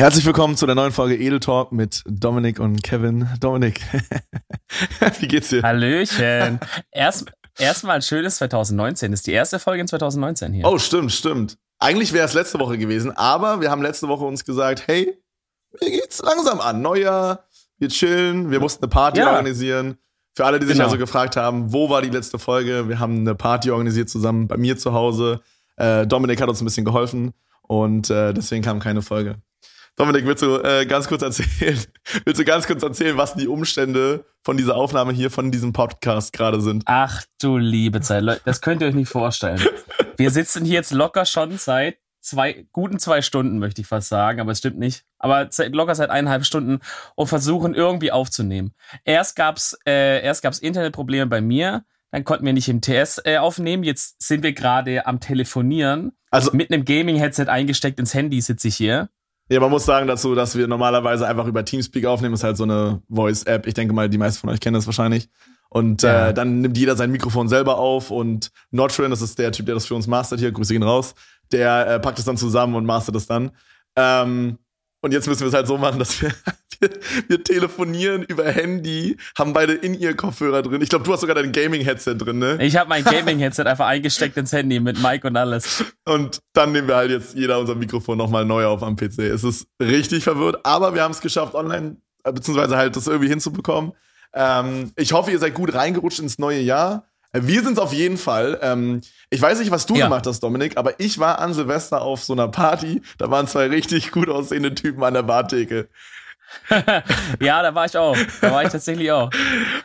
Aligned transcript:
Herzlich 0.00 0.24
willkommen 0.24 0.56
zu 0.56 0.64
der 0.64 0.74
neuen 0.74 0.92
Folge 0.92 1.14
Edel 1.14 1.40
Talk 1.40 1.72
mit 1.72 2.02
Dominik 2.06 2.58
und 2.58 2.82
Kevin. 2.82 3.28
Dominik, 3.38 3.82
wie 5.20 5.28
geht's 5.28 5.50
dir? 5.50 5.62
Hallöchen. 5.62 6.58
Erst, 6.90 7.30
erstmal 7.58 7.96
ein 7.96 8.02
schönes 8.02 8.36
2019. 8.36 9.10
Das 9.10 9.20
ist 9.20 9.26
die 9.26 9.32
erste 9.32 9.58
Folge 9.58 9.82
in 9.82 9.88
2019 9.88 10.54
hier. 10.54 10.64
Oh, 10.64 10.78
stimmt, 10.78 11.12
stimmt. 11.12 11.58
Eigentlich 11.78 12.14
wäre 12.14 12.24
es 12.24 12.32
letzte 12.32 12.58
Woche 12.58 12.78
gewesen, 12.78 13.14
aber 13.14 13.60
wir 13.60 13.70
haben 13.70 13.82
letzte 13.82 14.08
Woche 14.08 14.24
uns 14.24 14.46
gesagt, 14.46 14.84
hey, 14.86 15.22
mir 15.82 15.90
geht's 15.90 16.22
langsam 16.22 16.62
an. 16.62 16.80
Neujahr, 16.80 17.44
wir 17.76 17.88
chillen, 17.90 18.50
wir 18.50 18.58
mussten 18.58 18.82
eine 18.82 18.88
Party 18.88 19.20
ja. 19.20 19.28
organisieren. 19.28 19.98
Für 20.32 20.46
alle, 20.46 20.60
die 20.60 20.64
sich 20.64 20.76
genau. 20.76 20.86
also 20.86 20.96
gefragt 20.96 21.36
haben, 21.36 21.74
wo 21.74 21.90
war 21.90 22.00
die 22.00 22.08
letzte 22.08 22.38
Folge? 22.38 22.88
Wir 22.88 23.00
haben 23.00 23.18
eine 23.18 23.34
Party 23.34 23.70
organisiert 23.70 24.08
zusammen 24.08 24.48
bei 24.48 24.56
mir 24.56 24.78
zu 24.78 24.94
Hause. 24.94 25.42
Äh, 25.76 26.06
Dominik 26.06 26.40
hat 26.40 26.48
uns 26.48 26.62
ein 26.62 26.64
bisschen 26.64 26.86
geholfen 26.86 27.34
und 27.68 28.08
äh, 28.08 28.32
deswegen 28.32 28.64
kam 28.64 28.80
keine 28.80 29.02
Folge. 29.02 29.36
Dominik, 30.00 30.24
willst 30.24 30.42
du 30.42 30.56
äh, 30.62 30.86
ganz 30.86 31.08
kurz 31.08 31.20
erzählen, 31.20 31.78
willst 32.24 32.40
du 32.40 32.44
ganz 32.46 32.66
kurz 32.66 32.82
erzählen, 32.82 33.18
was 33.18 33.34
die 33.34 33.46
Umstände 33.46 34.24
von 34.42 34.56
dieser 34.56 34.74
Aufnahme 34.74 35.12
hier, 35.12 35.30
von 35.30 35.50
diesem 35.50 35.74
Podcast 35.74 36.32
gerade 36.32 36.62
sind? 36.62 36.84
Ach 36.86 37.22
du 37.38 37.58
liebe 37.58 38.00
Zeit, 38.00 38.22
Leute, 38.22 38.40
das 38.46 38.62
könnt 38.62 38.80
ihr 38.80 38.88
euch 38.88 38.94
nicht 38.94 39.10
vorstellen. 39.10 39.60
Wir 40.16 40.30
sitzen 40.30 40.64
hier 40.64 40.76
jetzt 40.76 40.92
locker 40.92 41.26
schon 41.26 41.58
seit 41.58 41.98
zwei, 42.18 42.66
guten 42.72 42.98
zwei 42.98 43.20
Stunden, 43.20 43.58
möchte 43.58 43.82
ich 43.82 43.88
fast 43.88 44.08
sagen, 44.08 44.40
aber 44.40 44.52
es 44.52 44.58
stimmt 44.60 44.78
nicht. 44.78 45.04
Aber 45.18 45.50
locker 45.70 45.94
seit 45.94 46.08
eineinhalb 46.08 46.46
Stunden 46.46 46.78
und 47.14 47.26
versuchen 47.26 47.74
irgendwie 47.74 48.10
aufzunehmen. 48.10 48.72
Erst 49.04 49.36
gab's, 49.36 49.76
äh, 49.86 50.24
erst 50.24 50.42
gab's 50.42 50.60
Internetprobleme 50.60 51.26
bei 51.26 51.42
mir, 51.42 51.84
dann 52.10 52.24
konnten 52.24 52.46
wir 52.46 52.54
nicht 52.54 52.70
im 52.70 52.80
TS 52.80 53.20
äh, 53.26 53.36
aufnehmen. 53.36 53.82
Jetzt 53.82 54.22
sind 54.22 54.42
wir 54.44 54.54
gerade 54.54 55.06
am 55.06 55.20
Telefonieren. 55.20 56.12
Also 56.30 56.52
mit 56.54 56.72
einem 56.72 56.86
Gaming-Headset 56.86 57.48
eingesteckt 57.48 58.00
ins 58.00 58.14
Handy 58.14 58.40
sitze 58.40 58.68
ich 58.68 58.76
hier. 58.76 59.10
Ja, 59.50 59.58
man 59.58 59.70
muss 59.70 59.84
sagen 59.84 60.06
dazu, 60.06 60.36
dass 60.36 60.56
wir 60.56 60.68
normalerweise 60.68 61.26
einfach 61.26 61.46
über 61.46 61.64
Teamspeak 61.64 62.06
aufnehmen. 62.06 62.32
Das 62.32 62.40
ist 62.40 62.44
halt 62.44 62.56
so 62.56 62.62
eine 62.62 63.02
Voice-App. 63.10 63.66
Ich 63.66 63.74
denke 63.74 63.92
mal, 63.92 64.08
die 64.08 64.16
meisten 64.18 64.40
von 64.40 64.50
euch 64.50 64.60
kennen 64.60 64.74
das 64.74 64.86
wahrscheinlich. 64.86 65.28
Und 65.70 66.02
ja. 66.02 66.28
äh, 66.28 66.34
dann 66.34 66.60
nimmt 66.60 66.78
jeder 66.78 66.94
sein 66.94 67.10
Mikrofon 67.10 67.48
selber 67.48 67.78
auf 67.78 68.10
und 68.10 68.50
Notrin, 68.70 69.10
das 69.10 69.22
ist 69.22 69.38
der 69.38 69.52
Typ, 69.52 69.66
der 69.66 69.74
das 69.74 69.86
für 69.86 69.94
uns 69.94 70.06
mastert 70.06 70.40
hier, 70.40 70.50
grüße 70.50 70.74
ihn 70.74 70.82
raus, 70.82 71.14
der 71.52 71.86
äh, 71.86 72.00
packt 72.00 72.18
es 72.18 72.24
dann 72.24 72.36
zusammen 72.36 72.74
und 72.74 72.84
mastert 72.84 73.14
es 73.16 73.26
dann. 73.26 73.50
Ähm, 73.96 74.58
und 75.00 75.12
jetzt 75.12 75.28
müssen 75.28 75.40
wir 75.40 75.48
es 75.48 75.54
halt 75.54 75.66
so 75.66 75.78
machen, 75.78 75.98
dass 75.98 76.20
wir, 76.20 76.32
wir, 77.28 77.44
telefonieren 77.44 78.22
über 78.22 78.44
Handy, 78.44 79.16
haben 79.38 79.52
beide 79.52 79.74
in 79.74 79.94
ihr 79.94 80.16
Kopfhörer 80.16 80.62
drin. 80.62 80.82
Ich 80.82 80.88
glaube, 80.88 81.04
du 81.04 81.12
hast 81.12 81.20
sogar 81.20 81.34
dein 81.34 81.52
Gaming-Headset 81.52 82.14
drin, 82.14 82.38
ne? 82.38 82.58
Ich 82.60 82.76
habe 82.76 82.88
mein 82.88 83.04
Gaming-Headset 83.04 83.64
einfach 83.64 83.86
eingesteckt 83.86 84.36
ins 84.36 84.52
Handy 84.52 84.80
mit 84.80 85.02
Mic 85.02 85.24
und 85.24 85.36
alles. 85.36 85.84
Und 86.04 86.40
dann 86.52 86.72
nehmen 86.72 86.88
wir 86.88 86.96
halt 86.96 87.10
jetzt 87.10 87.34
jeder 87.34 87.58
unser 87.58 87.74
Mikrofon 87.74 88.18
nochmal 88.18 88.44
neu 88.44 88.66
auf 88.66 88.82
am 88.82 88.96
PC. 88.96 89.18
Es 89.20 89.44
ist 89.44 89.66
richtig 89.80 90.24
verwirrt, 90.24 90.60
aber 90.64 90.94
wir 90.94 91.02
haben 91.02 91.12
es 91.12 91.20
geschafft, 91.20 91.54
online, 91.54 91.96
äh, 92.24 92.32
beziehungsweise 92.32 92.76
halt 92.76 92.96
das 92.96 93.06
irgendwie 93.06 93.28
hinzubekommen. 93.28 93.92
Ähm, 94.32 94.92
ich 94.96 95.12
hoffe, 95.12 95.30
ihr 95.30 95.38
seid 95.38 95.54
gut 95.54 95.74
reingerutscht 95.74 96.20
ins 96.20 96.38
neue 96.38 96.60
Jahr. 96.60 97.04
Wir 97.32 97.62
sind 97.62 97.74
es 97.74 97.78
auf 97.78 97.92
jeden 97.92 98.18
Fall. 98.18 98.58
Ähm, 98.60 99.02
ich 99.28 99.40
weiß 99.40 99.60
nicht, 99.60 99.70
was 99.70 99.86
du 99.86 99.94
ja. 99.94 100.06
gemacht 100.06 100.26
hast, 100.26 100.40
Dominik, 100.40 100.76
aber 100.76 100.98
ich 100.98 101.18
war 101.18 101.38
an 101.38 101.54
Silvester 101.54 102.02
auf 102.02 102.24
so 102.24 102.32
einer 102.32 102.48
Party. 102.48 103.02
Da 103.18 103.30
waren 103.30 103.46
zwei 103.46 103.68
richtig 103.68 104.10
gut 104.10 104.28
aussehende 104.28 104.74
Typen 104.74 105.04
an 105.04 105.14
der 105.14 105.22
Bartheke. 105.22 105.88
ja, 107.40 107.62
da 107.62 107.74
war 107.74 107.86
ich 107.86 107.96
auch. 107.96 108.16
Da 108.40 108.52
war 108.52 108.64
ich 108.64 108.70
tatsächlich 108.70 109.10
auch. 109.10 109.30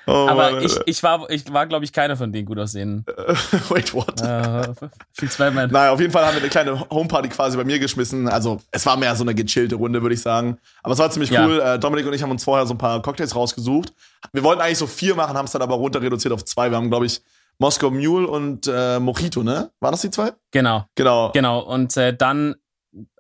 Oh, 0.08 0.28
Aber 0.30 0.62
ich, 0.62 0.78
ich 0.86 1.02
war, 1.02 1.28
ich 1.32 1.52
war 1.52 1.66
glaube 1.66 1.84
ich, 1.84 1.92
keiner 1.92 2.16
von 2.16 2.32
denen 2.32 2.46
gut 2.46 2.60
aussehen. 2.60 3.04
Wait, 3.70 3.92
what? 3.92 4.22
Äh, 4.22 4.72
viel 5.14 5.32
Zweimal. 5.32 5.68
Naja, 5.68 5.92
auf 5.92 6.00
jeden 6.00 6.12
Fall 6.12 6.24
haben 6.24 6.36
wir 6.36 6.42
eine 6.42 6.50
kleine 6.50 6.80
Homeparty 6.92 7.30
quasi 7.30 7.58
bei 7.58 7.64
mir 7.64 7.80
geschmissen. 7.80 8.30
Also, 8.30 8.62
es 8.72 8.86
war 8.86 8.98
mehr 8.98 9.16
so 9.16 9.24
eine 9.24 9.34
gechillte 9.34 9.76
Runde, 9.76 10.04
würde 10.04 10.14
ich 10.14 10.22
sagen. 10.22 10.60
Aber 10.84 10.94
es 10.94 11.00
war 11.00 11.10
ziemlich 11.10 11.32
ja. 11.32 11.48
cool. 11.48 11.60
Äh, 11.60 11.80
Dominik 11.80 12.06
und 12.06 12.14
ich 12.14 12.22
haben 12.22 12.30
uns 12.30 12.44
vorher 12.44 12.68
so 12.68 12.76
ein 12.76 12.78
paar 12.78 13.02
Cocktails 13.02 13.36
rausgesucht. 13.36 13.94
Wir 14.32 14.44
wollten 14.44 14.62
eigentlich 14.62 14.78
so 14.78 14.86
vier 14.86 15.16
machen, 15.16 15.36
haben 15.36 15.46
es 15.46 15.52
dann 15.52 15.64
aber 15.64 15.76
runter 15.76 16.04
reduziert 16.04 16.34
auf 16.34 16.46
zwei. 16.46 16.70
Wir 16.70 16.78
haben, 16.78 16.90
glaube 16.90 17.08
ich, 17.08 17.22
Moskau 17.58 17.90
Mule 17.90 18.28
und 18.28 18.68
äh, 18.68 19.00
Mojito, 19.00 19.42
ne? 19.42 19.72
Waren 19.80 19.92
das 19.92 20.02
die 20.02 20.12
zwei? 20.12 20.34
Genau. 20.52 20.86
Genau. 20.96 21.32
Genau. 21.32 21.60
Und 21.62 21.98
äh, 21.98 22.16
dann 22.16 22.56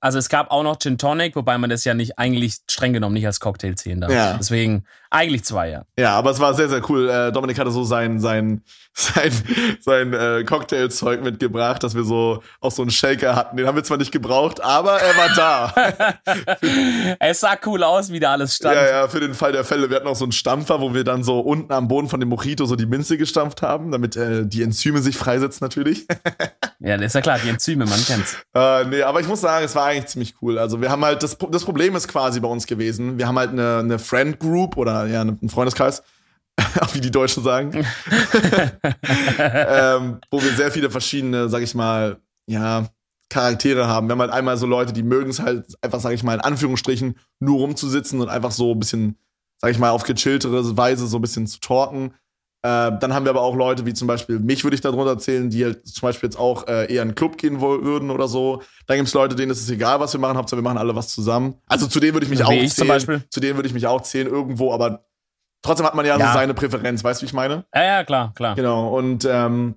also 0.05 0.19
es 0.19 0.29
gab 0.29 0.51
auch 0.51 0.61
noch 0.61 0.77
Gin 0.77 0.99
Tonic, 0.99 1.35
wobei 1.35 1.57
man 1.57 1.71
das 1.71 1.83
ja 1.83 1.95
nicht 1.95 2.19
eigentlich 2.19 2.57
streng 2.69 2.93
genommen 2.93 3.15
nicht 3.15 3.25
als 3.25 3.39
Cocktail 3.39 3.73
zählen 3.73 4.01
darf. 4.01 4.11
Ja. 4.11 4.35
Deswegen 4.37 4.85
eigentlich 5.09 5.45
zwei, 5.45 5.69
ja. 5.69 5.85
Ja, 5.97 6.11
aber 6.11 6.31
es 6.31 6.39
war 6.39 6.53
sehr, 6.53 6.67
sehr 6.67 6.81
cool. 6.89 7.09
Äh, 7.09 7.31
Dominik 7.31 7.57
hatte 7.57 7.71
so 7.71 7.83
sein, 7.85 8.19
sein, 8.19 8.61
sein, 8.93 9.31
sein 9.79 10.13
äh, 10.13 10.43
Cocktailzeug 10.43 11.23
mitgebracht, 11.23 11.81
dass 11.83 11.95
wir 11.95 12.03
so 12.03 12.43
auch 12.59 12.71
so 12.71 12.81
einen 12.81 12.91
Shaker 12.91 13.35
hatten. 13.35 13.57
Den 13.57 13.65
haben 13.65 13.77
wir 13.77 13.83
zwar 13.83 13.97
nicht 13.97 14.11
gebraucht, 14.11 14.61
aber 14.61 14.99
er 14.99 15.17
war 15.17 15.29
da. 15.35 17.15
es 17.19 17.39
sah 17.39 17.57
cool 17.65 17.83
aus, 17.83 18.11
wie 18.11 18.19
da 18.19 18.33
alles 18.33 18.57
stand. 18.57 18.75
Ja, 18.75 18.87
ja, 18.87 19.07
für 19.07 19.21
den 19.21 19.33
Fall 19.33 19.53
der 19.53 19.63
Fälle. 19.63 19.89
Wir 19.89 19.95
hatten 19.95 20.07
auch 20.07 20.15
so 20.15 20.25
einen 20.25 20.33
Stampfer, 20.33 20.81
wo 20.81 20.93
wir 20.93 21.03
dann 21.03 21.23
so 21.23 21.39
unten 21.39 21.71
am 21.71 21.87
Boden 21.87 22.09
von 22.09 22.19
dem 22.19 22.29
Mojito 22.29 22.65
so 22.65 22.75
die 22.75 22.85
Minze 22.85 23.17
gestampft 23.17 23.61
haben, 23.61 23.91
damit 23.91 24.17
äh, 24.17 24.45
die 24.45 24.63
Enzyme 24.63 25.01
sich 25.01 25.17
freisetzen 25.17 25.63
natürlich. 25.63 26.05
ja, 26.79 26.97
das 26.97 27.07
ist 27.07 27.15
ja 27.15 27.21
klar, 27.21 27.39
die 27.43 27.49
Enzyme, 27.49 27.85
man 27.85 27.99
kennt's. 28.05 28.35
Äh, 28.53 28.83
nee, 28.85 29.01
aber 29.01 29.21
ich 29.21 29.27
muss 29.27 29.41
sagen, 29.41 29.65
es 29.65 29.75
war 29.75 29.85
eigentlich 29.95 30.11
ziemlich 30.11 30.35
cool. 30.41 30.57
Also 30.57 30.81
wir 30.81 30.89
haben 30.89 31.03
halt, 31.03 31.23
das, 31.23 31.37
das 31.37 31.63
Problem 31.63 31.95
ist 31.95 32.07
quasi 32.07 32.39
bei 32.39 32.47
uns 32.47 32.67
gewesen, 32.67 33.17
wir 33.17 33.27
haben 33.27 33.37
halt 33.37 33.51
eine, 33.51 33.79
eine 33.79 33.99
Friend 33.99 34.39
Group 34.39 34.77
oder 34.77 35.05
ja, 35.07 35.21
einen 35.21 35.49
Freundeskreis, 35.49 36.03
wie 36.93 37.01
die 37.01 37.11
Deutschen 37.11 37.43
sagen, 37.43 37.71
ähm, 39.43 40.19
wo 40.31 40.41
wir 40.41 40.51
sehr 40.55 40.71
viele 40.71 40.89
verschiedene, 40.89 41.49
sag 41.49 41.61
ich 41.61 41.75
mal, 41.75 42.17
ja, 42.47 42.87
Charaktere 43.29 43.87
haben. 43.87 44.07
Wir 44.07 44.11
haben 44.13 44.21
halt 44.21 44.31
einmal 44.31 44.57
so 44.57 44.65
Leute, 44.65 44.93
die 44.93 45.03
mögen 45.03 45.31
es 45.31 45.39
halt 45.39 45.65
einfach, 45.81 45.99
sag 45.99 46.13
ich 46.13 46.23
mal, 46.23 46.35
in 46.35 46.41
Anführungsstrichen 46.41 47.17
nur 47.39 47.57
rumzusitzen 47.57 48.21
und 48.21 48.29
einfach 48.29 48.51
so 48.51 48.71
ein 48.71 48.79
bisschen, 48.79 49.17
sag 49.57 49.71
ich 49.71 49.79
mal, 49.79 49.89
auf 49.89 50.03
gechilltere 50.03 50.77
Weise 50.77 51.07
so 51.07 51.17
ein 51.17 51.21
bisschen 51.21 51.47
zu 51.47 51.59
talken. 51.59 52.13
Äh, 52.65 52.97
dann 52.97 53.13
haben 53.13 53.25
wir 53.25 53.29
aber 53.29 53.43
auch 53.43 53.55
Leute 53.55 53.85
wie 53.85 53.93
zum 53.93 54.07
Beispiel 54.07 54.39
mich, 54.39 54.63
würde 54.63 54.73
ich 54.73 54.81
darunter 54.81 55.19
zählen, 55.19 55.51
die 55.51 55.65
halt 55.65 55.85
zum 55.87 56.07
Beispiel 56.07 56.27
jetzt 56.27 56.39
auch 56.39 56.67
äh, 56.67 56.91
eher 56.91 57.03
in 57.03 57.09
einen 57.09 57.15
Club 57.15 57.37
gehen 57.37 57.61
würden 57.61 58.09
oder 58.09 58.27
so. 58.27 58.63
Dann 58.87 58.97
gibt 58.97 59.07
es 59.07 59.13
Leute, 59.13 59.35
denen 59.35 59.51
ist 59.51 59.61
es 59.61 59.69
egal, 59.69 59.99
was 59.99 60.13
wir 60.13 60.19
machen, 60.19 60.35
Hauptsache 60.35 60.57
wir 60.57 60.63
machen 60.63 60.79
alle 60.79 60.95
was 60.95 61.09
zusammen. 61.09 61.61
Also 61.67 61.85
zu 61.85 61.99
denen 61.99 62.13
würde 62.13 62.25
ich 62.25 62.31
mich 62.31 62.39
wie 62.39 62.43
auch 62.43 62.51
ich 62.51 62.73
zählen. 62.73 63.23
Zu 63.29 63.39
denen 63.39 63.55
würde 63.55 63.67
ich 63.67 63.75
mich 63.75 63.85
auch 63.85 64.01
zählen 64.01 64.25
irgendwo, 64.25 64.73
aber 64.73 65.05
trotzdem 65.61 65.85
hat 65.85 65.93
man 65.93 66.07
ja, 66.07 66.17
ja. 66.17 66.27
so 66.27 66.33
seine 66.33 66.55
Präferenz, 66.55 67.03
weißt 67.03 67.21
du, 67.21 67.23
wie 67.23 67.27
ich 67.27 67.33
meine? 67.33 67.65
Ja, 67.75 67.83
ja, 67.83 68.03
klar, 68.03 68.33
klar. 68.33 68.55
Genau. 68.55 68.97
Und 68.97 69.27
ähm, 69.29 69.75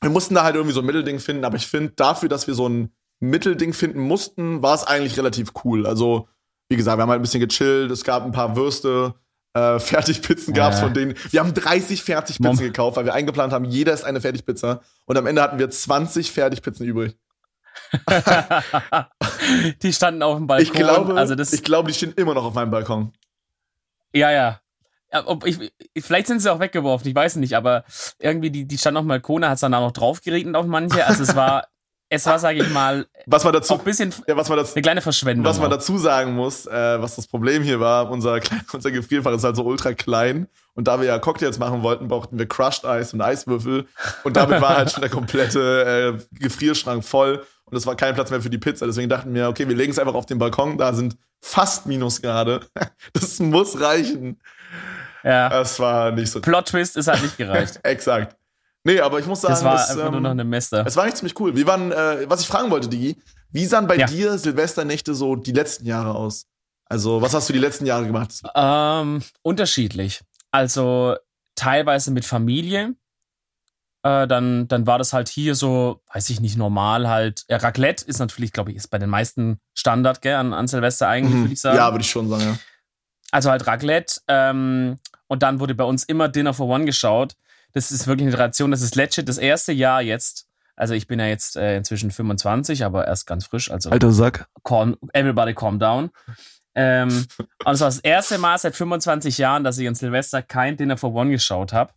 wir 0.00 0.10
mussten 0.10 0.36
da 0.36 0.44
halt 0.44 0.54
irgendwie 0.54 0.74
so 0.74 0.80
ein 0.80 0.86
Mittelding 0.86 1.18
finden, 1.18 1.44
aber 1.44 1.56
ich 1.56 1.66
finde, 1.66 1.90
dafür, 1.96 2.28
dass 2.28 2.46
wir 2.46 2.54
so 2.54 2.68
ein 2.68 2.92
Mittelding 3.18 3.72
finden 3.72 3.98
mussten, 3.98 4.62
war 4.62 4.76
es 4.76 4.84
eigentlich 4.84 5.18
relativ 5.18 5.50
cool. 5.64 5.88
Also, 5.88 6.28
wie 6.68 6.76
gesagt, 6.76 6.98
wir 6.98 7.02
haben 7.02 7.10
halt 7.10 7.18
ein 7.18 7.22
bisschen 7.22 7.44
gechillt, 7.44 7.90
es 7.90 8.04
gab 8.04 8.24
ein 8.24 8.30
paar 8.30 8.54
Würste, 8.54 9.14
äh, 9.54 9.78
Fertigpizzen 9.78 10.54
gab 10.54 10.72
es 10.72 10.80
von 10.80 10.94
denen. 10.94 11.14
Wir 11.30 11.40
haben 11.40 11.52
30 11.52 12.02
Fertigpizzen 12.02 12.56
Mom. 12.56 12.64
gekauft, 12.64 12.96
weil 12.96 13.04
wir 13.04 13.14
eingeplant 13.14 13.52
haben, 13.52 13.64
jeder 13.64 13.92
ist 13.92 14.04
eine 14.04 14.20
Fertigpizza. 14.20 14.80
Und 15.04 15.18
am 15.18 15.26
Ende 15.26 15.42
hatten 15.42 15.58
wir 15.58 15.68
20 15.68 16.32
Fertigpizzen 16.32 16.86
übrig. 16.86 17.16
die 19.82 19.92
standen 19.92 20.22
auf 20.22 20.36
dem 20.36 20.46
Balkon. 20.46 20.66
Ich 20.66 20.72
glaube, 20.72 21.14
also 21.14 21.34
das 21.34 21.52
ich 21.52 21.62
glaube, 21.62 21.88
die 21.88 21.94
stehen 21.94 22.12
immer 22.16 22.34
noch 22.34 22.44
auf 22.44 22.54
meinem 22.54 22.70
Balkon. 22.70 23.12
Ja, 24.14 24.30
ja. 24.30 24.60
ob 25.24 25.46
ich, 25.46 25.72
vielleicht 25.98 26.26
sind 26.26 26.40
sie 26.40 26.52
auch 26.52 26.60
weggeworfen, 26.60 27.08
ich 27.08 27.14
weiß 27.14 27.36
nicht, 27.36 27.54
aber 27.54 27.84
irgendwie, 28.18 28.50
die, 28.50 28.66
die 28.66 28.78
standen 28.78 28.98
auf 28.98 29.04
dem 29.04 29.08
Balkon, 29.08 29.42
da 29.42 29.48
hat 29.48 29.54
es 29.54 29.60
dann 29.60 29.74
auch 29.74 29.86
noch 29.86 29.92
drauf 29.92 30.20
geregnet 30.20 30.56
auf 30.56 30.66
manche. 30.66 31.06
Also 31.06 31.22
es 31.22 31.34
war 31.34 31.68
es 32.12 32.26
war, 32.26 32.38
sage 32.38 32.62
ich 32.62 32.70
mal, 32.70 33.06
was 33.24 33.42
man 33.42 33.54
dazu, 33.54 33.72
ein 33.72 33.84
bisschen 33.84 34.12
ja, 34.26 34.36
was 34.36 34.50
man 34.50 34.58
dazu, 34.58 34.74
eine 34.74 34.82
kleine 34.82 35.00
Verschwendung. 35.00 35.46
Was 35.46 35.58
man 35.58 35.70
dazu 35.70 35.96
sagen 35.96 36.34
muss, 36.34 36.66
äh, 36.66 37.00
was 37.00 37.16
das 37.16 37.26
Problem 37.26 37.62
hier 37.62 37.80
war, 37.80 38.10
unser, 38.10 38.38
unser 38.72 38.90
Gefrierfach 38.90 39.32
ist 39.32 39.44
halt 39.44 39.56
so 39.56 39.64
ultra 39.64 39.94
klein 39.94 40.46
und 40.74 40.88
da 40.88 41.00
wir 41.00 41.06
ja 41.06 41.18
Cocktails 41.18 41.58
machen 41.58 41.82
wollten, 41.82 42.08
brauchten 42.08 42.38
wir 42.38 42.46
Crushed 42.46 42.84
Eis 42.84 43.14
und 43.14 43.22
Eiswürfel 43.22 43.86
und 44.24 44.36
damit 44.36 44.60
war 44.60 44.76
halt 44.76 44.90
schon 44.92 45.00
der 45.00 45.10
komplette 45.10 46.18
äh, 46.20 46.38
Gefrierschrank 46.38 47.02
voll 47.02 47.46
und 47.64 47.76
es 47.78 47.86
war 47.86 47.96
kein 47.96 48.14
Platz 48.14 48.30
mehr 48.30 48.42
für 48.42 48.50
die 48.50 48.58
Pizza. 48.58 48.84
Deswegen 48.84 49.08
dachten 49.08 49.32
wir, 49.32 49.48
okay, 49.48 49.66
wir 49.66 49.74
legen 49.74 49.92
es 49.92 49.98
einfach 49.98 50.14
auf 50.14 50.26
den 50.26 50.38
Balkon, 50.38 50.76
da 50.76 50.92
sind 50.92 51.16
fast 51.40 51.86
Minusgrade. 51.86 52.60
Das 53.14 53.40
muss 53.40 53.80
reichen. 53.80 54.38
Ja. 55.24 55.48
Das 55.48 55.78
war 55.80 56.12
nicht 56.12 56.30
so. 56.30 56.40
Plot 56.40 56.66
Twist 56.68 56.96
ist 56.96 57.08
halt 57.08 57.22
nicht 57.22 57.36
gereicht. 57.38 57.80
Exakt. 57.84 58.36
Nee, 58.84 59.00
aber 59.00 59.20
ich 59.20 59.26
muss 59.26 59.40
sagen, 59.40 59.54
das 59.54 59.64
war 59.64 59.76
es, 59.76 59.90
einfach 59.90 60.06
ähm, 60.06 60.12
nur 60.12 60.20
noch 60.20 60.30
eine 60.30 60.44
Mester. 60.44 60.84
Es 60.86 60.96
war 60.96 61.06
echt 61.06 61.16
ziemlich 61.16 61.38
cool. 61.38 61.54
Wie 61.54 61.66
waren, 61.66 61.92
äh, 61.92 62.28
was 62.28 62.40
ich 62.40 62.48
fragen 62.48 62.70
wollte, 62.70 62.88
Digi, 62.88 63.16
wie 63.50 63.64
sahen 63.66 63.86
bei 63.86 63.96
ja. 63.96 64.06
dir 64.06 64.38
Silvesternächte 64.38 65.14
so 65.14 65.36
die 65.36 65.52
letzten 65.52 65.86
Jahre 65.86 66.14
aus? 66.14 66.46
Also, 66.86 67.22
was 67.22 67.32
hast 67.32 67.48
du 67.48 67.52
die 67.52 67.58
letzten 67.58 67.86
Jahre 67.86 68.06
gemacht? 68.06 68.42
Ähm, 68.54 69.22
unterschiedlich. 69.42 70.20
Also, 70.50 71.16
teilweise 71.54 72.10
mit 72.10 72.24
Familie. 72.24 72.94
Äh, 74.02 74.26
dann, 74.26 74.66
dann 74.66 74.86
war 74.86 74.98
das 74.98 75.12
halt 75.12 75.28
hier 75.28 75.54
so, 75.54 76.02
weiß 76.12 76.28
ich 76.30 76.40
nicht, 76.40 76.56
normal 76.56 77.08
halt. 77.08 77.44
Ja, 77.48 77.58
Raclette 77.58 78.04
ist 78.04 78.18
natürlich, 78.18 78.52
glaube 78.52 78.72
ich, 78.72 78.76
ist 78.76 78.88
bei 78.88 78.98
den 78.98 79.10
meisten 79.10 79.60
Standard, 79.74 80.22
gell, 80.22 80.34
an, 80.34 80.52
an 80.52 80.66
Silvester 80.66 81.06
eigentlich, 81.06 81.34
mhm. 81.36 81.40
würde 81.42 81.54
ich 81.54 81.60
sagen. 81.60 81.76
Ja, 81.76 81.92
würde 81.92 82.02
ich 82.02 82.10
schon 82.10 82.28
sagen, 82.28 82.42
ja. 82.42 82.58
Also 83.30 83.50
halt 83.50 83.66
Raclette. 83.66 84.20
Ähm, 84.26 84.98
und 85.28 85.42
dann 85.44 85.60
wurde 85.60 85.76
bei 85.76 85.84
uns 85.84 86.02
immer 86.02 86.28
Dinner 86.28 86.52
for 86.52 86.66
One 86.66 86.84
geschaut 86.84 87.36
das 87.72 87.90
ist 87.90 88.06
wirklich 88.06 88.26
eine 88.26 88.36
Tradition. 88.36 88.70
Das 88.70 88.82
ist 88.82 88.94
legit 88.96 89.28
das 89.28 89.38
erste 89.38 89.72
Jahr 89.72 90.02
jetzt, 90.02 90.46
Also 90.76 90.94
ich 90.94 91.06
bin 91.06 91.18
ja 91.18 91.26
jetzt 91.26 91.56
äh, 91.56 91.76
inzwischen 91.76 92.10
25, 92.10 92.84
aber 92.84 93.06
erst 93.06 93.26
ganz 93.26 93.46
frisch. 93.46 93.70
Also 93.70 93.90
Alter 93.90 94.12
Sack. 94.12 94.46
calm, 94.64 94.96
everybody 95.12 95.54
calm 95.54 95.78
down. 95.78 96.10
Ähm, 96.74 97.08
und 97.64 97.72
es 97.72 97.80
war 97.80 97.88
das 97.88 98.00
erste 98.00 98.38
Mal 98.38 98.58
seit 98.58 98.74
25 98.76 99.38
Jahren, 99.38 99.64
dass 99.64 99.78
ich 99.78 99.86
an 99.88 99.94
Silvester 99.94 100.42
kein 100.42 100.76
Dinner 100.76 100.96
for 100.96 101.14
One 101.14 101.30
geschaut 101.30 101.72
habe. 101.72 101.92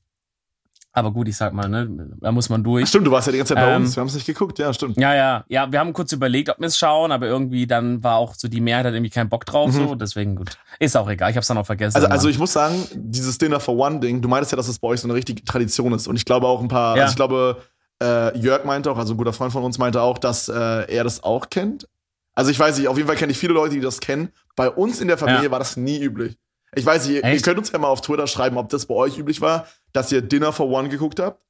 Aber 0.97 1.11
gut, 1.11 1.27
ich 1.27 1.35
sag 1.35 1.51
mal, 1.53 1.67
ne, 1.67 1.89
da 2.21 2.31
muss 2.31 2.47
man 2.47 2.63
durch. 2.63 2.87
Stimmt, 2.87 3.05
du 3.05 3.11
warst 3.11 3.27
ja 3.27 3.31
die 3.33 3.37
ganze 3.39 3.53
Zeit 3.53 3.61
bei 3.63 3.71
Ähm, 3.73 3.81
uns. 3.83 3.95
Wir 3.97 3.99
haben 4.01 4.07
es 4.07 4.15
nicht 4.15 4.25
geguckt. 4.25 4.57
Ja, 4.59 4.71
stimmt. 4.73 4.95
Ja, 4.97 5.13
ja, 5.13 5.43
ja, 5.49 5.69
wir 5.69 5.79
haben 5.79 5.91
kurz 5.91 6.13
überlegt, 6.13 6.49
ob 6.49 6.57
wir 6.59 6.67
es 6.67 6.77
schauen, 6.77 7.11
aber 7.11 7.27
irgendwie 7.27 7.67
dann 7.67 8.01
war 8.01 8.15
auch 8.15 8.33
so 8.33 8.47
die 8.47 8.61
Mehrheit 8.61 8.85
hat 8.85 8.93
irgendwie 8.93 9.09
keinen 9.09 9.27
Bock 9.27 9.45
drauf, 9.45 9.67
Mhm. 9.73 9.87
so, 9.89 9.95
deswegen 9.95 10.35
gut. 10.37 10.57
Ist 10.79 10.95
auch 10.95 11.09
egal, 11.09 11.31
ich 11.31 11.35
hab's 11.37 11.47
dann 11.47 11.57
auch 11.57 11.65
vergessen. 11.65 11.97
Also, 11.97 12.07
also 12.07 12.29
ich 12.29 12.39
muss 12.39 12.53
sagen, 12.53 12.81
dieses 12.93 13.37
Dinner 13.37 13.59
for 13.59 13.75
One 13.75 13.99
Ding, 13.99 14.21
du 14.21 14.29
meintest 14.29 14.53
ja, 14.53 14.55
dass 14.55 14.69
es 14.69 14.79
bei 14.79 14.87
euch 14.87 15.01
so 15.01 15.07
eine 15.07 15.15
richtige 15.15 15.43
Tradition 15.43 15.91
ist. 15.91 16.07
Und 16.07 16.15
ich 16.15 16.23
glaube 16.23 16.47
auch 16.47 16.61
ein 16.61 16.69
paar, 16.69 16.95
Ja. 16.95 17.03
also 17.03 17.11
ich 17.11 17.15
glaube, 17.17 17.57
äh, 18.01 18.37
Jörg 18.39 18.63
meinte 18.63 18.89
auch, 18.89 18.97
also 18.97 19.13
ein 19.15 19.17
guter 19.17 19.33
Freund 19.33 19.51
von 19.51 19.63
uns 19.63 19.77
meinte 19.77 20.01
auch, 20.01 20.17
dass 20.17 20.47
äh, 20.47 20.53
er 20.53 21.03
das 21.03 21.21
auch 21.23 21.49
kennt. 21.49 21.89
Also 22.35 22.51
ich 22.51 22.59
weiß 22.59 22.77
nicht, 22.77 22.87
auf 22.87 22.95
jeden 22.95 23.07
Fall 23.07 23.17
kenne 23.17 23.33
ich 23.33 23.37
viele 23.37 23.53
Leute, 23.53 23.75
die 23.75 23.81
das 23.81 23.99
kennen. 23.99 24.29
Bei 24.55 24.69
uns 24.69 25.01
in 25.01 25.09
der 25.09 25.17
Familie 25.17 25.43
Ja. 25.45 25.51
war 25.51 25.59
das 25.59 25.75
nie 25.75 25.99
üblich. 26.01 26.37
Ich 26.75 26.85
weiß 26.85 27.05
nicht, 27.07 27.15
ihr, 27.17 27.23
ihr 27.23 27.29
Echt? 27.33 27.45
könnt 27.45 27.57
uns 27.57 27.71
ja 27.71 27.79
mal 27.79 27.87
auf 27.87 28.01
Twitter 28.01 28.27
schreiben, 28.27 28.57
ob 28.57 28.69
das 28.69 28.85
bei 28.85 28.95
euch 28.95 29.17
üblich 29.17 29.41
war, 29.41 29.67
dass 29.93 30.11
ihr 30.11 30.21
Dinner 30.21 30.51
for 30.53 30.67
One 30.69 30.89
geguckt 30.89 31.19
habt 31.19 31.41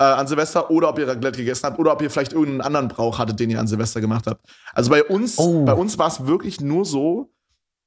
äh, 0.00 0.04
an 0.04 0.26
Silvester 0.26 0.70
oder 0.70 0.88
ob 0.90 0.98
ihr 0.98 1.08
Raclette 1.08 1.38
gegessen 1.38 1.64
habt 1.66 1.78
oder 1.78 1.92
ob 1.92 2.02
ihr 2.02 2.10
vielleicht 2.10 2.32
irgendeinen 2.32 2.60
anderen 2.62 2.88
Brauch 2.88 3.18
hattet, 3.18 3.40
den 3.40 3.50
ihr 3.50 3.60
an 3.60 3.66
Silvester 3.66 4.00
gemacht 4.00 4.26
habt. 4.26 4.44
Also 4.74 4.90
bei 4.90 5.02
uns, 5.04 5.38
Oh. 5.38 5.64
bei 5.64 5.72
uns 5.74 5.98
war 5.98 6.08
es 6.08 6.26
wirklich 6.26 6.60
nur 6.60 6.84
so, 6.84 7.32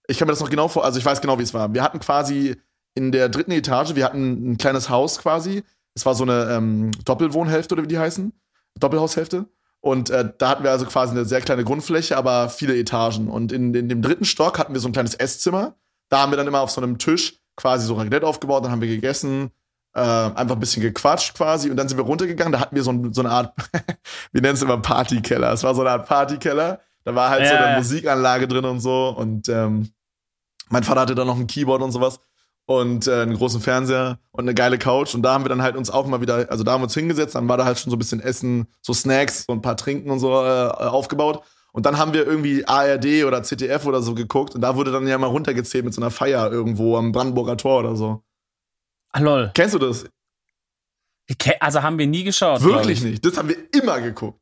ich 0.08 0.18
kann 0.18 0.28
mir 0.28 0.31
das 0.31 0.40
noch 0.40 0.50
genau 0.50 0.68
vor, 0.68 0.86
also 0.86 0.98
ich 0.98 1.06
weiß 1.06 1.22
genau, 1.22 1.38
wie 1.38 1.44
es 1.44 1.54
war. 1.54 1.74
Wir 1.74 1.84
hatten 1.84 2.00
quasi 2.00 2.56
in 2.96 3.12
der 3.12 3.30
dritten 3.30 3.52
Etage, 3.52 3.96
wir 3.96 4.06
hatten 4.06 4.52
ein 4.52 4.58
kleines 4.58 4.90
Haus 4.90 5.20
quasi. 5.20 5.64
Es 5.94 6.06
war 6.06 6.16
so 6.16 6.24
eine 6.24 6.50
ähm, 6.52 6.92
Doppelwohnhälfte 7.06 7.75
oder 7.75 7.84
wie 7.84 7.88
die 7.88 8.00
heißen. 8.00 8.34
Doppelhaushälfte. 8.80 9.46
Und 9.82 10.10
äh, 10.10 10.32
da 10.38 10.50
hatten 10.50 10.64
wir 10.64 10.72
also 10.72 10.86
quasi 10.86 11.12
eine 11.12 11.25
sehr 11.25 11.42
kleine 11.42 11.64
Grundfläche, 11.64 12.18
aber 12.18 12.50
viele 12.50 12.75
Etagen. 12.78 13.28
Und 13.30 13.52
in, 13.52 13.74
in 13.74 13.88
dem 13.88 14.02
dritten 14.02 14.25
Stock 14.25 14.58
hatten 14.58 14.74
wir 14.74 14.82
so 14.82 14.90
ein 14.90 14.94
kleines 14.94 15.14
Esszimmer. 15.16 15.75
Da 16.10 16.20
haben 16.20 16.32
wir 16.32 16.38
dann 16.38 16.48
immer 16.48 16.62
auf 16.62 16.72
so 16.72 16.82
einem 16.82 16.98
Tisch 16.98 17.40
quasi 17.56 17.86
so 17.86 17.96
Raclette 17.96 18.26
aufgebaut, 18.26 18.64
dann 18.64 18.72
haben 18.72 18.82
wir 18.82 18.88
gegessen, 18.88 19.52
äh, 19.94 20.00
einfach 20.00 20.56
ein 20.56 20.60
bisschen 20.60 20.82
gequatscht 20.82 21.36
quasi 21.36 21.70
und 21.70 21.78
dann 21.78 21.88
sind 21.90 21.98
wir 21.98 22.06
runtergegangen. 22.06 22.54
Da 22.54 22.60
hatten 22.60 22.76
wir 22.76 22.84
so, 22.84 22.92
ein, 22.92 23.14
so 23.14 23.22
eine 23.22 23.32
Art, 23.32 23.54
wir 24.32 24.42
nennen 24.42 24.56
es 24.56 24.62
immer 24.62 24.78
Partykeller. 24.78 25.52
Es 25.52 25.64
war 25.64 25.76
so 25.76 25.82
eine 25.82 25.92
Art 25.92 26.08
Partykeller. 26.08 26.80
Da 27.04 27.16
war 27.16 27.30
halt 27.30 27.48
so 27.48 27.54
Ja, 27.54 27.60
eine 27.60 27.72
ja. 27.72 27.78
Musikanlage 27.78 28.48
drin 28.48 28.66
und 28.66 28.80
so. 28.80 29.10
Und 29.10 29.50
ähm, 29.50 29.90
mein 30.70 30.84
Vater 30.84 31.02
hatte 31.02 31.16
dann 31.16 31.28
noch 31.28 31.38
ein 31.38 31.48
Keyboard 31.48 31.82
und 31.82 31.92
sowas 31.92 32.20
und 32.66 33.08
äh, 33.08 33.22
einen 33.24 33.34
großen 33.36 33.62
Fernseher 33.62 34.20
und 34.32 34.44
eine 34.44 34.54
geile 34.54 34.78
Couch. 34.78 35.16
Und 35.16 35.24
da 35.24 35.34
haben 35.34 35.44
wir 35.44 35.50
dann 35.50 35.64
halt 35.64 35.76
uns 35.76 35.90
auch 35.90 36.06
mal 36.06 36.22
wieder, 36.22 36.46
also 36.52 36.64
da 36.64 36.74
haben 36.74 36.82
wir 36.82 36.86
uns 36.86 36.94
hingesetzt, 36.94 37.34
dann 37.36 37.50
war 37.50 37.58
da 37.58 37.66
halt 37.66 37.80
schon 37.80 37.90
so 37.90 37.96
ein 37.96 38.00
bisschen 38.00 38.20
Essen, 38.20 38.68
so 38.82 38.94
Snacks, 38.94 39.46
so 39.48 39.54
ein 39.54 39.62
paar 39.62 39.76
Trinken 39.76 40.12
und 40.12 40.20
so 40.20 40.32
äh, 40.32 40.68
aufgebaut. 40.70 41.44
Und 41.71 41.86
dann 41.86 41.98
haben 41.98 42.13
wir 42.13 42.25
irgendwie 42.25 42.66
ARD 42.66 43.25
oder 43.25 43.44
ZDF 43.44 43.86
oder 43.86 44.01
so 44.01 44.16
geguckt 44.16 44.56
und 44.56 44.62
da 44.62 44.75
wurde 44.75 44.92
dann 44.92 45.07
ja 45.07 45.18
mal 45.18 45.27
runtergezählt 45.27 45.86
mit 45.86 45.94
so 45.94 46.01
einer 46.01 46.12
Feier 46.12 46.51
irgendwo 46.51 46.98
am 46.98 47.12
Brandenburger 47.12 47.57
Tor 47.57 47.80
oder 47.80 47.95
so. 47.95 48.24
Ah, 49.12 49.19
lol. 49.19 49.51
Kennst 49.54 49.75
du 49.75 49.80
das? 49.80 50.06
Also 51.60 51.83
haben 51.83 52.00
wir 52.00 52.07
nie 52.07 52.24
geschaut. 52.24 52.63
Wirklich 52.63 53.00
ich. 53.00 53.04
nicht. 53.04 53.25
Das 53.25 53.38
haben 53.38 53.50
wir 53.50 53.57
immer 53.74 54.01
geguckt. 54.01 54.39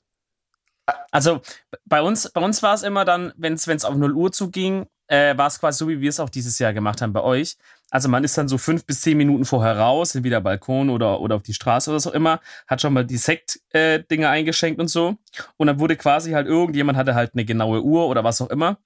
Also 1.12 1.42
bei 1.86 2.02
uns, 2.02 2.32
bei 2.32 2.42
uns 2.42 2.64
war 2.64 2.74
es 2.74 2.84
immer 2.84 3.04
dann, 3.04 3.34
wenn 3.36 3.54
es 3.54 3.86
auf 3.86 3.96
0 3.96 4.14
Uhr 4.14 4.32
zuging, 4.32 4.88
äh, 5.08 5.38
war 5.38 5.48
es 5.48 5.60
quasi 5.60 5.80
so, 5.80 5.88
wie 5.90 6.02
wir 6.02 6.10
es 6.10 6.20
auch 6.20 6.30
dieses 6.30 6.60
Jahr 6.60 6.74
gemacht 6.74 7.02
haben 7.02 7.14
bei 7.14 7.22
euch. 7.22 7.58
Also 7.90 8.10
man 8.10 8.24
ist 8.24 8.38
dann 8.38 8.50
so 8.50 8.58
fünf 8.58 8.86
bis 8.86 9.02
zehn 9.02 9.18
Minuten 9.18 9.46
vorher 9.46 9.78
raus, 9.78 10.14
entweder 10.14 10.42
Balkon 10.42 10.90
oder, 10.90 11.22
oder 11.22 11.36
auf 11.36 11.44
die 11.44 11.54
Straße 11.54 11.90
oder 11.90 12.00
so 12.00 12.12
immer, 12.12 12.42
hat 12.68 12.82
schon 12.82 12.94
mal 12.94 13.06
die 13.06 13.18
Sekt-Dinge 13.18 14.28
eingeschenkt 14.28 14.80
und 14.82 14.90
so. 14.90 15.16
Und 15.56 15.68
dann 15.68 15.80
wurde 15.80 15.96
quasi 15.96 16.32
halt 16.32 16.48
irgendjemand 16.48 16.98
hatte 16.98 17.16
halt 17.16 17.32
eine 17.34 17.46
genaue 17.46 17.82
Uhr 17.82 18.08
oder 18.08 18.24
was 18.24 18.42
auch 18.42 18.50
immer. 18.50 18.78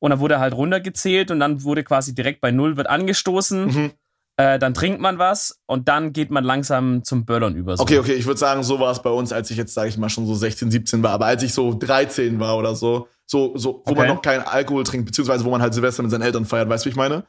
Und 0.00 0.10
dann 0.10 0.20
wurde 0.20 0.40
halt 0.40 0.54
runtergezählt 0.54 1.30
und 1.30 1.40
dann 1.40 1.62
wurde 1.62 1.84
quasi 1.84 2.14
direkt 2.14 2.40
bei 2.40 2.50
Null 2.50 2.76
wird 2.76 2.88
angestoßen. 2.88 3.66
Mhm. 3.66 3.92
Äh, 4.40 4.60
dann 4.60 4.72
trinkt 4.72 5.00
man 5.00 5.18
was 5.18 5.58
und 5.66 5.88
dann 5.88 6.12
geht 6.12 6.30
man 6.30 6.44
langsam 6.44 7.02
zum 7.02 7.24
Böllern 7.24 7.56
über. 7.56 7.76
So. 7.76 7.82
Okay, 7.82 7.98
okay, 7.98 8.12
ich 8.14 8.24
würde 8.24 8.38
sagen, 8.38 8.62
so 8.62 8.78
war 8.78 8.92
es 8.92 9.02
bei 9.02 9.10
uns, 9.10 9.32
als 9.32 9.50
ich 9.50 9.56
jetzt, 9.56 9.74
sage 9.74 9.88
ich 9.88 9.98
mal, 9.98 10.08
schon 10.08 10.26
so 10.26 10.34
16, 10.36 10.70
17 10.70 11.02
war. 11.02 11.10
Aber 11.10 11.26
als 11.26 11.42
ich 11.42 11.52
so 11.52 11.74
13 11.74 12.38
war 12.38 12.56
oder 12.56 12.76
so, 12.76 13.08
so, 13.26 13.56
so 13.56 13.82
wo 13.84 13.90
Okay. 13.90 13.98
man 13.98 14.06
noch 14.08 14.22
keinen 14.22 14.44
Alkohol 14.44 14.84
trinkt, 14.84 15.06
beziehungsweise 15.06 15.44
wo 15.44 15.50
man 15.50 15.60
halt 15.60 15.74
Silvester 15.74 16.04
mit 16.04 16.12
seinen 16.12 16.22
Eltern 16.22 16.44
feiert, 16.44 16.68
weißt 16.68 16.84
du, 16.84 16.86
wie 16.86 16.90
ich 16.92 16.96
meine? 16.96 17.24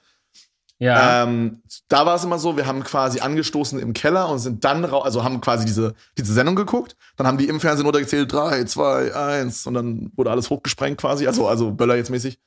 Ja. 0.77 1.23
Ähm, 1.23 1.63
da 1.87 2.05
war 2.05 2.15
es 2.15 2.23
immer 2.23 2.37
so, 2.37 2.55
wir 2.55 2.67
haben 2.67 2.83
quasi 2.83 3.19
angestoßen 3.19 3.79
im 3.79 3.93
Keller 3.93 4.29
und 4.29 4.37
sind 4.37 4.63
dann 4.63 4.85
raus, 4.85 5.03
also 5.03 5.23
haben 5.23 5.41
quasi 5.41 5.65
diese, 5.65 5.95
diese 6.17 6.31
Sendung 6.31 6.55
geguckt. 6.55 6.95
Dann 7.17 7.25
haben 7.25 7.39
die 7.39 7.47
im 7.47 7.59
Fernsehen 7.59 7.85
runtergezählt, 7.85 8.31
3, 8.31 8.65
2, 8.65 9.15
1 9.15 9.65
und 9.65 9.73
dann 9.73 10.11
wurde 10.15 10.29
alles 10.29 10.49
hochgesprengt 10.51 11.01
quasi, 11.01 11.25
also, 11.25 11.47
also 11.47 11.71
Böller 11.71 11.95
jetzt 11.95 12.11
mäßig. 12.11 12.39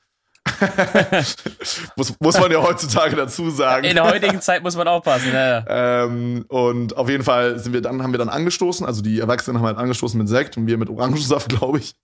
muss, 1.95 2.13
muss 2.19 2.39
man 2.39 2.51
ja 2.51 2.61
heutzutage 2.61 3.15
dazu 3.15 3.49
sagen. 3.49 3.85
In 3.85 3.95
der 3.95 4.05
heutigen 4.05 4.41
Zeit 4.41 4.61
muss 4.63 4.75
man 4.75 4.87
aufpassen. 4.87 5.31
Ja, 5.33 5.59
ja. 5.59 6.03
Ähm, 6.03 6.45
und 6.49 6.97
auf 6.97 7.09
jeden 7.09 7.23
Fall 7.23 7.59
sind 7.59 7.73
wir 7.73 7.81
dann, 7.81 8.03
haben 8.03 8.11
wir 8.13 8.17
dann 8.17 8.29
angestoßen, 8.29 8.85
also 8.85 9.01
die 9.01 9.19
Erwachsenen 9.19 9.57
haben 9.57 9.65
halt 9.65 9.77
angestoßen 9.77 10.17
mit 10.17 10.27
Sekt 10.27 10.57
und 10.57 10.67
wir 10.67 10.77
mit 10.77 10.89
Orangensaft, 10.89 11.49
glaube 11.57 11.79
ich. 11.79 11.95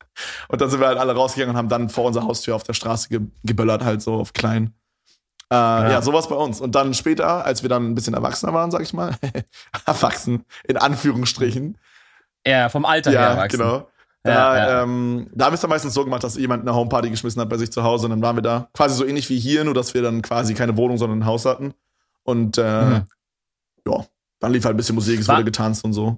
Und 0.47 0.62
dann 0.62 0.69
sind 0.69 0.80
wir 0.80 0.88
halt 0.88 0.97
alle 0.97 1.13
rausgegangen 1.13 1.56
und 1.56 1.57
haben 1.57 1.69
dann 1.69 1.89
vor 1.89 2.06
unserer 2.06 2.25
Haustür 2.25 2.56
auf 2.56 2.63
der 2.63 2.74
Straße 2.74 3.09
ge 3.09 3.19
geböllert, 3.44 3.83
halt 3.83 4.01
so 4.01 4.13
auf 4.15 4.33
klein. 4.33 4.74
Äh, 5.51 5.56
ja. 5.56 6.01
sowas 6.01 6.30
bei 6.30 6.36
uns. 6.36 6.62
Und 6.62 6.75
dann 6.75 6.94
später, 6.94 7.44
als 7.44 7.63
wir 7.63 7.69
dann 7.69 7.89
ein 7.89 7.95
bisschen 7.95 8.13
erwachsener 8.13 8.53
waren, 8.53 8.69
sag 8.71 8.81
ich 8.83 8.94
mal, 8.94 9.15
erwachsen, 9.86 10.45
in 10.68 10.77
Anführungsstrichen. 10.77 11.77
ja, 12.45 12.69
vom 12.69 12.86
Alter 12.86 13.12
her 13.12 13.19
Ja, 13.19 13.27
erwachsen. 13.31 13.59
genau. 13.59 13.88
Da, 14.24 14.31
Ja, 14.31 14.57
ja. 14.69 14.83
Ähm, 14.83 15.30
da 15.33 15.45
haben 15.45 15.51
wir 15.54 15.56
es 15.56 15.62
dann 15.62 15.69
meistens 15.69 15.94
so 15.94 16.04
gemacht, 16.04 16.24
dass 16.24 16.36
jemand 16.36 16.62
eine 16.68 16.75
Homeparty 16.75 17.10
geschmissen 17.10 17.42
hat 17.42 17.50
bei 17.50 17.57
sich 17.57 17.71
zu 17.71 17.83
Hause 17.83 18.06
und 18.06 18.12
dann 18.12 18.21
waren 18.21 18.36
wir 18.36 18.42
da. 18.42 18.69
Quasi 18.74 18.95
so 18.95 19.06
ähnlich 19.06 19.30
wie 19.30 19.39
hier, 19.39 19.63
nur 19.63 19.74
dass 19.74 19.94
wir 19.94 20.01
dann 20.01 20.21
quasi 20.21 20.54
keine 20.54 20.75
Wohnung, 20.77 20.98
sondern 20.98 21.19
ein 21.19 21.25
Haus 21.25 21.45
hatten. 21.45 21.74
Und 22.24 22.57
äh, 22.57 22.81
Mhm. 22.86 23.06
ja, 23.88 24.06
dann 24.39 24.51
lief 24.54 24.66
halt 24.66 24.74
ein 24.74 24.77
bisschen 24.77 24.95
Musik, 24.95 25.19
es 25.21 25.27
War- 25.27 25.36
wurde 25.38 25.45
getanzt 25.45 25.83
und 25.86 25.94
so. 25.94 26.18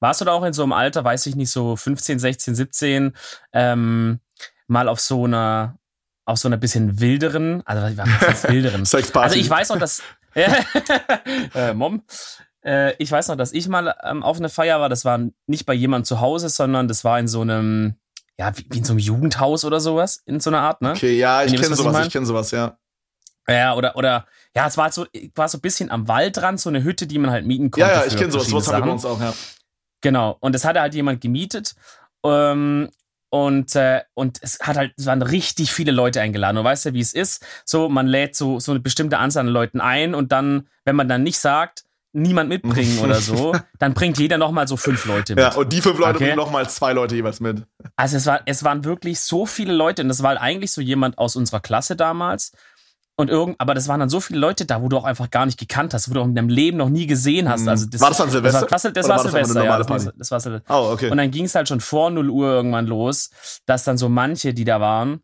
Warst 0.00 0.20
du 0.20 0.24
da 0.26 0.32
auch 0.32 0.44
in 0.44 0.52
so 0.52 0.62
einem 0.62 0.72
Alter, 0.72 1.02
weiß 1.02 1.26
ich 1.26 1.34
nicht, 1.34 1.50
so 1.50 1.74
15, 1.74 2.18
16, 2.20 2.54
17, 2.54 3.12
ähm, 3.52 4.20
mal 4.68 4.88
auf 4.88 5.00
so 5.00 5.24
einer, 5.24 5.76
auf 6.24 6.38
so 6.38 6.46
einer 6.46 6.56
bisschen 6.58 7.00
wilderen, 7.00 7.62
also 7.66 7.96
was 7.98 8.44
wilderen? 8.48 8.84
Sexparty. 8.86 9.24
Also 9.28 9.36
ich 9.40 9.48
weiß 9.50 9.70
noch, 9.70 9.78
dass 9.78 10.02
äh, 11.54 11.72
Mom, 11.74 12.02
äh, 12.64 12.94
ich 12.98 13.10
weiß 13.10 13.28
noch, 13.28 13.36
dass 13.36 13.52
ich 13.52 13.68
mal 13.68 13.94
ähm, 14.04 14.22
auf 14.22 14.38
eine 14.38 14.48
Feier 14.48 14.80
war. 14.80 14.88
Das 14.88 15.04
war 15.04 15.20
nicht 15.46 15.66
bei 15.66 15.74
jemandem 15.74 16.04
zu 16.04 16.20
Hause, 16.20 16.48
sondern 16.48 16.88
das 16.88 17.04
war 17.04 17.18
in 17.18 17.28
so 17.28 17.40
einem, 17.40 17.94
ja, 18.38 18.56
wie, 18.56 18.66
wie 18.70 18.78
in 18.78 18.84
so 18.84 18.92
einem 18.92 19.00
Jugendhaus 19.00 19.64
oder 19.64 19.80
sowas, 19.80 20.22
in 20.26 20.40
so 20.40 20.50
einer 20.50 20.60
Art, 20.60 20.82
ne? 20.82 20.92
Okay, 20.92 21.16
ja, 21.16 21.44
ich 21.44 21.52
kenne 21.52 21.62
was 21.62 21.70
ich 21.70 21.76
sowas, 21.76 21.92
mein? 21.92 22.06
ich 22.06 22.12
kenne 22.12 22.26
sowas, 22.26 22.50
ja. 22.50 22.78
Ja, 23.48 23.74
oder, 23.74 23.96
oder, 23.96 24.26
ja, 24.54 24.66
es 24.66 24.76
war 24.76 24.84
halt 24.84 24.94
so, 24.94 25.06
war 25.34 25.48
so 25.48 25.56
ein 25.58 25.62
bisschen 25.62 25.90
am 25.90 26.06
Waldrand, 26.06 26.60
so 26.60 26.68
eine 26.68 26.84
Hütte, 26.84 27.06
die 27.06 27.18
man 27.18 27.30
halt 27.30 27.46
mieten 27.46 27.70
konnte. 27.70 27.88
Ja, 27.88 28.00
ja, 28.00 28.06
ich 28.06 28.16
kenne 28.16 28.30
sowas, 28.30 28.48
sowas 28.48 28.68
haben 28.68 28.82
wir 28.82 28.86
bei 28.86 28.92
uns 28.92 29.06
auch, 29.06 29.20
ja. 29.20 29.32
Genau. 30.00 30.36
Und 30.40 30.54
das 30.54 30.64
hatte 30.64 30.80
halt 30.80 30.94
jemand 30.94 31.20
gemietet. 31.20 31.74
Ähm, 32.24 32.90
und, 33.30 33.74
äh, 33.76 34.02
und 34.14 34.38
es 34.42 34.58
hat 34.60 34.76
halt, 34.76 34.94
es 34.96 35.06
waren 35.06 35.22
richtig 35.22 35.72
viele 35.72 35.92
Leute 35.92 36.20
eingeladen. 36.20 36.56
Du 36.56 36.64
weißt 36.64 36.86
ja, 36.86 36.94
wie 36.94 37.00
es 37.00 37.12
ist. 37.12 37.44
So, 37.64 37.88
man 37.88 38.06
lädt 38.06 38.36
so, 38.36 38.58
so 38.60 38.72
eine 38.72 38.80
bestimmte 38.80 39.18
Anzahl 39.18 39.46
an 39.46 39.52
Leuten 39.52 39.80
ein 39.80 40.14
und 40.14 40.32
dann, 40.32 40.68
wenn 40.84 40.96
man 40.96 41.08
dann 41.08 41.22
nicht 41.22 41.38
sagt, 41.38 41.84
niemand 42.12 42.48
mitbringen 42.48 42.98
oder 43.02 43.16
so, 43.16 43.54
dann 43.78 43.94
bringt 43.94 44.18
jeder 44.18 44.38
nochmal 44.38 44.66
so 44.66 44.76
fünf 44.76 45.04
Leute 45.04 45.34
mit. 45.34 45.44
Ja, 45.44 45.54
und 45.54 45.72
die 45.72 45.80
fünf 45.80 45.98
Leute 45.98 46.16
Okay. 46.16 46.24
bringen 46.24 46.36
nochmal 46.36 46.68
zwei 46.68 46.92
Leute 46.92 47.14
jeweils 47.14 47.40
mit. 47.40 47.64
Also 47.96 48.16
es, 48.16 48.26
war, 48.26 48.40
es 48.46 48.64
waren 48.64 48.84
wirklich 48.84 49.20
so 49.20 49.46
viele 49.46 49.72
Leute 49.72 50.02
und 50.02 50.08
das 50.08 50.22
war 50.22 50.30
halt 50.30 50.40
eigentlich 50.40 50.72
so 50.72 50.80
jemand 50.80 51.18
aus 51.18 51.36
unserer 51.36 51.60
Klasse 51.60 51.96
damals. 51.96 52.52
Und 53.20 53.30
irgend, 53.30 53.56
aber 53.58 53.74
das 53.74 53.88
waren 53.88 53.98
dann 53.98 54.08
so 54.08 54.20
viele 54.20 54.38
Leute 54.38 54.64
da, 54.64 54.80
wo 54.80 54.88
du 54.88 54.96
auch 54.96 55.02
einfach 55.02 55.28
gar 55.28 55.44
nicht 55.44 55.58
gekannt 55.58 55.92
hast, 55.92 56.08
wo 56.08 56.14
du 56.14 56.20
auch 56.20 56.24
in 56.24 56.36
deinem 56.36 56.48
Leben 56.48 56.76
noch 56.78 56.88
nie 56.88 57.08
gesehen 57.08 57.48
hast. 57.48 57.62
Mhm. 57.62 57.68
Also 57.68 57.86
das, 57.86 58.00
War 58.00 58.10
das 58.10 58.18
dann 58.18 58.30
Silvester? 58.30 58.66
Das 58.70 58.84
war, 58.84 58.92
das 58.92 59.08
war 59.08 59.16
war 59.16 59.24
das 59.24 59.32
Silvester, 59.32 59.64
ja. 59.64 59.76
Das 59.78 59.88
war, 59.88 60.12
das 60.16 60.30
war 60.30 60.38
Silvester. 60.40 60.72
Oh, 60.72 60.92
okay. 60.92 61.10
Und 61.10 61.16
dann 61.18 61.32
ging 61.32 61.44
es 61.46 61.56
halt 61.56 61.66
schon 61.66 61.80
vor 61.80 62.10
0 62.10 62.30
Uhr 62.30 62.46
irgendwann 62.48 62.86
los, 62.86 63.30
dass 63.66 63.82
dann 63.82 63.98
so 63.98 64.08
manche, 64.08 64.54
die 64.54 64.64
da 64.64 64.80
waren, 64.80 65.20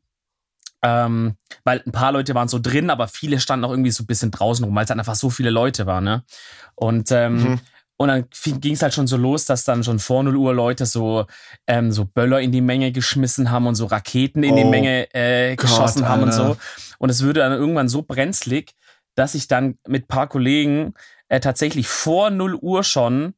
ähm, 0.86 1.36
weil 1.64 1.82
ein 1.86 1.92
paar 1.92 2.12
Leute 2.12 2.34
waren 2.34 2.48
so 2.48 2.58
drin, 2.58 2.90
aber 2.90 3.08
viele 3.08 3.40
standen 3.40 3.64
auch 3.64 3.70
irgendwie 3.70 3.90
so 3.90 4.02
ein 4.02 4.06
bisschen 4.06 4.30
draußen 4.30 4.64
rum, 4.64 4.74
weil 4.74 4.84
es 4.84 4.90
halt 4.90 4.98
einfach 5.00 5.14
so 5.14 5.30
viele 5.30 5.48
Leute 5.50 5.86
waren, 5.86 6.04
ne? 6.04 6.24
Und, 6.74 7.10
ähm, 7.10 7.42
Mhm. 7.42 7.60
und 7.96 8.08
dann 8.08 8.24
ging 8.60 8.74
es 8.74 8.82
halt 8.82 8.92
schon 8.92 9.06
so 9.06 9.16
los, 9.16 9.46
dass 9.46 9.64
dann 9.64 9.82
schon 9.82 9.98
vor 9.98 10.22
0 10.22 10.36
Uhr 10.36 10.52
Leute 10.52 10.84
so, 10.84 11.26
ähm, 11.66 11.90
so 11.90 12.04
Böller 12.04 12.40
in 12.40 12.52
die 12.52 12.60
Menge 12.60 12.92
geschmissen 12.92 13.50
haben 13.50 13.66
und 13.66 13.76
so 13.76 13.86
Raketen 13.86 14.42
in 14.42 14.56
die 14.56 14.64
Oh 14.64 14.68
Menge 14.68 15.14
äh, 15.14 15.56
Gott, 15.56 15.66
geschossen 15.68 16.06
haben 16.06 16.22
und 16.22 16.32
Alter. 16.32 16.54
so. 16.54 16.56
Und 16.98 17.08
es 17.10 17.22
würde 17.22 17.40
dann 17.40 17.52
irgendwann 17.52 17.88
so 17.88 18.02
brenzlig, 18.02 18.72
dass 19.14 19.34
ich 19.34 19.48
dann 19.48 19.78
mit 19.88 20.06
paar 20.06 20.26
Kollegen 20.28 20.92
äh, 21.28 21.40
tatsächlich 21.40 21.88
vor 21.88 22.28
0 22.30 22.56
Uhr 22.56 22.84
schon 22.84 23.32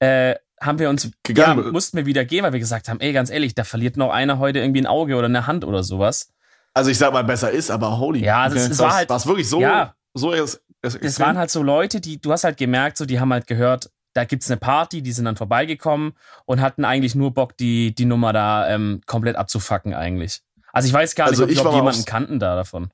äh, 0.00 0.36
haben 0.60 0.78
wir 0.78 0.88
uns 0.88 1.10
Gegangen. 1.22 1.64
ja, 1.66 1.70
mussten 1.72 1.96
wir 1.98 2.06
wieder 2.06 2.24
gehen, 2.24 2.44
weil 2.44 2.52
wir 2.52 2.60
gesagt 2.60 2.88
haben, 2.88 3.00
ey, 3.00 3.12
ganz 3.12 3.30
ehrlich, 3.30 3.54
da 3.54 3.64
verliert 3.64 3.96
noch 3.96 4.10
einer 4.10 4.38
heute 4.38 4.58
irgendwie 4.60 4.80
ein 4.80 4.86
Auge 4.86 5.16
oder 5.16 5.26
eine 5.26 5.46
Hand 5.46 5.64
oder 5.64 5.82
sowas. 5.82 6.32
Also 6.78 6.90
ich 6.90 6.98
sag 6.98 7.12
mal, 7.12 7.24
besser 7.24 7.50
ist, 7.50 7.70
aber 7.70 7.98
holy. 7.98 8.24
Ja, 8.24 8.48
das- 8.48 8.62
es 8.62 8.68
krass. 8.68 8.78
war 8.78 8.94
halt- 8.94 9.08
War 9.10 9.16
es 9.16 9.26
wirklich 9.26 9.48
so? 9.48 9.60
Ja. 9.60 9.94
So 10.14 10.32
ist, 10.32 10.62
ist 10.82 11.02
Das 11.04 11.20
waren 11.20 11.36
halt 11.36 11.50
so 11.50 11.62
Leute, 11.62 12.00
die, 12.00 12.20
du 12.20 12.32
hast 12.32 12.44
halt 12.44 12.56
gemerkt, 12.56 12.96
so, 12.96 13.04
die 13.04 13.20
haben 13.20 13.32
halt 13.32 13.46
gehört, 13.46 13.90
da 14.14 14.24
gibt's 14.24 14.50
eine 14.50 14.56
Party, 14.58 15.02
die 15.02 15.12
sind 15.12 15.26
dann 15.26 15.36
vorbeigekommen 15.36 16.12
und 16.46 16.60
hatten 16.60 16.84
eigentlich 16.84 17.14
nur 17.14 17.32
Bock, 17.34 17.56
die, 17.56 17.94
die 17.94 18.04
Nummer 18.04 18.32
da 18.32 18.68
ähm, 18.68 19.00
komplett 19.06 19.36
abzufacken 19.36 19.92
eigentlich. 19.94 20.40
Also 20.72 20.88
ich 20.88 20.94
weiß 20.94 21.14
gar 21.14 21.26
Also 21.28 21.44
nicht, 21.44 21.52
ich 21.54 21.58
ob 21.60 21.66
die 21.66 21.72
mal 21.72 21.78
jemanden 21.78 22.04
kannten 22.04 22.38
da 22.38 22.56
davon. 22.56 22.90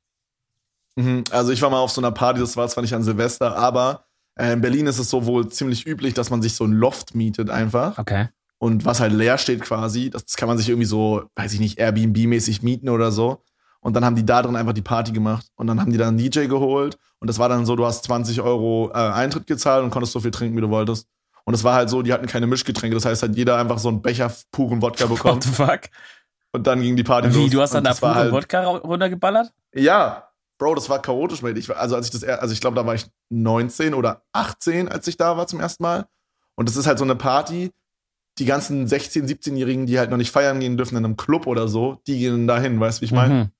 Mhm. 0.96 1.24
Also 1.30 1.52
ich 1.52 1.60
war 1.62 1.70
mal 1.70 1.78
auf 1.78 1.90
so 1.90 2.00
einer 2.00 2.12
Party, 2.12 2.40
das 2.40 2.56
war 2.56 2.68
zwar 2.68 2.82
nicht 2.82 2.94
an 2.94 3.02
Silvester, 3.02 3.56
aber 3.56 4.04
äh, 4.38 4.52
in 4.52 4.60
Berlin 4.60 4.86
ist 4.86 4.98
es 4.98 5.10
so 5.10 5.26
wohl 5.26 5.48
ziemlich 5.48 5.86
üblich, 5.86 6.14
dass 6.14 6.30
man 6.30 6.40
sich 6.42 6.54
so 6.54 6.64
ein 6.64 6.72
Loft 6.72 7.14
mietet 7.14 7.50
einfach. 7.50 7.98
Okay. 7.98 8.28
Und 8.58 8.84
was 8.84 9.00
halt 9.00 9.12
leer 9.12 9.36
steht 9.38 9.60
quasi, 9.62 10.10
das 10.10 10.24
kann 10.36 10.48
man 10.48 10.56
sich 10.56 10.68
irgendwie 10.68 10.86
so, 10.86 11.24
weiß 11.36 11.52
ich 11.52 11.60
nicht, 11.60 11.78
Airbnb-mäßig 11.78 12.62
mieten 12.62 12.88
oder 12.88 13.12
so. 13.12 13.42
Und 13.84 13.92
dann 13.94 14.04
haben 14.04 14.16
die 14.16 14.24
da 14.24 14.40
drin 14.40 14.56
einfach 14.56 14.72
die 14.72 14.82
Party 14.82 15.12
gemacht. 15.12 15.46
Und 15.56 15.66
dann 15.66 15.78
haben 15.78 15.92
die 15.92 15.98
dann 15.98 16.08
einen 16.08 16.18
DJ 16.18 16.46
geholt. 16.46 16.98
Und 17.20 17.28
das 17.28 17.38
war 17.38 17.50
dann 17.50 17.66
so, 17.66 17.76
du 17.76 17.84
hast 17.84 18.04
20 18.04 18.40
Euro 18.40 18.90
äh, 18.94 18.96
Eintritt 18.96 19.46
gezahlt 19.46 19.84
und 19.84 19.90
konntest 19.90 20.14
so 20.14 20.20
viel 20.20 20.30
trinken, 20.30 20.56
wie 20.56 20.62
du 20.62 20.70
wolltest. 20.70 21.06
Und 21.44 21.52
es 21.52 21.64
war 21.64 21.74
halt 21.74 21.90
so, 21.90 22.00
die 22.00 22.10
hatten 22.10 22.26
keine 22.26 22.46
Mischgetränke. 22.46 22.94
Das 22.94 23.04
heißt, 23.04 23.22
hat 23.22 23.36
jeder 23.36 23.58
einfach 23.58 23.78
so 23.78 23.90
einen 23.90 24.00
Becher 24.00 24.32
puren 24.52 24.80
Wodka 24.80 25.04
What 25.10 25.16
bekommen. 25.18 25.42
the 25.42 25.50
fuck? 25.50 25.82
Und 26.52 26.66
dann 26.66 26.80
ging 26.80 26.96
die 26.96 27.04
Party 27.04 27.28
los. 27.28 27.36
Wie, 27.36 27.50
du 27.50 27.60
hast 27.60 27.74
dann 27.74 27.84
da 27.84 27.90
das 27.90 28.00
war 28.00 28.12
pure 28.14 28.24
halt, 28.24 28.32
Wodka 28.32 28.64
runtergeballert? 28.64 29.52
Ja, 29.74 30.30
Bro, 30.56 30.76
das 30.76 30.88
war 30.88 31.02
chaotisch, 31.02 31.42
mate. 31.42 31.58
Ich, 31.58 31.74
also 31.76 31.96
als 31.96 32.06
ich 32.06 32.12
das, 32.12 32.24
also 32.24 32.54
ich 32.54 32.60
glaube, 32.60 32.76
da 32.76 32.86
war 32.86 32.94
ich 32.94 33.06
19 33.30 33.92
oder 33.92 34.22
18, 34.32 34.88
als 34.88 35.06
ich 35.08 35.16
da 35.16 35.36
war 35.36 35.46
zum 35.46 35.60
ersten 35.60 35.82
Mal. 35.82 36.06
Und 36.54 36.68
das 36.68 36.76
ist 36.76 36.86
halt 36.86 36.98
so 36.98 37.04
eine 37.04 37.16
Party. 37.16 37.70
Die 38.38 38.46
ganzen 38.46 38.86
16-, 38.86 39.26
17-Jährigen, 39.28 39.86
die 39.86 39.98
halt 39.98 40.10
noch 40.10 40.16
nicht 40.16 40.30
feiern 40.30 40.60
gehen 40.60 40.76
dürfen 40.76 40.96
in 40.96 41.04
einem 41.04 41.16
Club 41.16 41.46
oder 41.46 41.68
so, 41.68 42.00
die 42.06 42.18
gehen 42.18 42.46
dahin, 42.46 42.80
weißt 42.80 42.98
du, 42.98 43.02
wie 43.02 43.06
ich 43.06 43.12
meine? 43.12 43.34
Mhm. 43.34 43.50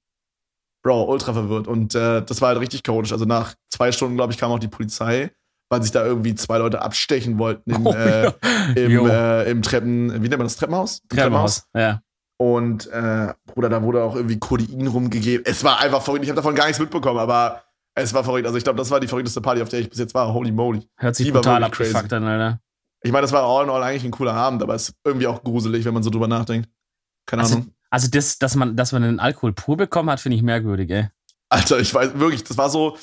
Bro, 0.85 1.05
ultra 1.11 1.33
verwirrt. 1.33 1.67
Und 1.67 1.95
äh, 1.95 2.23
das 2.23 2.41
war 2.43 2.49
halt 2.51 2.61
richtig 2.61 2.83
chaotisch. 2.83 3.13
Also 3.13 3.25
nach 3.25 3.55
zwei 3.73 3.91
Stunden, 3.91 4.17
glaube 4.17 4.33
ich, 4.33 4.39
kam 4.39 4.53
auch 4.53 4.59
die 4.59 4.69
Polizei, 4.69 5.33
weil 5.71 5.83
sich 5.83 5.91
da 5.93 6.05
irgendwie 6.05 6.35
zwei 6.35 6.59
Leute 6.59 6.83
abstechen 6.83 7.39
wollten 7.39 7.71
im, 7.71 7.87
Oh, 7.87 7.93
äh, 7.95 8.33
im, 8.77 9.09
äh, 9.09 9.45
im 9.51 9.63
Treppen, 9.63 10.13
wie 10.13 10.29
nennt 10.29 10.39
man 10.39 10.47
das, 10.47 10.57
Treppenhaus? 10.57 11.01
Im 11.11 11.17
Treppenhaus. 11.17 11.67
Ja. 11.75 12.01
Und 12.37 12.87
äh, 12.89 13.33
Bruder, 13.47 13.69
da 13.71 13.83
wurde 13.83 14.03
auch 14.03 14.15
irgendwie 14.15 14.39
Codein 14.39 14.87
rumgegeben. 14.87 15.47
Es 15.47 15.65
war 15.65 15.81
einfach 15.81 16.03
verrückt. 16.03 16.25
Ich 16.25 16.31
habe 16.31 16.37
davon 16.37 16.55
gar 16.55 16.67
nichts 16.67 16.81
mitbekommen, 16.81 17.19
aber 17.19 17.63
es 17.95 18.13
war 18.13 18.25
verrückt. 18.25 18.47
Also 18.47 18.59
ich 18.59 18.65
glaube, 18.65 18.77
das 18.77 18.91
war 18.91 19.01
die 19.01 19.07
verrückteste 19.09 19.41
Party, 19.41 19.63
auf 19.63 19.69
der 19.69 19.81
ich 19.81 19.89
bis 19.89 19.99
jetzt 20.01 20.15
war. 20.15 20.35
Holy 20.35 20.53
moly. 20.53 20.87
Hört 20.99 21.17
sich 21.17 21.27
Die 21.27 21.33
crazy. 21.33 21.49
abgefuckt 21.49 22.13
an, 22.13 22.25
Alter. 22.25 22.61
Ich 23.03 23.13
meine, 23.13 23.23
das 23.23 23.33
war 23.33 23.45
all 23.45 23.65
in 23.65 23.71
all 23.71 23.83
eigentlich 23.83 24.05
ein 24.05 24.11
cooler 24.11 24.35
Abend, 24.35 24.63
aber 24.63 24.75
es 24.75 24.89
ist 24.89 24.97
irgendwie 25.05 25.27
auch 25.27 25.43
gruselig, 25.45 25.85
wenn 25.85 25.95
man 25.95 26.03
so 26.03 26.11
drüber 26.11 26.27
nachdenkt. 26.27 26.69
Keine 27.27 27.43
Also, 27.43 27.57
Ahnung. 27.57 27.74
Also 27.95 28.09
das, 28.09 28.41
dass 28.41 28.57
man, 28.57 28.75
dass 28.75 28.91
man 28.91 29.03
den 29.03 29.21
Alkohol 29.21 29.53
pur 29.53 29.77
bekommen 29.77 30.11
hat, 30.11 30.19
finde 30.19 30.35
ich 30.37 30.43
merkwürdig, 30.43 30.91
ey. 30.91 31.11
Alter, 31.49 31.79
ich 31.79 31.95
weiß 31.95 32.19
wirklich, 32.19 32.43
das 32.43 32.59
war 32.59 32.69
so, 32.69 32.99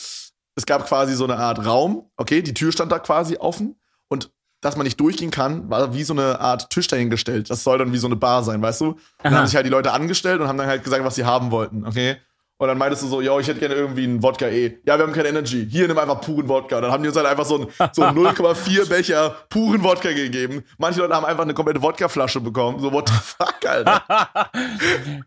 es 0.56 0.66
gab 0.66 0.86
quasi 0.86 1.16
so 1.16 1.24
eine 1.24 1.38
Art 1.38 1.66
Raum, 1.66 2.12
okay, 2.18 2.42
die 2.42 2.54
Tür 2.54 2.74
stand 2.74 2.92
da 2.92 3.00
quasi 3.00 3.38
offen 3.38 3.80
und 4.10 4.32
dass 4.60 4.76
man 4.76 4.84
nicht 4.84 5.00
durchgehen 5.00 5.32
kann, 5.32 5.70
war 5.70 5.94
wie 5.94 6.04
so 6.04 6.12
eine 6.12 6.42
Art 6.42 6.70
Tisch 6.72 6.88
dahingestellt. 6.88 7.50
Das 7.50 7.64
soll 7.64 7.78
dann 7.78 7.94
wie 7.94 7.98
so 8.00 8.08
eine 8.08 8.18
Bar 8.18 8.44
sein, 8.44 8.62
weißt 8.62 8.82
du? 8.82 8.86
Und 8.88 9.00
dann 9.24 9.32
Aha. 9.32 9.40
haben 9.40 9.48
sich 9.48 9.56
halt 9.56 9.66
die 9.66 9.72
Leute 9.72 9.94
angestellt 9.94 10.42
und 10.42 10.50
haben 10.50 10.58
dann 10.58 10.68
halt 10.68 10.84
gesagt, 10.84 11.06
was 11.06 11.16
sie 11.16 11.24
haben 11.24 11.52
wollten, 11.52 11.88
okay? 11.88 12.18
Und 12.62 12.68
dann 12.68 12.78
meintest 12.78 13.02
du 13.02 13.08
so, 13.08 13.22
yo, 13.22 13.40
ich 13.40 13.48
hätte 13.48 13.60
gerne 13.60 13.74
irgendwie 13.74 14.04
einen 14.04 14.22
Wodka 14.22 14.48
eh. 14.48 14.78
Ja, 14.86 14.96
wir 14.96 15.08
haben 15.08 15.14
keine 15.14 15.30
Energy. 15.30 15.68
Hier, 15.68 15.88
nimm 15.88 15.98
einfach 15.98 16.22
puren 16.22 16.48
Wodka. 16.48 16.76
Und 16.76 16.84
dann 16.84 16.92
haben 16.92 17.02
die 17.02 17.10
uns 17.10 17.18
halt 17.18 17.26
einfach 17.26 17.44
so 17.44 17.62
ein 17.62 17.68
so 17.92 18.04
0,4 18.04 18.88
Becher 18.90 19.36
puren 19.50 19.84
Wodka 19.84 20.12
gegeben. 20.12 20.64
Manche 20.78 21.00
Leute 21.00 21.16
haben 21.16 21.26
einfach 21.26 21.42
eine 21.42 21.56
komplette 21.56 21.82
Wodkaflasche 21.82 22.40
bekommen. 22.40 22.80
So, 22.80 22.94
what 22.94 23.10
the 23.10 23.16
fuck, 23.16 23.66
Alter? 23.68 24.04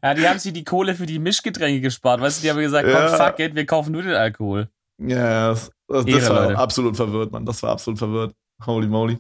ja, 0.05 0.14
die 0.14 0.29
haben 0.29 0.38
sich 0.38 0.53
die 0.53 0.62
Kohle 0.62 0.95
für 0.95 1.07
die 1.07 1.19
Mischgetränke 1.19 1.81
gespart. 1.81 2.21
Weißt 2.21 2.38
du, 2.38 2.43
die 2.43 2.50
haben 2.50 2.61
gesagt, 2.61 2.87
Ja. 2.87 3.09
komm, 3.09 3.19
fuck 3.19 3.41
it, 3.41 3.57
wir 3.57 3.67
kaufen 3.67 3.91
nur 3.91 4.03
den 4.03 4.14
Alkohol. 4.14 4.69
Ja, 4.99 5.49
das, 5.49 5.73
das, 5.88 6.29
war 6.31 6.57
absolut 6.57 6.95
verwirrt, 6.97 7.33
Mann. 7.33 7.45
Das 7.45 7.61
war 7.64 7.71
absolut 7.73 7.99
verwirrt. 7.99 8.33
Holy 8.64 8.87
moly. 8.87 9.19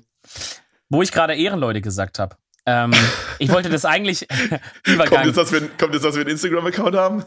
Wo 0.88 1.02
ich 1.02 1.10
gerade 1.10 1.34
Ehrenleute 1.34 1.80
gesagt 1.80 2.20
habe. 2.20 2.36
Ähm, 2.66 2.92
ich 3.38 3.50
wollte 3.50 3.68
das 3.68 3.84
eigentlich 3.84 4.26
Kommt 4.84 5.26
jetzt, 5.26 5.36
dass 5.36 5.52
wir, 5.52 5.68
kommt 5.76 5.92
jetzt, 5.92 6.04
dass 6.04 6.14
wir 6.14 6.22
einen 6.22 6.30
Instagram-Account 6.30 6.96
haben? 6.96 7.24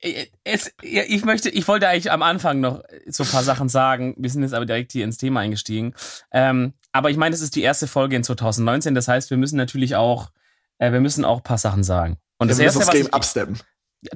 Äh, 0.00 0.26
Es, 0.44 0.72
ja, 0.82 1.02
ich 1.06 1.24
möchte, 1.24 1.48
ich 1.48 1.66
wollte 1.66 1.88
eigentlich 1.88 2.10
am 2.12 2.22
Anfang 2.22 2.60
noch 2.60 2.82
so 3.06 3.24
ein 3.24 3.30
paar 3.30 3.42
Sachen 3.42 3.68
sagen. 3.68 4.14
Wir 4.18 4.28
sind 4.28 4.42
jetzt 4.42 4.54
aber 4.54 4.66
direkt 4.66 4.92
hier 4.92 5.04
ins 5.04 5.16
Thema 5.18 5.40
eingestiegen. 5.40 5.94
Ähm, 6.30 6.74
aber 6.92 7.10
ich 7.10 7.16
meine, 7.16 7.34
es 7.34 7.40
ist 7.40 7.56
die 7.56 7.62
erste 7.62 7.86
Folge 7.86 8.16
in 8.16 8.24
2019. 8.24 8.94
Das 8.94 9.08
heißt, 9.08 9.30
wir 9.30 9.36
müssen 9.36 9.56
natürlich 9.56 9.96
auch, 9.96 10.30
äh, 10.78 10.92
wir 10.92 11.00
müssen 11.00 11.24
auch 11.24 11.38
ein 11.38 11.42
paar 11.44 11.58
Sachen 11.58 11.82
sagen. 11.82 12.18
Und 12.38 12.50
das 12.50 12.58
wir 12.58 12.66
erste, 12.66 12.80
das 12.80 12.90
Game 12.90 13.12
absteppen. 13.12 13.58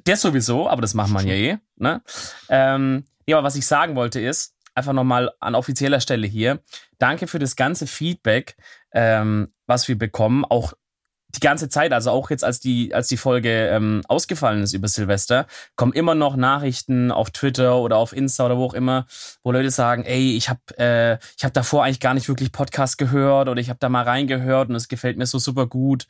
das 0.04 0.20
sowieso, 0.20 0.68
aber 0.68 0.82
das 0.82 0.94
macht 0.94 1.10
man 1.10 1.26
ja 1.26 1.34
eh. 1.34 1.58
Ne? 1.76 2.02
Ähm, 2.48 3.04
ja, 3.26 3.38
aber 3.38 3.46
was 3.46 3.56
ich 3.56 3.66
sagen 3.66 3.96
wollte 3.96 4.20
ist, 4.20 4.54
einfach 4.74 4.92
nochmal 4.92 5.30
an 5.40 5.54
offizieller 5.54 6.00
Stelle 6.00 6.26
hier, 6.26 6.60
danke 6.98 7.26
für 7.26 7.38
das 7.38 7.56
ganze 7.56 7.86
Feedback, 7.86 8.56
ähm, 8.92 9.52
was 9.70 9.88
wir 9.88 9.96
bekommen, 9.96 10.44
auch 10.44 10.74
die 11.34 11.40
ganze 11.40 11.68
Zeit, 11.68 11.92
also 11.92 12.10
auch 12.10 12.30
jetzt, 12.30 12.44
als 12.44 12.60
die, 12.60 12.94
als 12.94 13.08
die 13.08 13.16
Folge 13.16 13.68
ähm, 13.68 14.02
ausgefallen 14.08 14.62
ist 14.62 14.72
über 14.72 14.88
Silvester, 14.88 15.46
kommen 15.76 15.92
immer 15.92 16.14
noch 16.14 16.36
Nachrichten 16.36 17.10
auf 17.12 17.30
Twitter 17.30 17.78
oder 17.78 17.96
auf 17.96 18.12
Insta 18.12 18.46
oder 18.46 18.56
wo 18.56 18.64
auch 18.64 18.74
immer, 18.74 19.06
wo 19.42 19.52
Leute 19.52 19.70
sagen, 19.70 20.04
ey, 20.04 20.36
ich 20.36 20.48
habe 20.48 20.60
äh, 20.78 21.18
ich 21.36 21.44
hab 21.44 21.54
davor 21.54 21.84
eigentlich 21.84 22.00
gar 22.00 22.14
nicht 22.14 22.28
wirklich 22.28 22.52
Podcast 22.52 22.98
gehört 22.98 23.48
oder 23.48 23.60
ich 23.60 23.70
habe 23.70 23.78
da 23.78 23.88
mal 23.88 24.04
reingehört 24.04 24.68
und 24.68 24.74
es 24.74 24.88
gefällt 24.88 25.18
mir 25.18 25.26
so 25.26 25.38
super 25.38 25.66
gut. 25.66 26.06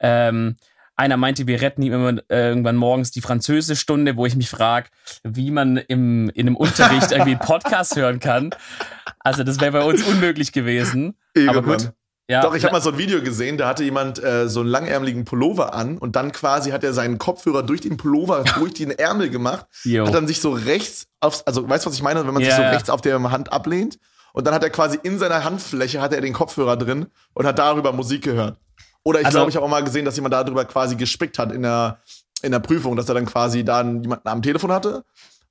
Ähm, 0.00 0.56
einer 0.96 1.16
meinte, 1.16 1.46
wir 1.46 1.60
retten 1.60 1.82
ihm 1.82 1.92
immer 1.92 2.18
äh, 2.28 2.48
irgendwann 2.48 2.76
morgens 2.76 3.10
die 3.10 3.20
Französischstunde, 3.20 4.16
wo 4.16 4.26
ich 4.26 4.36
mich 4.36 4.48
frage, 4.48 4.88
wie 5.24 5.50
man 5.50 5.76
im, 5.76 6.28
in 6.30 6.46
einem 6.46 6.56
Unterricht 6.56 7.10
irgendwie 7.10 7.32
einen 7.32 7.40
Podcast 7.40 7.96
hören 7.96 8.20
kann. 8.20 8.50
Also 9.20 9.42
das 9.42 9.60
wäre 9.60 9.72
bei 9.72 9.82
uns 9.82 10.02
unmöglich 10.04 10.52
gewesen. 10.52 11.16
Ehre, 11.34 11.50
Aber 11.50 11.62
gut. 11.62 11.92
Ja, 12.28 12.40
Doch, 12.40 12.54
ich 12.54 12.64
habe 12.64 12.72
mal 12.72 12.80
so 12.80 12.90
ein 12.90 12.96
Video 12.96 13.20
gesehen, 13.20 13.58
da 13.58 13.68
hatte 13.68 13.84
jemand 13.84 14.22
äh, 14.22 14.48
so 14.48 14.60
einen 14.60 14.70
langärmeligen 14.70 15.26
Pullover 15.26 15.74
an 15.74 15.98
und 15.98 16.16
dann 16.16 16.32
quasi 16.32 16.70
hat 16.70 16.82
er 16.82 16.94
seinen 16.94 17.18
Kopfhörer 17.18 17.62
durch 17.62 17.82
den 17.82 17.98
Pullover, 17.98 18.44
durch 18.58 18.72
den 18.72 18.90
Ärmel 18.92 19.28
gemacht, 19.28 19.66
Jo. 19.84 20.06
hat 20.06 20.14
dann 20.14 20.26
sich 20.26 20.40
so 20.40 20.52
rechts 20.52 21.06
aufs, 21.20 21.42
also 21.42 21.68
weißt 21.68 21.84
du, 21.84 21.90
was 21.90 21.96
ich 21.96 22.02
meine, 22.02 22.26
wenn 22.26 22.32
man 22.32 22.42
sich 22.42 22.50
Ja, 22.50 22.56
so 22.56 22.62
rechts 22.62 22.88
auf 22.88 23.02
der 23.02 23.20
Hand 23.30 23.52
ablehnt 23.52 23.98
und 24.32 24.46
dann 24.46 24.54
hat 24.54 24.64
er 24.64 24.70
quasi 24.70 24.98
in 25.02 25.18
seiner 25.18 25.44
Handfläche 25.44 26.00
hat 26.00 26.14
er 26.14 26.22
den 26.22 26.32
Kopfhörer 26.32 26.78
drin 26.78 27.06
und 27.34 27.44
hat 27.46 27.58
darüber 27.58 27.92
Musik 27.92 28.24
gehört. 28.24 28.56
Oder 29.02 29.20
ich 29.20 29.26
Also- 29.26 29.36
glaube, 29.38 29.50
ich 29.50 29.56
habe 29.56 29.66
auch 29.66 29.70
mal 29.70 29.84
gesehen, 29.84 30.06
dass 30.06 30.16
jemand 30.16 30.32
darüber 30.32 30.64
quasi 30.64 30.96
gespickt 30.96 31.38
hat 31.38 31.52
in 31.52 31.60
der, 31.62 31.98
in 32.40 32.52
der 32.52 32.58
Prüfung, 32.60 32.96
dass 32.96 33.06
er 33.06 33.16
dann 33.16 33.26
quasi 33.26 33.64
da 33.66 33.82
jemanden 33.82 34.26
am 34.28 34.40
Telefon 34.40 34.72
hatte 34.72 35.04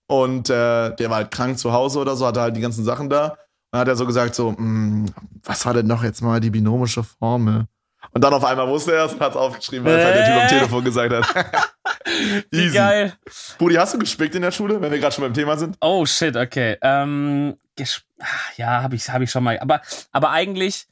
und 0.08 0.50
äh, 0.50 0.96
der 0.96 1.10
war 1.12 1.18
halt 1.18 1.30
krank 1.30 1.60
zu 1.60 1.72
Hause 1.72 2.00
oder 2.00 2.16
so, 2.16 2.26
hatte 2.26 2.42
halt 2.42 2.58
die 2.58 2.62
ganzen 2.62 2.84
Sachen 2.84 3.12
da. 3.12 3.38
Dann 3.74 3.82
hat 3.82 3.88
er 3.88 3.96
so 3.96 4.06
gesagt, 4.06 4.36
so, 4.36 4.52
"Mm, 4.52 5.08
was 5.44 5.66
war 5.66 5.74
denn 5.74 5.88
noch 5.88 6.04
jetzt 6.04 6.22
mal 6.22 6.40
die 6.40 6.52
binomische 6.52 7.04
Formel? 7.04 7.66
Und 8.12 8.24
dann 8.24 8.32
auf 8.32 8.44
einmal 8.46 8.68
wusste 8.68 8.94
er 8.94 9.06
es 9.06 9.14
und 9.14 9.20
hat 9.20 9.32
es 9.32 9.36
aufgeschrieben, 9.36 9.84
weil 9.86 9.98
es 9.98 10.06
halt 10.06 10.16
der 10.16 10.26
Typ 10.26 10.34
am 10.36 10.42
Äh. 10.42 10.48
Telefon 10.48 10.84
gesagt 10.84 11.12
hat. 11.12 11.72
Wie 12.52 12.66
Easy. 12.66 12.76
geil. 12.76 13.14
Budi, 13.58 13.74
hast 13.74 13.96
du 13.96 13.98
gespickt 13.98 14.36
in 14.36 14.44
der 14.44 14.52
Schule, 14.52 14.80
wenn 14.80 14.92
wir 14.92 15.00
gerade 15.00 15.16
schon 15.16 15.24
beim 15.24 15.34
Thema 15.34 15.58
sind? 15.58 15.76
Oh 15.82 16.06
shit, 16.06 16.36
okay. 16.38 16.78
Ähm, 16.84 17.56
ah, 18.20 18.26
ja, 18.58 18.84
habe 18.84 18.96
ich, 18.96 19.10
hab 19.10 19.24
ich 19.24 19.32
schon 19.32 19.44
mal. 19.44 19.58
Aber, 19.58 19.82
aber 20.12 20.30
eigentlich, 20.30 20.86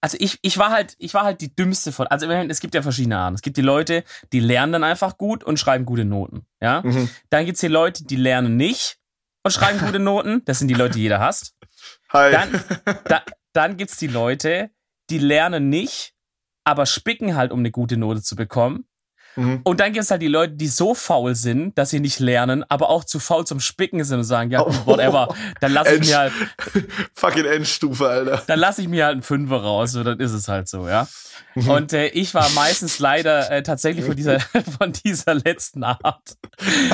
also 0.00 0.16
ich, 0.18 0.38
ich 0.40 0.56
war 0.56 0.70
halt, 0.70 0.94
ich 0.98 1.12
war 1.12 1.24
halt 1.24 1.42
die 1.42 1.54
dümmste 1.54 1.92
von. 1.92 2.06
Also 2.06 2.26
es 2.30 2.60
gibt 2.60 2.74
ja 2.74 2.80
verschiedene 2.80 3.18
Arten. 3.18 3.34
Es 3.34 3.42
gibt 3.42 3.58
die 3.58 3.62
Leute, 3.62 4.02
die 4.32 4.40
lernen 4.40 4.72
dann 4.72 4.84
einfach 4.84 5.18
gut 5.18 5.44
und 5.44 5.58
schreiben 5.60 5.84
gute 5.84 6.06
Noten. 6.06 6.46
Ja. 6.62 6.80
Mhm. 6.80 7.10
Dann 7.28 7.44
gibt's 7.44 7.60
die 7.60 7.68
Leute, 7.68 8.04
die 8.04 8.16
lernen 8.16 8.56
nicht 8.56 8.96
und 9.42 9.50
schreiben 9.50 9.78
gute 9.84 9.98
Noten. 9.98 10.42
Das 10.44 10.58
sind 10.58 10.68
die 10.68 10.74
Leute, 10.74 10.94
die 10.94 11.02
jeder 11.02 11.20
hasst. 11.20 11.54
Hi. 12.10 12.32
Dann, 12.32 12.64
da, 13.04 13.22
dann 13.52 13.76
gibt's 13.76 13.96
die 13.96 14.06
Leute, 14.08 14.70
die 15.10 15.18
lernen 15.18 15.68
nicht, 15.68 16.14
aber 16.64 16.86
spicken 16.86 17.36
halt, 17.36 17.52
um 17.52 17.60
eine 17.60 17.70
gute 17.70 17.96
Note 17.96 18.22
zu 18.22 18.36
bekommen. 18.36 18.86
Mhm. 19.36 19.60
Und 19.62 19.78
dann 19.78 19.92
gibt's 19.92 20.10
halt 20.10 20.22
die 20.22 20.28
Leute, 20.28 20.54
die 20.54 20.66
so 20.66 20.92
faul 20.92 21.36
sind, 21.36 21.78
dass 21.78 21.90
sie 21.90 22.00
nicht 22.00 22.18
lernen, 22.18 22.64
aber 22.68 22.90
auch 22.90 23.04
zu 23.04 23.20
faul 23.20 23.46
zum 23.46 23.60
Spicken 23.60 24.02
sind 24.02 24.18
und 24.18 24.24
sagen, 24.24 24.50
ja, 24.50 24.60
Oh. 24.66 24.72
whatever. 24.86 25.32
Dann 25.60 25.72
lasse 25.72 25.94
ich 25.94 26.08
mir 26.08 26.18
halt, 26.18 26.32
Fucking 27.14 27.44
Endstufe, 27.44 28.08
Alter. 28.08 28.42
dann 28.48 28.58
lasse 28.58 28.82
ich 28.82 28.88
mir 28.88 29.04
halt 29.04 29.12
einen 29.14 29.22
Fünfer 29.22 29.62
raus, 29.62 29.92
so 29.92 30.02
dann 30.02 30.18
ist 30.18 30.32
es 30.32 30.48
halt 30.48 30.68
so, 30.68 30.88
ja. 30.88 31.06
Mhm. 31.54 31.68
Und 31.70 31.92
äh, 31.92 32.08
ich 32.08 32.34
war 32.34 32.48
meistens 32.50 32.98
leider 32.98 33.48
äh, 33.52 33.62
tatsächlich 33.62 34.04
von 34.04 34.16
dieser, 34.16 34.40
von 34.78 34.92
dieser 34.92 35.34
letzten 35.34 35.84
Art. 35.84 36.36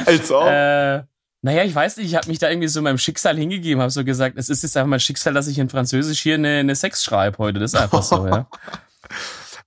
Als 0.04 0.30
ob. 0.30 0.46
Äh, 0.46 1.04
naja, 1.46 1.62
ich 1.62 1.74
weiß 1.76 1.96
nicht, 1.98 2.08
ich 2.08 2.16
habe 2.16 2.26
mich 2.28 2.40
da 2.40 2.50
irgendwie 2.50 2.66
so 2.66 2.82
meinem 2.82 2.98
Schicksal 2.98 3.36
hingegeben, 3.36 3.80
habe 3.80 3.92
so 3.92 4.02
gesagt, 4.04 4.36
es 4.36 4.48
ist 4.48 4.64
jetzt 4.64 4.76
einfach 4.76 4.88
mein 4.90 4.98
Schicksal, 4.98 5.32
dass 5.32 5.46
ich 5.46 5.58
in 5.60 5.68
Französisch 5.68 6.20
hier 6.20 6.34
eine, 6.34 6.58
eine 6.58 6.74
Sex 6.74 7.04
schreibe 7.04 7.38
heute. 7.38 7.60
Das 7.60 7.72
ist 7.72 7.80
einfach 7.80 8.02
so, 8.02 8.26
ja. 8.26 8.48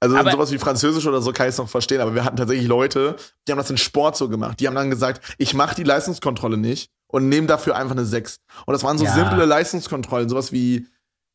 Also 0.01 0.15
aber- 0.17 0.31
sowas 0.31 0.51
wie 0.51 0.57
Französisch 0.57 1.05
oder 1.07 1.21
so 1.21 1.31
kann 1.33 1.48
ich 1.48 1.53
es 1.53 1.57
noch 1.57 1.67
verstehen, 1.69 2.00
aber 2.01 2.15
wir 2.15 2.24
hatten 2.25 2.36
tatsächlich 2.38 2.67
Leute, 2.67 3.15
die 3.48 3.51
haben 3.53 3.59
das 3.59 3.69
in 3.69 3.77
Sport 3.77 4.15
so 4.17 4.27
gemacht. 4.29 4.59
Die 4.59 4.67
haben 4.67 4.75
dann 4.75 4.89
gesagt, 4.89 5.36
ich 5.38 5.53
mache 5.53 5.75
die 5.75 5.83
Leistungskontrolle 5.83 6.55
nicht 6.57 6.89
und 7.07 7.27
nehme 7.29 7.48
dafür 7.48 7.75
einfach 7.75 7.91
eine 7.95 8.05
6. 8.05 8.39
Und 8.65 8.74
das 8.74 8.83
waren 8.83 8.98
so 8.98 9.03
Ja. 9.05 9.13
simple 9.13 9.43
Leistungskontrollen, 9.45 10.29
sowas 10.29 10.51
wie 10.53 10.88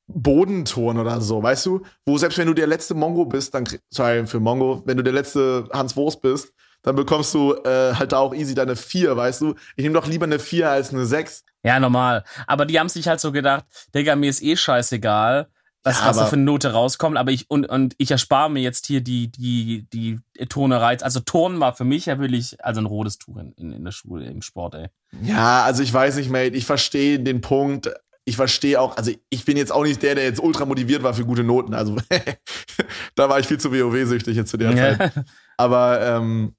Bodenturnen 0.07 1.01
oder 1.03 1.21
so, 1.21 1.43
weißt 1.43 1.67
du? 1.67 1.83
Wo 2.07 2.17
selbst 2.19 2.39
wenn 2.39 2.47
du 2.47 2.55
der 2.55 2.67
letzte 2.67 2.95
Mongo 2.95 3.25
bist, 3.25 3.55
dann, 3.55 3.65
sorry 3.91 4.27
für 4.27 4.41
Mongo, 4.41 4.83
wenn 4.87 4.97
du 4.97 5.03
der 5.03 5.13
letzte 5.15 5.69
Hans 5.73 5.97
Wurst 5.97 6.21
bist, 6.23 6.53
dann 6.85 6.95
bekommst 6.95 7.35
du 7.35 7.55
äh, 7.65 7.95
halt 7.95 8.13
da 8.13 8.19
auch 8.19 8.35
easy 8.35 8.55
deine 8.55 8.77
4, 8.77 9.17
weißt 9.17 9.41
du? 9.41 9.55
Ich 9.75 9.83
nehme 9.83 9.95
doch 9.95 10.07
lieber 10.07 10.27
eine 10.27 10.39
4 10.39 10.71
als 10.71 10.91
eine 10.93 11.07
6. 11.07 11.45
Ja, 11.65 11.81
normal. 11.81 12.25
Aber 12.47 12.67
die 12.67 12.79
haben 12.79 12.91
sich 12.91 13.09
halt 13.09 13.21
so 13.21 13.33
gedacht, 13.33 13.65
Digga, 13.95 14.15
mir 14.15 14.31
ist 14.31 14.43
eh 14.43 14.55
scheißegal. 14.55 15.49
was, 15.83 16.01
ja, 16.01 16.07
was 16.07 16.17
da 16.17 16.27
für 16.27 16.37
eine 16.37 16.45
Note 16.45 16.73
rauskommt, 16.73 17.17
aber 17.17 17.31
ich 17.31 17.51
und, 17.51 17.67
und 17.67 17.95
ich 17.99 18.11
erspare 18.11 18.51
mir 18.51 18.61
jetzt 18.61 18.87
hier 18.87 19.01
die 19.01 19.31
die 19.31 19.87
die 19.93 20.19
Turnerei. 20.49 20.99
Also 21.01 21.21
Turnen 21.21 21.61
war 21.61 21.75
für 21.75 21.85
mich 21.85 22.07
ja 22.07 22.19
wirklich 22.19 22.63
also 22.63 22.81
ein 22.81 22.87
rotes 22.87 23.19
Tuch 23.19 23.39
in, 23.39 23.53
in, 23.53 23.73
in 23.73 23.85
der 23.85 23.93
Schule 23.93 24.27
im 24.27 24.43
Sport, 24.43 24.75
ey. 24.75 24.89
Ja, 25.23 25.63
also 25.65 25.83
ich 25.83 25.93
weiß 25.93 26.17
nicht, 26.17 26.31
Mate, 26.31 26.57
ich 26.57 26.67
verstehe 26.67 27.19
den 27.19 27.41
Punkt. 27.41 27.91
Ich 28.27 28.37
verstehe 28.37 28.81
auch, 28.81 28.97
also 28.97 29.11
ich 29.29 29.45
bin 29.45 29.59
jetzt 29.59 29.73
auch 29.73 29.85
nicht 29.85 30.03
der, 30.03 30.15
der 30.15 30.25
jetzt 30.25 30.41
ultra 30.41 30.65
motiviert 30.65 31.03
war 31.03 31.13
für 31.13 31.27
gute 31.27 31.45
Noten. 31.45 31.75
Also 31.75 31.97
da 33.15 33.29
war 33.29 33.39
ich 33.39 33.47
viel 33.47 33.61
zu 33.61 33.71
WoW-süchtig 33.71 34.37
jetzt 34.37 34.51
zu 34.51 34.57
der 34.57 34.75
Zeit. 34.75 35.13
Aber 35.59 36.01
ähm, 36.01 36.55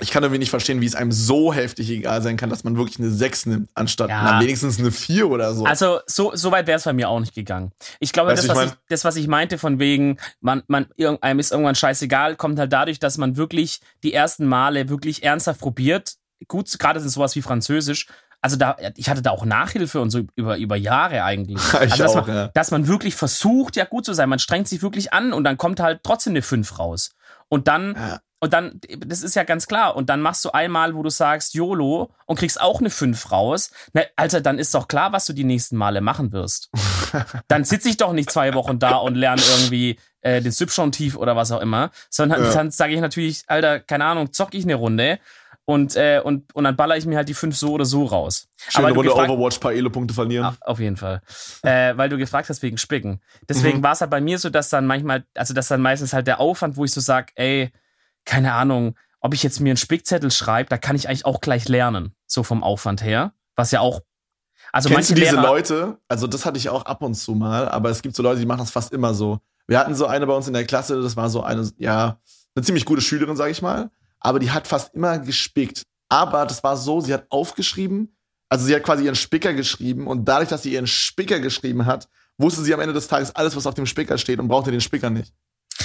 ich 0.00 0.10
kann 0.10 0.22
irgendwie 0.22 0.38
nicht 0.38 0.50
verstehen, 0.50 0.80
wie 0.80 0.86
es 0.86 0.94
einem 0.94 1.10
so 1.10 1.52
heftig 1.52 1.90
egal 1.90 2.22
sein 2.22 2.36
kann, 2.36 2.50
dass 2.50 2.62
man 2.62 2.76
wirklich 2.76 3.00
eine 3.00 3.10
6 3.10 3.46
nimmt, 3.46 3.68
anstatt 3.74 4.10
ja. 4.10 4.22
na, 4.22 4.40
wenigstens 4.40 4.78
eine 4.78 4.92
4 4.92 5.28
oder 5.28 5.54
so. 5.54 5.64
Also, 5.64 5.98
so, 6.06 6.30
so 6.34 6.52
weit 6.52 6.68
wäre 6.68 6.76
es 6.76 6.84
bei 6.84 6.92
mir 6.92 7.08
auch 7.08 7.18
nicht 7.18 7.34
gegangen. 7.34 7.72
Ich 7.98 8.12
glaube, 8.12 8.30
weißt 8.30 8.48
das, 8.48 8.56
was 8.56 8.66
ich, 8.66 8.72
das, 8.88 9.04
was 9.04 9.16
ich 9.16 9.26
meinte, 9.26 9.58
von 9.58 9.80
wegen, 9.80 10.18
man, 10.40 10.62
man, 10.68 10.86
einem 11.20 11.40
ist 11.40 11.50
irgendwann 11.50 11.74
scheißegal, 11.74 12.36
kommt 12.36 12.58
halt 12.60 12.72
dadurch, 12.72 13.00
dass 13.00 13.18
man 13.18 13.36
wirklich 13.36 13.80
die 14.04 14.12
ersten 14.12 14.46
Male 14.46 14.88
wirklich 14.88 15.24
ernsthaft 15.24 15.60
probiert. 15.60 16.14
Gut, 16.46 16.78
gerade 16.78 17.00
in 17.00 17.08
sowas 17.08 17.34
wie 17.34 17.42
Französisch, 17.42 18.06
also 18.40 18.56
da, 18.56 18.76
ich 18.94 19.10
hatte 19.10 19.20
da 19.20 19.32
auch 19.32 19.44
Nachhilfe 19.44 20.00
und 20.00 20.10
so 20.10 20.22
über, 20.36 20.58
über 20.58 20.76
Jahre 20.76 21.24
eigentlich. 21.24 21.58
Ich 21.72 21.92
also, 21.92 22.02
dass, 22.04 22.16
auch, 22.16 22.26
man, 22.28 22.36
ja. 22.36 22.48
dass 22.54 22.70
man 22.70 22.86
wirklich 22.86 23.16
versucht, 23.16 23.74
ja 23.74 23.84
gut 23.84 24.04
zu 24.04 24.12
sein. 24.12 24.28
Man 24.28 24.38
strengt 24.38 24.68
sich 24.68 24.80
wirklich 24.80 25.12
an 25.12 25.32
und 25.32 25.42
dann 25.42 25.56
kommt 25.56 25.80
halt 25.80 26.00
trotzdem 26.04 26.32
eine 26.32 26.42
5 26.42 26.78
raus. 26.78 27.10
Und 27.48 27.66
dann 27.66 27.94
ja. 27.96 28.20
Und 28.40 28.52
dann, 28.52 28.80
das 28.98 29.22
ist 29.22 29.34
ja 29.34 29.42
ganz 29.42 29.66
klar. 29.66 29.96
Und 29.96 30.08
dann 30.10 30.20
machst 30.20 30.44
du 30.44 30.50
einmal, 30.50 30.94
wo 30.94 31.02
du 31.02 31.10
sagst 31.10 31.54
YOLO 31.54 32.10
und 32.26 32.38
kriegst 32.38 32.60
auch 32.60 32.80
eine 32.80 32.90
5 32.90 33.32
raus. 33.32 33.70
Na, 33.94 34.02
Alter, 34.16 34.40
dann 34.40 34.58
ist 34.58 34.74
doch 34.74 34.86
klar, 34.86 35.12
was 35.12 35.26
du 35.26 35.32
die 35.32 35.44
nächsten 35.44 35.76
Male 35.76 36.00
machen 36.00 36.32
wirst. 36.32 36.70
dann 37.48 37.64
sitze 37.64 37.88
ich 37.88 37.96
doch 37.96 38.12
nicht 38.12 38.30
zwei 38.30 38.54
Wochen 38.54 38.78
da 38.78 38.96
und 38.96 39.16
lerne 39.16 39.42
irgendwie 39.56 39.98
äh, 40.20 40.40
den 40.40 40.52
Subjunktiv 40.52 41.16
oder 41.16 41.34
was 41.34 41.50
auch 41.50 41.60
immer. 41.60 41.90
Sondern 42.10 42.44
ja. 42.44 42.52
dann 42.52 42.70
sage 42.70 42.94
ich 42.94 43.00
natürlich, 43.00 43.42
Alter, 43.48 43.80
keine 43.80 44.04
Ahnung, 44.04 44.32
zock 44.32 44.54
ich 44.54 44.64
eine 44.64 44.76
Runde. 44.76 45.18
Und, 45.64 45.96
äh, 45.96 46.22
und, 46.24 46.54
und 46.54 46.64
dann 46.64 46.76
baller 46.76 46.96
ich 46.96 47.04
mir 47.04 47.16
halt 47.16 47.28
die 47.28 47.34
5 47.34 47.54
so 47.54 47.72
oder 47.72 47.84
so 47.84 48.04
raus. 48.04 48.48
Schöne 48.68 48.86
Aber 48.86 48.96
Runde 48.96 49.14
Overwatch, 49.14 49.58
paar 49.58 49.72
Elo-Punkte 49.72 50.14
verlieren. 50.14 50.46
Ah, 50.46 50.56
auf 50.60 50.78
jeden 50.78 50.96
Fall. 50.96 51.20
äh, 51.62 51.94
weil 51.96 52.08
du 52.08 52.16
gefragt 52.16 52.48
hast 52.48 52.62
wegen 52.62 52.78
Spicken. 52.78 53.20
Deswegen 53.48 53.78
mhm. 53.78 53.82
war 53.82 53.92
es 53.92 54.00
halt 54.00 54.10
bei 54.10 54.20
mir 54.20 54.38
so, 54.38 54.48
dass 54.48 54.70
dann 54.70 54.86
manchmal, 54.86 55.24
also 55.34 55.52
dass 55.52 55.68
dann 55.68 55.82
meistens 55.82 56.12
halt 56.12 56.26
der 56.26 56.40
Aufwand, 56.40 56.76
wo 56.76 56.84
ich 56.86 56.92
so 56.92 57.00
sag, 57.00 57.32
ey, 57.34 57.70
keine 58.28 58.52
Ahnung, 58.52 58.94
ob 59.20 59.34
ich 59.34 59.42
jetzt 59.42 59.60
mir 59.60 59.70
einen 59.70 59.78
Spickzettel 59.78 60.30
schreibe, 60.30 60.68
da 60.68 60.76
kann 60.76 60.94
ich 60.94 61.08
eigentlich 61.08 61.24
auch 61.24 61.40
gleich 61.40 61.66
lernen, 61.68 62.14
so 62.26 62.42
vom 62.42 62.62
Aufwand 62.62 63.02
her. 63.02 63.32
Was 63.56 63.70
ja 63.70 63.80
auch. 63.80 64.02
Also 64.70 64.90
Kennst 64.90 65.10
manche 65.10 65.14
du 65.14 65.20
diese 65.20 65.36
Lehrer, 65.36 65.48
Leute? 65.48 65.98
Also, 66.08 66.26
das 66.26 66.44
hatte 66.44 66.58
ich 66.58 66.68
auch 66.68 66.84
ab 66.84 67.02
und 67.02 67.14
zu 67.14 67.34
mal, 67.34 67.68
aber 67.68 67.88
es 67.88 68.02
gibt 68.02 68.14
so 68.14 68.22
Leute, 68.22 68.38
die 68.38 68.46
machen 68.46 68.58
das 68.58 68.70
fast 68.70 68.92
immer 68.92 69.14
so. 69.14 69.40
Wir 69.66 69.78
hatten 69.78 69.94
so 69.94 70.06
eine 70.06 70.26
bei 70.26 70.34
uns 70.34 70.46
in 70.46 70.52
der 70.52 70.66
Klasse, 70.66 71.00
das 71.00 71.16
war 71.16 71.30
so 71.30 71.42
eine, 71.42 71.70
ja, 71.78 72.20
eine 72.54 72.64
ziemlich 72.64 72.84
gute 72.84 73.00
Schülerin, 73.00 73.34
sag 73.34 73.50
ich 73.50 73.62
mal, 73.62 73.90
aber 74.20 74.38
die 74.38 74.50
hat 74.50 74.66
fast 74.66 74.94
immer 74.94 75.18
gespickt. 75.18 75.82
Aber 76.10 76.44
das 76.44 76.62
war 76.62 76.76
so, 76.76 77.00
sie 77.00 77.14
hat 77.14 77.26
aufgeschrieben, 77.30 78.14
also 78.50 78.66
sie 78.66 78.74
hat 78.74 78.82
quasi 78.82 79.04
ihren 79.04 79.14
Spicker 79.14 79.54
geschrieben 79.54 80.06
und 80.06 80.26
dadurch, 80.26 80.50
dass 80.50 80.62
sie 80.62 80.72
ihren 80.72 80.86
Spicker 80.86 81.40
geschrieben 81.40 81.86
hat, 81.86 82.08
wusste 82.36 82.62
sie 82.62 82.74
am 82.74 82.80
Ende 82.80 82.94
des 82.94 83.08
Tages 83.08 83.34
alles, 83.34 83.56
was 83.56 83.66
auf 83.66 83.74
dem 83.74 83.86
Spicker 83.86 84.18
steht 84.18 84.38
und 84.38 84.48
brauchte 84.48 84.70
den 84.70 84.80
Spicker 84.80 85.10
nicht. 85.10 85.32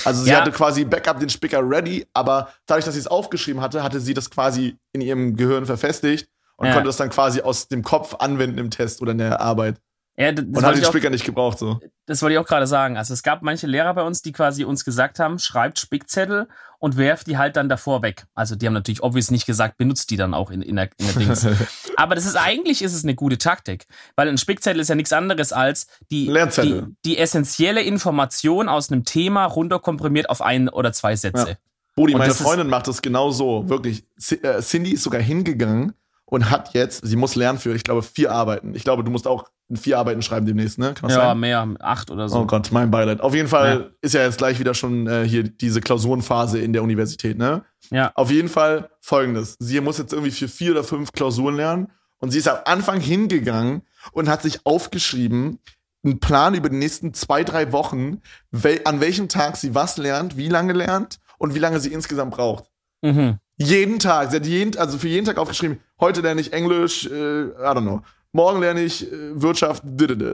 Also 0.05 0.23
sie 0.23 0.31
ja. 0.31 0.41
hatte 0.41 0.51
quasi 0.51 0.85
Backup 0.85 1.19
den 1.19 1.29
Spicker 1.29 1.61
ready, 1.61 2.05
aber 2.13 2.49
dadurch, 2.65 2.85
dass 2.85 2.95
sie 2.95 2.99
es 2.99 3.07
aufgeschrieben 3.07 3.61
hatte, 3.61 3.83
hatte 3.83 3.99
sie 3.99 4.13
das 4.13 4.29
quasi 4.29 4.77
in 4.91 5.01
ihrem 5.01 5.35
Gehirn 5.35 5.65
verfestigt 5.65 6.27
und 6.57 6.67
ja. 6.67 6.73
konnte 6.73 6.87
das 6.87 6.97
dann 6.97 7.09
quasi 7.09 7.41
aus 7.41 7.67
dem 7.67 7.83
Kopf 7.83 8.15
anwenden 8.15 8.57
im 8.57 8.69
Test 8.69 9.01
oder 9.01 9.11
in 9.11 9.19
der 9.19 9.41
Arbeit. 9.41 9.79
Ja, 10.15 10.31
das 10.31 10.45
und 10.45 10.63
hat 10.63 10.75
den 10.75 10.85
Spicker 10.85 11.09
nicht 11.09 11.25
gebraucht 11.25 11.57
so. 11.57 11.79
Das 12.05 12.21
wollte 12.21 12.33
ich 12.33 12.39
auch 12.39 12.45
gerade 12.45 12.67
sagen. 12.67 12.97
Also 12.97 13.13
es 13.13 13.23
gab 13.23 13.41
manche 13.41 13.65
Lehrer 13.65 13.93
bei 13.95 14.03
uns, 14.03 14.21
die 14.21 14.31
quasi 14.31 14.63
uns 14.63 14.85
gesagt 14.85 15.17
haben, 15.19 15.39
schreibt 15.39 15.79
Spickzettel 15.79 16.47
und 16.77 16.97
werft 16.97 17.27
die 17.27 17.37
halt 17.37 17.55
dann 17.55 17.67
davor 17.67 18.03
weg. 18.03 18.25
Also 18.35 18.55
die 18.55 18.67
haben 18.67 18.73
natürlich 18.73 19.01
obvious 19.01 19.31
nicht 19.31 19.47
gesagt, 19.47 19.77
benutzt 19.77 20.11
die 20.11 20.17
dann 20.17 20.35
auch 20.35 20.51
in, 20.51 20.61
in, 20.61 20.75
der, 20.75 20.89
in 20.97 21.05
der 21.07 21.15
Dings. 21.15 21.47
Aber 21.97 22.13
das 22.13 22.25
ist 22.25 22.35
eigentlich 22.35 22.83
ist 22.83 22.93
es 22.93 23.03
eine 23.03 23.15
gute 23.15 23.39
Taktik, 23.39 23.85
weil 24.15 24.27
ein 24.27 24.37
Spickzettel 24.37 24.81
ist 24.81 24.89
ja 24.89 24.95
nichts 24.95 25.13
anderes 25.13 25.51
als 25.51 25.87
die, 26.11 26.31
die, 26.61 26.83
die 27.05 27.17
essentielle 27.17 27.81
Information 27.81 28.69
aus 28.69 28.91
einem 28.91 29.05
Thema 29.05 29.45
runterkomprimiert 29.45 30.29
auf 30.29 30.41
ein 30.41 30.69
oder 30.69 30.93
zwei 30.93 31.15
Sätze. 31.15 31.49
Ja. 31.49 31.55
Bodi, 31.95 32.15
meine 32.15 32.33
Freundin 32.33 32.67
macht 32.67 32.87
das 32.87 33.01
genau 33.01 33.31
so, 33.31 33.69
wirklich. 33.69 34.03
Äh, 34.29 34.61
Cindy 34.61 34.91
ist 34.91 35.03
sogar 35.03 35.21
hingegangen 35.21 35.93
und 36.33 36.49
hat 36.49 36.73
jetzt, 36.73 37.05
sie 37.05 37.15
muss 37.15 37.35
lernen 37.35 37.59
für, 37.59 37.75
ich 37.75 37.83
glaube, 37.83 38.01
vier 38.01 38.31
Arbeiten. 38.31 38.73
Ich 38.73 38.83
glaube, 38.83 39.03
du 39.03 39.11
musst 39.11 39.27
auch 39.27 39.51
vier 39.75 39.99
Arbeiten 39.99 40.23
schreiben 40.23 40.47
demnächst, 40.47 40.79
ne? 40.79 40.95
Ja, 41.03 41.09
sein? 41.09 41.39
mehr, 41.39 41.67
acht 41.79 42.09
oder 42.09 42.27
so. 42.27 42.39
Oh 42.39 42.45
Gott, 42.47 42.71
mein 42.71 42.89
Beileid. 42.89 43.21
Auf 43.21 43.35
jeden 43.35 43.47
Fall 43.47 43.81
ja. 43.81 43.85
ist 44.01 44.15
ja 44.15 44.23
jetzt 44.23 44.39
gleich 44.39 44.57
wieder 44.57 44.73
schon 44.73 45.05
äh, 45.05 45.27
hier 45.27 45.43
diese 45.43 45.79
Klausurenphase 45.79 46.57
in 46.57 46.73
der 46.73 46.81
Universität, 46.81 47.37
ne? 47.37 47.63
Ja. 47.91 48.11
Auf 48.15 48.31
jeden 48.31 48.49
Fall 48.49 48.89
folgendes. 48.99 49.57
Sie 49.59 49.79
muss 49.79 49.99
jetzt 49.99 50.11
irgendwie 50.11 50.31
für 50.31 50.47
vier 50.47 50.71
oder 50.71 50.83
fünf 50.83 51.11
Klausuren 51.11 51.55
lernen 51.55 51.91
und 52.17 52.31
sie 52.31 52.39
ist 52.39 52.47
am 52.47 52.57
Anfang 52.65 52.99
hingegangen 52.99 53.83
und 54.11 54.27
hat 54.27 54.41
sich 54.41 54.65
aufgeschrieben, 54.65 55.59
einen 56.03 56.19
Plan 56.19 56.55
über 56.55 56.69
die 56.69 56.77
nächsten 56.77 57.13
zwei, 57.13 57.43
drei 57.43 57.71
Wochen, 57.71 58.21
wel 58.49 58.81
an 58.85 59.01
welchem 59.01 59.29
Tag 59.29 59.55
sie 59.55 59.75
was 59.75 59.97
lernt, 59.97 60.35
wie 60.35 60.49
lange 60.49 60.73
lernt 60.73 61.19
und 61.37 61.53
wie 61.53 61.59
lange 61.59 61.79
sie 61.79 61.93
insgesamt 61.93 62.33
braucht. 62.33 62.71
Mhm. 63.03 63.37
Jeden 63.57 63.99
Tag. 63.99 64.31
Sie 64.31 64.37
hat 64.37 64.45
jeden, 64.47 64.75
also 64.77 64.97
für 64.97 65.07
jeden 65.07 65.25
Tag 65.25 65.37
aufgeschrieben, 65.37 65.79
heute 66.03 66.21
lerne 66.21 66.41
ich 66.41 66.51
Englisch, 66.51 67.05
äh, 67.05 67.09
I 67.09 67.53
don't 67.55 67.81
know. 67.81 68.01
Morgen 68.33 68.59
lerne 68.59 68.81
ich 68.83 69.11
äh, 69.11 69.41
Wirtschaft, 69.41 69.83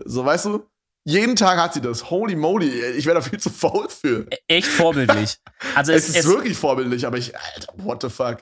so 0.05 0.25
weißt 0.25 0.45
du? 0.45 0.65
Jeden 1.05 1.35
Tag 1.35 1.57
hat 1.59 1.73
sie 1.73 1.81
das. 1.81 2.09
Holy 2.09 2.35
moly, 2.35 2.69
ich 2.97 3.05
wäre 3.05 3.15
da 3.15 3.21
viel 3.21 3.39
zu 3.39 3.49
faul 3.49 3.87
für. 3.87 4.27
E-, 4.29 4.37
echt 4.47 4.67
vorbildlich. 4.67 5.37
Also 5.75 5.91
es, 5.93 6.03
es 6.03 6.09
ist 6.09 6.15
es, 6.17 6.27
wirklich 6.27 6.57
vorbildlich, 6.57 7.05
aber 7.05 7.17
ich, 7.17 7.33
Alter, 7.35 7.73
what 7.77 8.01
the 8.01 8.09
fuck. 8.09 8.39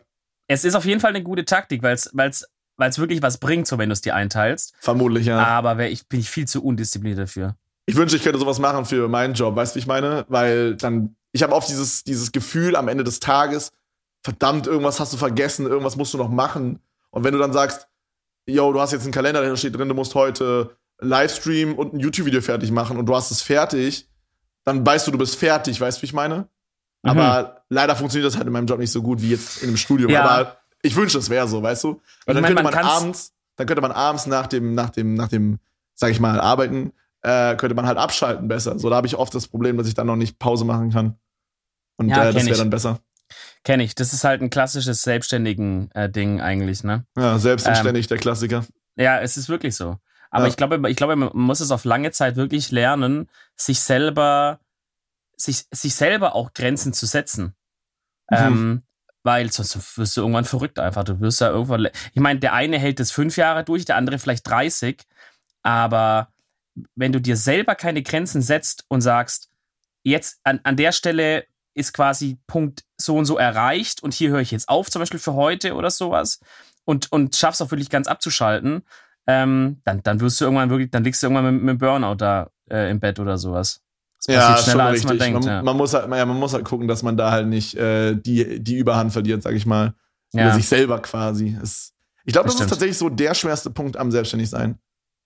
Es 0.48 0.64
ist 0.64 0.76
auf 0.76 0.86
jeden 0.86 1.02
Fall 1.02 1.10
eine 1.10 1.24
gute 1.24 1.46
Taktik, 1.46 1.84
weil 1.84 1.96
es 1.96 2.10
weil 2.16 2.90
es 2.90 3.00
wirklich 3.00 3.22
was 3.22 3.40
bringt, 3.40 3.68
so 3.68 3.78
wenn 3.78 3.90
du 3.90 3.94
es 3.94 4.02
dir 4.02 4.16
einteilst. 4.16 4.74
Vermutlich, 4.80 5.26
ja. 5.26 5.40
Aber 5.40 5.78
wär 5.78 5.92
ich, 5.92 6.08
bin 6.08 6.20
ich 6.20 6.30
viel 6.30 6.48
zu 6.48 6.64
undiszipliniert 6.64 7.20
dafür. 7.20 7.56
Ich 7.86 7.96
wünsche, 7.96 8.16
ich 8.16 8.24
könnte 8.24 8.40
sowas 8.40 8.60
machen 8.60 8.86
für 8.86 9.08
meinen 9.08 9.34
Job, 9.34 9.56
weißt 9.56 9.74
du, 9.74 9.76
wie 9.76 9.80
ich 9.80 9.88
meine? 9.88 10.26
Weil 10.30 10.76
dann, 10.76 11.16
ich 11.32 11.42
habe 11.44 11.54
oft 11.54 11.70
dieses, 11.70 12.04
dieses 12.04 12.32
Gefühl 12.32 12.76
am 12.76 12.88
Ende 12.88 13.04
des 13.04 13.20
Tages, 13.20 13.72
verdammt, 14.24 14.68
irgendwas 14.68 15.00
hast 15.00 15.14
du 15.14 15.18
vergessen, 15.18 15.66
irgendwas 15.66 15.96
musst 15.96 16.14
du 16.14 16.18
noch 16.18 16.30
machen. 16.30 16.80
Und 17.18 17.24
wenn 17.24 17.34
du 17.34 17.40
dann 17.40 17.52
sagst, 17.52 17.88
yo, 18.46 18.72
du 18.72 18.80
hast 18.80 18.92
jetzt 18.92 19.02
einen 19.02 19.12
Kalender, 19.12 19.42
da 19.42 19.58
steht 19.58 19.76
drin, 19.76 19.90
du 19.90 19.96
musst 19.96 20.14
heute 20.14 20.78
Livestream 21.00 21.74
und 21.74 21.96
ein 21.96 22.00
YouTube-Video 22.00 22.42
fertig 22.42 22.70
machen 22.70 22.96
und 22.96 23.08
du 23.08 23.16
hast 23.16 23.32
es 23.32 23.42
fertig, 23.42 24.08
dann 24.66 24.86
weißt 24.86 25.08
du, 25.08 25.12
du 25.12 25.18
bist 25.18 25.36
fertig, 25.36 25.82
weißt 25.82 25.98
du, 25.98 26.02
wie 26.04 26.06
ich 26.06 26.14
meine? 26.14 26.48
Mhm. 27.02 27.10
Aber 27.10 27.64
leider 27.70 27.96
funktioniert 27.96 28.32
das 28.32 28.38
halt 28.38 28.46
in 28.46 28.54
meinem 28.54 28.68
Job 28.68 28.78
nicht 28.78 28.92
so 28.92 29.02
gut 29.02 29.20
wie 29.20 29.32
jetzt 29.32 29.64
in 29.64 29.70
einem 29.70 29.78
Studium. 29.78 30.12
Ja. 30.12 30.26
Aber 30.26 30.58
ich 30.84 30.96
wünsche, 30.96 31.18
es 31.18 31.32
wäre 31.32 31.48
so, 31.48 31.64
weißt 31.64 31.86
du? 31.86 32.02
Weil 32.28 32.36
dann 32.36 32.44
mein, 32.44 32.54
könnte 32.54 32.64
man, 32.72 32.74
man 32.76 32.86
abends, 32.86 33.34
dann 33.56 33.66
könnte 33.66 33.82
man 33.82 33.92
abends 33.94 34.28
nach 34.28 34.46
dem, 34.46 34.76
nach 34.76 34.92
dem, 34.92 35.16
nach 35.16 35.28
dem, 35.28 35.58
sag 35.96 36.12
ich 36.12 36.20
mal, 36.20 36.40
arbeiten, 36.40 36.94
äh, 37.24 37.56
könnte 37.56 37.74
man 37.74 37.88
halt 37.88 37.98
abschalten 37.98 38.48
besser. 38.48 38.78
So, 38.78 38.92
da 38.92 38.98
habe 38.98 39.08
ich 39.08 39.16
oft 39.16 39.34
das 39.34 39.48
Problem, 39.48 39.76
dass 39.76 39.88
ich 39.88 39.96
dann 39.96 40.06
noch 40.06 40.18
nicht 40.18 40.38
Pause 40.38 40.66
machen 40.66 40.92
kann. 40.92 41.18
Und 41.96 42.10
ja, 42.10 42.30
äh, 42.30 42.34
das 42.34 42.46
wäre 42.46 42.60
dann 42.60 42.70
besser. 42.70 43.00
Kenne 43.64 43.84
ich. 43.84 43.96
Das 43.96 44.14
ist 44.14 44.24
halt 44.24 44.42
ein 44.42 44.50
klassisches 44.50 45.02
selbstständigen 45.02 45.92
äh, 45.92 46.10
Ding 46.10 46.42
eigentlich, 46.42 46.84
ne? 46.84 47.06
Ja, 47.18 47.38
selbstständig, 47.38 48.06
ähm, 48.06 48.10
der 48.10 48.18
Klassiker. 48.18 48.66
Ja, 48.96 49.20
es 49.20 49.38
ist 49.38 49.50
wirklich 49.50 49.76
so. 49.76 49.98
Aber 50.30 50.44
ja. 50.46 50.50
ich 50.50 50.58
glaube, 50.58 50.90
ich 50.90 50.98
glaube, 50.98 51.16
man 51.16 51.30
muss 51.34 51.60
es 51.60 51.72
auf 51.72 51.86
lange 51.86 52.12
Zeit 52.12 52.36
wirklich 52.36 52.72
lernen, 52.72 53.30
sich 53.56 53.80
selber, 53.80 54.60
sich, 55.36 55.66
sich 55.72 55.96
selber 55.96 56.36
auch 56.36 56.54
Grenzen 56.54 56.94
zu 56.94 57.06
setzen. 57.06 57.56
Mhm. 58.30 58.38
Ähm, 58.38 58.84
weil 59.24 59.52
sonst 59.52 59.98
wirst 59.98 60.16
du 60.16 60.22
irgendwann 60.22 60.46
verrückt 60.46 60.80
einfach. 60.80 61.04
Du 61.04 61.20
wirst 61.20 61.42
ja 61.42 61.50
irgendwann. 61.50 61.90
Ich 62.14 62.22
meine, 62.22 62.40
der 62.40 62.54
eine 62.54 62.80
hält 62.80 63.00
das 63.00 63.12
fünf 63.12 63.38
Jahre 63.38 63.64
durch, 63.64 63.86
der 63.86 63.98
andere 63.98 64.20
vielleicht 64.20 64.48
30. 64.48 65.06
Aber 65.64 66.32
wenn 66.96 67.12
du 67.12 67.20
dir 67.20 67.36
selber 67.36 67.76
keine 67.76 68.04
Grenzen 68.04 68.42
setzt 68.42 68.86
und 68.88 69.02
sagst, 69.02 69.50
jetzt 70.04 70.40
an, 70.44 70.62
an 70.64 70.78
der 70.78 70.92
Stelle 70.94 71.46
ist 71.74 71.94
quasi 71.94 72.40
Punkt 72.48 72.86
so 73.08 73.16
und 73.16 73.26
so 73.26 73.38
erreicht 73.38 74.04
und 74.04 74.14
hier 74.14 74.30
höre 74.30 74.42
ich 74.42 74.52
jetzt 74.52 74.70
auf, 74.70 74.92
zum 74.92 75.00
Beispiel 75.00 75.20
für 75.20 75.34
heute 75.34 75.74
oder 75.74 75.90
sowas, 75.90 76.40
und, 76.86 77.12
und 77.12 77.36
schaffst 77.36 77.62
auch 77.62 77.72
wirklich 77.72 77.90
ganz 77.90 78.08
abzuschalten, 78.08 78.84
ähm, 79.28 79.82
dann, 79.84 80.02
dann 80.04 80.22
wirst 80.22 80.40
du 80.40 80.46
irgendwann 80.46 80.70
wirklich, 80.70 80.90
dann 80.90 81.04
liegst 81.04 81.22
du 81.22 81.28
irgendwann 81.28 81.56
mit, 81.56 81.64
mit 81.64 81.80
Burnout 81.80 82.16
da 82.16 82.50
äh, 82.70 82.90
im 82.90 83.00
Bett 83.00 83.20
oder 83.20 83.38
sowas. 83.38 83.82
Das 84.26 84.34
ja, 84.34 84.58
schneller, 84.58 84.86
als 84.86 85.04
man 85.04 85.20
denkt. 85.20 85.40
Man, 85.40 85.48
ja. 85.48 85.62
man, 85.62 85.76
muss 85.76 85.94
halt, 85.94 86.10
ja, 86.10 86.26
man 86.26 86.38
muss 86.40 86.54
halt 86.54 86.64
gucken, 86.64 86.88
dass 86.88 87.04
man 87.04 87.18
da 87.18 87.32
halt 87.32 87.48
nicht 87.48 87.76
äh, 87.76 88.16
die, 88.16 88.64
die 88.64 88.78
Überhand 88.78 89.12
verliert, 89.12 89.44
sag 89.44 89.54
ich 89.54 89.66
mal. 89.66 89.94
Ja. 90.34 90.46
Über 90.46 90.54
sich 90.56 90.68
selber 90.68 91.00
quasi. 91.02 91.58
Es, 91.62 91.94
ich 92.26 92.34
glaube, 92.34 92.48
das, 92.48 92.56
das 92.56 92.66
ist 92.66 92.70
tatsächlich 92.70 92.98
so 92.98 93.10
der 93.10 93.34
schwerste 93.34 93.70
Punkt 93.70 93.98
am 93.98 94.12
Selbstständigsein. 94.12 94.80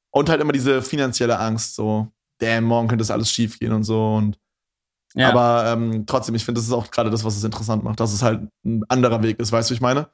Und 0.10 0.30
halt 0.30 0.42
immer 0.42 0.52
diese 0.52 0.82
finanzielle 0.82 1.40
Angst, 1.40 1.76
so, 1.76 2.08
damn, 2.40 2.66
morgen 2.66 2.88
könnte 2.88 3.02
das 3.04 3.12
alles 3.12 3.32
schief 3.32 3.60
gehen 3.60 3.72
und 3.72 3.84
so. 3.84 4.16
Und 4.16 4.38
ja. 5.14 5.30
Aber 5.30 5.72
ähm, 5.72 6.06
trotzdem, 6.06 6.36
ich 6.36 6.46
finde, 6.46 6.60
das 6.60 6.68
ist 6.68 6.74
auch 6.74 6.90
gerade 6.92 7.10
das, 7.10 7.24
was 7.24 7.36
es 7.36 7.44
interessant 7.44 7.84
macht, 7.84 8.00
dass 8.00 8.14
es 8.14 8.24
halt 8.24 8.42
ein 8.66 8.84
anderer 8.88 9.24
Weg 9.24 9.40
ist, 9.40 9.52
weißt 9.52 9.70
du, 9.70 9.74
ich 9.74 9.82
meine? 9.82 10.08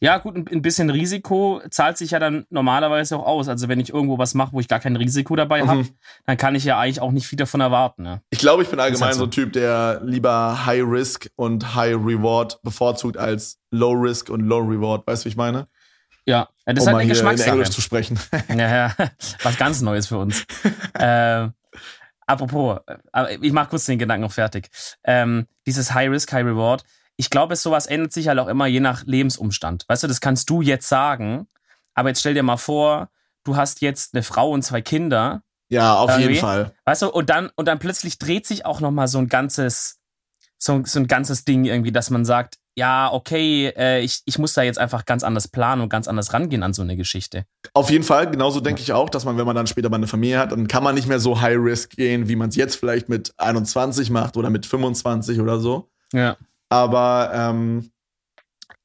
Ja, 0.00 0.18
gut, 0.18 0.36
ein 0.36 0.62
bisschen 0.62 0.90
Risiko 0.90 1.62
zahlt 1.70 1.96
sich 1.96 2.10
ja 2.10 2.18
dann 2.18 2.44
normalerweise 2.50 3.16
auch 3.16 3.26
aus. 3.26 3.48
Also 3.48 3.68
wenn 3.68 3.80
ich 3.80 3.90
irgendwo 3.90 4.18
was 4.18 4.34
mache, 4.34 4.52
wo 4.52 4.60
ich 4.60 4.68
gar 4.68 4.80
kein 4.80 4.96
Risiko 4.96 5.36
dabei 5.36 5.66
habe, 5.66 5.84
mhm. 5.84 5.88
dann 6.26 6.36
kann 6.36 6.54
ich 6.54 6.64
ja 6.64 6.78
eigentlich 6.78 7.00
auch 7.00 7.12
nicht 7.12 7.26
viel 7.26 7.36
davon 7.36 7.60
erwarten. 7.60 8.02
Ne? 8.02 8.20
Ich 8.30 8.38
glaube, 8.38 8.62
ich 8.62 8.68
bin 8.68 8.80
allgemein 8.80 9.08
halt 9.08 9.14
so. 9.14 9.20
so 9.20 9.26
ein 9.26 9.30
Typ, 9.30 9.52
der 9.52 10.00
lieber 10.04 10.66
High 10.66 10.82
Risk 10.84 11.30
und 11.36 11.74
High 11.74 11.94
Reward 11.94 12.60
bevorzugt 12.62 13.16
als 13.16 13.58
Low 13.70 13.92
Risk 13.92 14.28
und 14.28 14.40
Low 14.40 14.58
Reward. 14.58 15.06
Weißt 15.06 15.22
du, 15.22 15.26
wie 15.26 15.30
ich 15.30 15.36
meine? 15.36 15.68
Ja, 16.26 16.48
das 16.64 16.74
um 16.74 16.78
ist 16.78 16.86
halt 16.86 16.96
eine 16.96 17.08
Geschmackssache. 17.08 17.48
In 17.48 17.54
Englisch 17.54 17.70
zu 17.70 17.80
sprechen. 17.80 18.18
ja, 18.48 18.56
ja, 18.56 18.94
was 19.42 19.56
ganz 19.56 19.80
Neues 19.80 20.08
für 20.08 20.18
uns. 20.18 20.44
äh, 20.94 21.48
apropos, 22.32 22.78
ich 23.40 23.52
mache 23.52 23.70
kurz 23.70 23.86
den 23.86 23.98
Gedanken 23.98 24.22
noch 24.22 24.32
fertig. 24.32 24.68
Ähm, 25.04 25.46
dieses 25.66 25.92
High 25.94 26.10
Risk, 26.10 26.32
High 26.32 26.46
Reward 26.46 26.84
ich 27.20 27.28
glaube, 27.28 27.54
sowas 27.54 27.84
ändert 27.84 28.14
sich 28.14 28.28
halt 28.28 28.38
auch 28.38 28.48
immer 28.48 28.64
je 28.64 28.80
nach 28.80 29.04
Lebensumstand. 29.04 29.84
Weißt 29.88 30.02
du, 30.02 30.06
das 30.06 30.22
kannst 30.22 30.48
du 30.48 30.62
jetzt 30.62 30.88
sagen, 30.88 31.48
aber 31.92 32.08
jetzt 32.08 32.20
stell 32.20 32.32
dir 32.32 32.42
mal 32.42 32.56
vor, 32.56 33.10
du 33.44 33.56
hast 33.56 33.82
jetzt 33.82 34.14
eine 34.14 34.22
Frau 34.22 34.50
und 34.52 34.62
zwei 34.62 34.80
Kinder. 34.80 35.42
Ja, 35.68 35.96
auf 35.96 36.18
jeden 36.18 36.36
Fall. 36.36 36.72
Weißt 36.86 37.02
du, 37.02 37.10
und 37.10 37.28
dann, 37.28 37.50
und 37.56 37.68
dann 37.68 37.78
plötzlich 37.78 38.16
dreht 38.16 38.46
sich 38.46 38.64
auch 38.64 38.80
nochmal 38.80 39.06
so 39.06 39.18
ein 39.18 39.28
ganzes, 39.28 40.00
so, 40.56 40.82
so 40.86 40.98
ein 40.98 41.08
ganzes 41.08 41.44
Ding 41.44 41.66
irgendwie, 41.66 41.92
dass 41.92 42.08
man 42.08 42.24
sagt, 42.24 42.58
ja, 42.76 43.12
okay, 43.12 43.72
äh, 43.76 44.00
ich, 44.00 44.22
ich 44.24 44.38
muss 44.38 44.54
da 44.54 44.62
jetzt 44.62 44.78
einfach 44.78 45.04
ganz 45.04 45.22
anders 45.22 45.48
planen 45.48 45.82
und 45.82 45.88
ganz 45.88 46.08
anders 46.08 46.32
rangehen 46.32 46.62
an 46.62 46.72
so 46.72 46.82
eine 46.82 46.96
Geschichte. 46.96 47.44
Auf 47.74 47.90
jeden 47.90 48.04
Fall, 48.04 48.30
genauso 48.30 48.60
denke 48.60 48.80
ich 48.80 48.92
auch, 48.92 49.10
dass 49.10 49.24
man, 49.24 49.36
wenn 49.36 49.46
man 49.46 49.56
dann 49.56 49.66
später 49.66 49.90
mal 49.90 49.96
eine 49.96 50.06
Familie 50.06 50.38
hat, 50.38 50.52
dann 50.52 50.68
kann 50.68 50.84
man 50.84 50.94
nicht 50.94 51.08
mehr 51.08 51.20
so 51.20 51.40
High 51.40 51.58
Risk 51.58 51.96
gehen, 51.96 52.28
wie 52.28 52.36
man 52.36 52.48
es 52.50 52.56
jetzt 52.56 52.76
vielleicht 52.76 53.08
mit 53.08 53.34
21 53.36 54.10
macht 54.10 54.36
oder 54.36 54.50
mit 54.50 54.66
25 54.66 55.40
oder 55.40 55.58
so. 55.58 55.90
Ja. 56.12 56.36
Aber 56.68 57.30
ähm, 57.34 57.90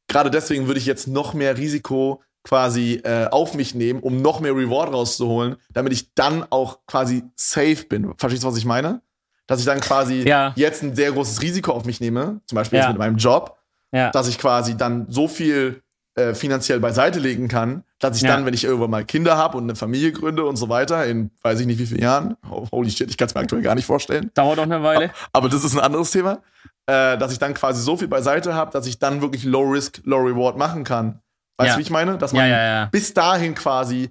gerade 0.07 0.31
deswegen 0.31 0.67
würde 0.67 0.79
ich 0.79 0.85
jetzt 0.85 1.07
noch 1.07 1.33
mehr 1.33 1.57
Risiko 1.57 2.21
quasi 2.43 3.01
äh, 3.03 3.27
auf 3.27 3.55
mich 3.55 3.75
nehmen, 3.75 3.99
um 3.99 4.21
noch 4.21 4.39
mehr 4.39 4.55
Reward 4.55 4.93
rauszuholen, 4.93 5.55
damit 5.73 5.93
ich 5.93 6.13
dann 6.13 6.45
auch 6.49 6.79
quasi 6.85 7.23
safe 7.35 7.85
bin. 7.89 8.13
Verstehst 8.17 8.43
du, 8.43 8.47
was 8.47 8.57
ich 8.57 8.65
meine? 8.65 9.01
Dass 9.47 9.59
ich 9.59 9.65
dann 9.65 9.79
quasi 9.79 10.27
ja. 10.27 10.53
jetzt 10.55 10.83
ein 10.83 10.95
sehr 10.95 11.11
großes 11.11 11.41
Risiko 11.41 11.71
auf 11.71 11.85
mich 11.85 11.99
nehme, 11.99 12.41
zum 12.45 12.55
Beispiel 12.55 12.77
ja. 12.77 12.85
jetzt 12.85 12.93
mit 12.93 12.99
meinem 12.99 13.17
Job, 13.17 13.57
ja. 13.95 14.11
dass 14.11 14.27
ich 14.27 14.37
quasi 14.37 14.77
dann 14.77 15.05
so 15.09 15.27
viel 15.27 15.81
äh, 16.15 16.33
finanziell 16.33 16.79
beiseite 16.79 17.19
legen 17.19 17.47
kann, 17.47 17.83
dass 17.99 18.17
ich 18.17 18.23
dann, 18.23 18.45
wenn 18.45 18.53
ich 18.53 18.63
irgendwann 18.63 18.91
mal 18.91 19.05
Kinder 19.05 19.37
habe 19.37 19.57
und 19.57 19.63
eine 19.63 19.75
Familie 19.75 20.11
gründe 20.11 20.45
und 20.45 20.55
so 20.55 20.69
weiter, 20.69 21.05
in 21.05 21.31
weiß 21.41 21.59
ich 21.59 21.67
nicht 21.67 21.79
wie 21.79 21.85
vielen 21.85 22.01
Jahren, 22.01 22.37
holy 22.71 22.91
shit, 22.91 23.09
ich 23.09 23.17
kann 23.17 23.27
es 23.27 23.35
mir 23.35 23.41
aktuell 23.41 23.61
gar 23.61 23.75
nicht 23.75 23.85
vorstellen. 23.85 24.31
Dauert 24.33 24.57
noch 24.57 24.63
eine 24.63 24.83
Weile. 24.83 25.11
Aber 25.33 25.49
das 25.49 25.63
ist 25.63 25.75
ein 25.75 25.81
anderes 25.81 26.11
Thema 26.11 26.41
äh, 26.87 27.17
dass 27.17 27.31
ich 27.31 27.39
dann 27.39 27.53
quasi 27.53 27.81
so 27.81 27.97
viel 27.97 28.07
beiseite 28.07 28.53
habe, 28.53 28.71
dass 28.71 28.85
ich 28.85 28.99
dann 28.99 29.21
wirklich 29.21 29.43
Low 29.43 29.63
Risk, 29.63 30.01
Low 30.05 30.19
Reward 30.19 30.57
machen 30.57 30.83
kann. 30.83 31.21
Weißt 31.57 31.69
du, 31.69 31.73
ja. 31.73 31.77
wie 31.77 31.81
ich 31.81 31.89
meine? 31.89 32.17
Dass 32.17 32.33
man 32.33 32.47
ja, 32.47 32.63
ja, 32.63 32.85
bis 32.85 33.13
dahin 33.13 33.55
quasi 33.55 34.09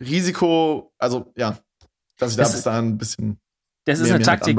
Risiko, 0.00 0.92
also 0.98 1.32
ja, 1.36 1.56
dass 2.18 2.32
ich 2.32 2.36
da 2.36 2.42
bis 2.42 2.62
dahin 2.62 2.88
ein 2.88 2.98
bisschen. 2.98 3.40
Das 3.84 4.00
ist 4.00 4.10
eine 4.10 4.22
Taktik. 4.22 4.58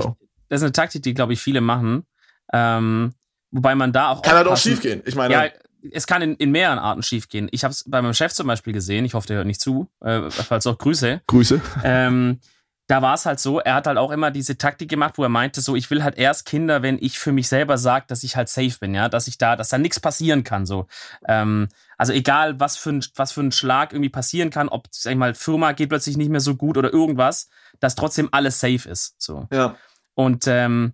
Das 0.49 0.61
ist 0.61 0.63
eine 0.63 0.71
Taktik, 0.71 1.03
die, 1.03 1.13
glaube 1.13 1.33
ich, 1.33 1.41
viele 1.41 1.61
machen. 1.61 2.05
Ähm, 2.51 3.13
wobei 3.53 3.75
man 3.75 3.93
da 3.93 4.09
auch. 4.09 4.21
Kann 4.21 4.35
halt 4.35 4.47
auch 4.47 4.57
schief 4.57 4.81
gehen. 4.81 5.01
Ich 5.05 5.15
meine. 5.15 5.33
Ja, 5.33 5.49
es 5.91 6.07
kann 6.07 6.21
in, 6.21 6.35
in 6.35 6.51
mehreren 6.51 6.79
Arten 6.79 7.03
schief 7.03 7.27
gehen. 7.29 7.47
Ich 7.51 7.63
habe 7.63 7.71
es 7.71 7.83
bei 7.87 8.01
meinem 8.01 8.13
Chef 8.13 8.33
zum 8.33 8.47
Beispiel 8.47 8.73
gesehen. 8.73 9.05
Ich 9.05 9.13
hoffe, 9.13 9.27
der 9.27 9.37
hört 9.37 9.47
nicht 9.47 9.61
zu. 9.61 9.89
Äh, 10.01 10.29
falls 10.29 10.65
auch 10.67 10.77
Grüße. 10.77 11.21
Grüße. 11.27 11.61
Ähm, 11.83 12.39
da 12.87 13.01
war 13.01 13.13
es 13.13 13.25
halt 13.25 13.39
so, 13.39 13.59
er 13.59 13.75
hat 13.75 13.87
halt 13.87 13.97
auch 13.97 14.11
immer 14.11 14.29
diese 14.29 14.57
Taktik 14.57 14.89
gemacht, 14.89 15.13
wo 15.17 15.23
er 15.23 15.29
meinte, 15.29 15.61
so, 15.61 15.75
ich 15.75 15.89
will 15.89 16.03
halt 16.03 16.17
erst 16.17 16.45
Kinder, 16.45 16.81
wenn 16.81 16.97
ich 16.99 17.17
für 17.17 17.31
mich 17.31 17.47
selber 17.47 17.77
sage, 17.77 18.05
dass 18.07 18.23
ich 18.23 18.35
halt 18.35 18.49
safe 18.49 18.77
bin, 18.79 18.93
ja, 18.93 19.07
dass 19.07 19.27
ich 19.27 19.37
da, 19.37 19.55
dass 19.55 19.69
da 19.69 19.77
nichts 19.77 19.99
passieren 19.99 20.43
kann, 20.43 20.65
so. 20.65 20.87
Ähm, 21.25 21.69
also 21.97 22.11
egal, 22.11 22.59
was 22.59 22.75
für, 22.75 22.91
ein, 22.91 23.05
was 23.15 23.31
für 23.31 23.41
ein 23.41 23.53
Schlag 23.53 23.93
irgendwie 23.93 24.09
passieren 24.09 24.49
kann, 24.49 24.67
ob, 24.67 24.87
sag 24.91 25.11
ich 25.11 25.17
mal, 25.17 25.33
Firma 25.33 25.71
geht 25.71 25.89
plötzlich 25.89 26.17
nicht 26.17 26.29
mehr 26.29 26.41
so 26.41 26.55
gut 26.55 26.77
oder 26.77 26.91
irgendwas, 26.91 27.47
dass 27.79 27.95
trotzdem 27.95 28.27
alles 28.31 28.59
safe 28.59 28.89
ist, 28.89 29.15
so. 29.17 29.47
Ja. 29.51 29.77
Und, 30.13 30.45
ähm, 30.47 30.93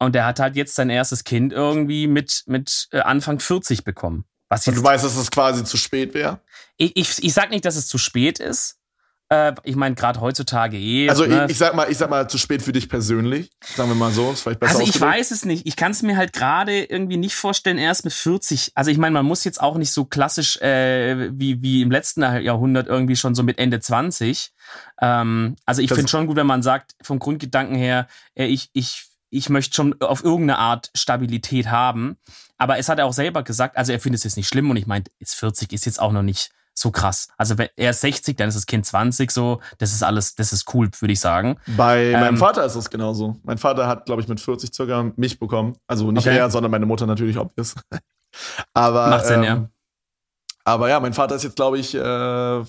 und 0.00 0.16
er 0.16 0.24
hat 0.24 0.40
halt 0.40 0.56
jetzt 0.56 0.74
sein 0.74 0.90
erstes 0.90 1.24
Kind 1.24 1.52
irgendwie 1.52 2.06
mit, 2.06 2.42
mit 2.46 2.88
äh, 2.90 3.00
Anfang 3.00 3.38
40 3.38 3.84
bekommen. 3.84 4.24
Was 4.48 4.66
jetzt, 4.66 4.76
und 4.76 4.82
du 4.82 4.88
weißt, 4.88 5.04
dass 5.04 5.16
es 5.16 5.30
quasi 5.30 5.62
zu 5.62 5.76
spät 5.76 6.14
wäre? 6.14 6.40
Ich, 6.76 6.96
ich, 6.96 7.22
ich 7.22 7.32
sag 7.32 7.50
nicht, 7.50 7.64
dass 7.64 7.76
es 7.76 7.86
zu 7.86 7.98
spät 7.98 8.40
ist. 8.40 8.78
Äh, 9.28 9.52
ich 9.62 9.76
meine, 9.76 9.94
gerade 9.94 10.20
heutzutage 10.20 10.76
eh. 10.76 11.08
Also 11.08 11.24
ne? 11.24 11.44
ich, 11.44 11.52
ich, 11.52 11.58
sag 11.58 11.74
mal, 11.76 11.88
ich 11.88 11.98
sag 11.98 12.10
mal, 12.10 12.28
zu 12.28 12.38
spät 12.38 12.62
für 12.62 12.72
dich 12.72 12.88
persönlich. 12.88 13.50
Sagen 13.76 13.90
wir 13.90 13.94
mal 13.94 14.10
so. 14.10 14.32
Ist 14.32 14.40
vielleicht 14.40 14.58
besser 14.58 14.78
also 14.78 14.90
ich 14.90 15.00
weiß 15.00 15.30
es 15.30 15.44
nicht. 15.44 15.66
Ich 15.66 15.76
kann 15.76 15.92
es 15.92 16.02
mir 16.02 16.16
halt 16.16 16.32
gerade 16.32 16.82
irgendwie 16.82 17.18
nicht 17.18 17.36
vorstellen, 17.36 17.78
erst 17.78 18.04
mit 18.04 18.14
40. 18.14 18.72
Also 18.74 18.90
ich 18.90 18.98
meine, 18.98 19.12
man 19.12 19.26
muss 19.26 19.44
jetzt 19.44 19.60
auch 19.60 19.76
nicht 19.76 19.92
so 19.92 20.06
klassisch 20.06 20.56
äh, 20.62 21.30
wie, 21.38 21.62
wie 21.62 21.82
im 21.82 21.90
letzten 21.92 22.22
Jahrhundert 22.22 22.88
irgendwie 22.88 23.16
schon 23.16 23.36
so 23.36 23.44
mit 23.44 23.58
Ende 23.58 23.78
20. 23.78 24.50
Ähm, 25.00 25.54
also 25.64 25.82
ich 25.82 25.92
finde 25.92 26.08
schon 26.08 26.26
gut, 26.26 26.36
wenn 26.36 26.46
man 26.46 26.62
sagt, 26.62 26.96
vom 27.00 27.20
Grundgedanken 27.20 27.76
her, 27.76 28.08
äh, 28.34 28.46
ich, 28.46 28.70
ich 28.72 29.09
ich 29.30 29.48
möchte 29.48 29.74
schon 29.74 30.00
auf 30.00 30.22
irgendeine 30.24 30.58
Art 30.58 30.90
Stabilität 30.94 31.70
haben. 31.70 32.16
Aber 32.58 32.78
es 32.78 32.88
hat 32.88 32.98
er 32.98 33.06
auch 33.06 33.12
selber 33.12 33.42
gesagt, 33.42 33.76
also 33.76 33.92
er 33.92 34.00
findet 34.00 34.18
es 34.18 34.24
jetzt 34.24 34.36
nicht 34.36 34.48
schlimm 34.48 34.70
und 34.70 34.76
ich 34.76 34.86
meine, 34.86 35.04
jetzt 35.18 35.34
40 35.36 35.72
ist 35.72 35.86
jetzt 35.86 36.00
auch 36.00 36.12
noch 36.12 36.22
nicht 36.22 36.50
so 36.74 36.90
krass. 36.90 37.28
Also 37.36 37.58
wenn 37.58 37.68
er 37.76 37.90
ist 37.90 38.00
60, 38.00 38.36
dann 38.36 38.48
ist 38.48 38.54
das 38.54 38.66
Kind 38.66 38.86
20 38.86 39.30
so. 39.30 39.60
Das 39.78 39.92
ist 39.92 40.02
alles, 40.02 40.34
das 40.34 40.52
ist 40.52 40.72
cool, 40.74 40.90
würde 40.98 41.12
ich 41.12 41.20
sagen. 41.20 41.58
Bei 41.76 42.06
ähm, 42.06 42.20
meinem 42.20 42.36
Vater 42.36 42.64
ist 42.64 42.74
es 42.74 42.90
genauso. 42.90 43.36
Mein 43.42 43.58
Vater 43.58 43.86
hat, 43.86 44.06
glaube 44.06 44.22
ich, 44.22 44.28
mit 44.28 44.40
40 44.40 44.74
circa 44.74 45.12
mich 45.16 45.38
bekommen. 45.38 45.76
Also 45.86 46.10
nicht 46.10 46.26
okay. 46.26 46.36
er, 46.36 46.50
sondern 46.50 46.70
meine 46.70 46.86
Mutter 46.86 47.06
natürlich, 47.06 47.38
obvious. 47.38 47.74
aber, 48.74 49.08
Macht 49.08 49.26
Sinn, 49.26 49.42
ähm, 49.42 49.44
ja. 49.44 49.68
Aber 50.64 50.88
ja, 50.88 51.00
mein 51.00 51.14
Vater 51.14 51.34
ist 51.36 51.42
jetzt, 51.42 51.56
glaube 51.56 51.78
ich, 51.78 51.94
äh, 51.94 52.64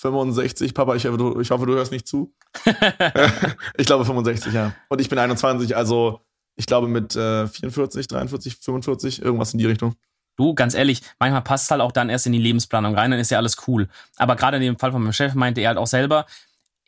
65. 0.00 0.74
Papa, 0.74 0.94
ich, 0.94 1.04
ich 1.04 1.50
hoffe, 1.50 1.66
du 1.66 1.74
hörst 1.74 1.92
nicht 1.92 2.06
zu. 2.06 2.34
ich 3.76 3.86
glaube 3.86 4.04
65, 4.04 4.52
ja. 4.52 4.72
Und 4.88 5.00
ich 5.00 5.08
bin 5.08 5.18
21, 5.18 5.76
also 5.76 6.20
ich 6.56 6.66
glaube 6.66 6.88
mit 6.88 7.16
äh, 7.16 7.46
44, 7.46 8.08
43, 8.08 8.56
45, 8.56 9.22
irgendwas 9.22 9.52
in 9.52 9.58
die 9.58 9.66
Richtung. 9.66 9.94
Du, 10.36 10.54
ganz 10.54 10.74
ehrlich, 10.74 11.02
manchmal 11.18 11.42
passt 11.42 11.64
es 11.64 11.70
halt 11.70 11.80
auch 11.80 11.92
dann 11.92 12.08
erst 12.08 12.26
in 12.26 12.32
die 12.32 12.38
Lebensplanung 12.38 12.94
rein, 12.94 13.10
dann 13.10 13.20
ist 13.20 13.30
ja 13.30 13.38
alles 13.38 13.56
cool. 13.66 13.88
Aber 14.16 14.36
gerade 14.36 14.56
in 14.56 14.62
dem 14.62 14.78
Fall 14.78 14.92
von 14.92 15.02
meinem 15.02 15.12
Chef 15.12 15.34
meinte 15.34 15.60
er 15.60 15.68
halt 15.68 15.78
auch 15.78 15.86
selber, 15.86 16.26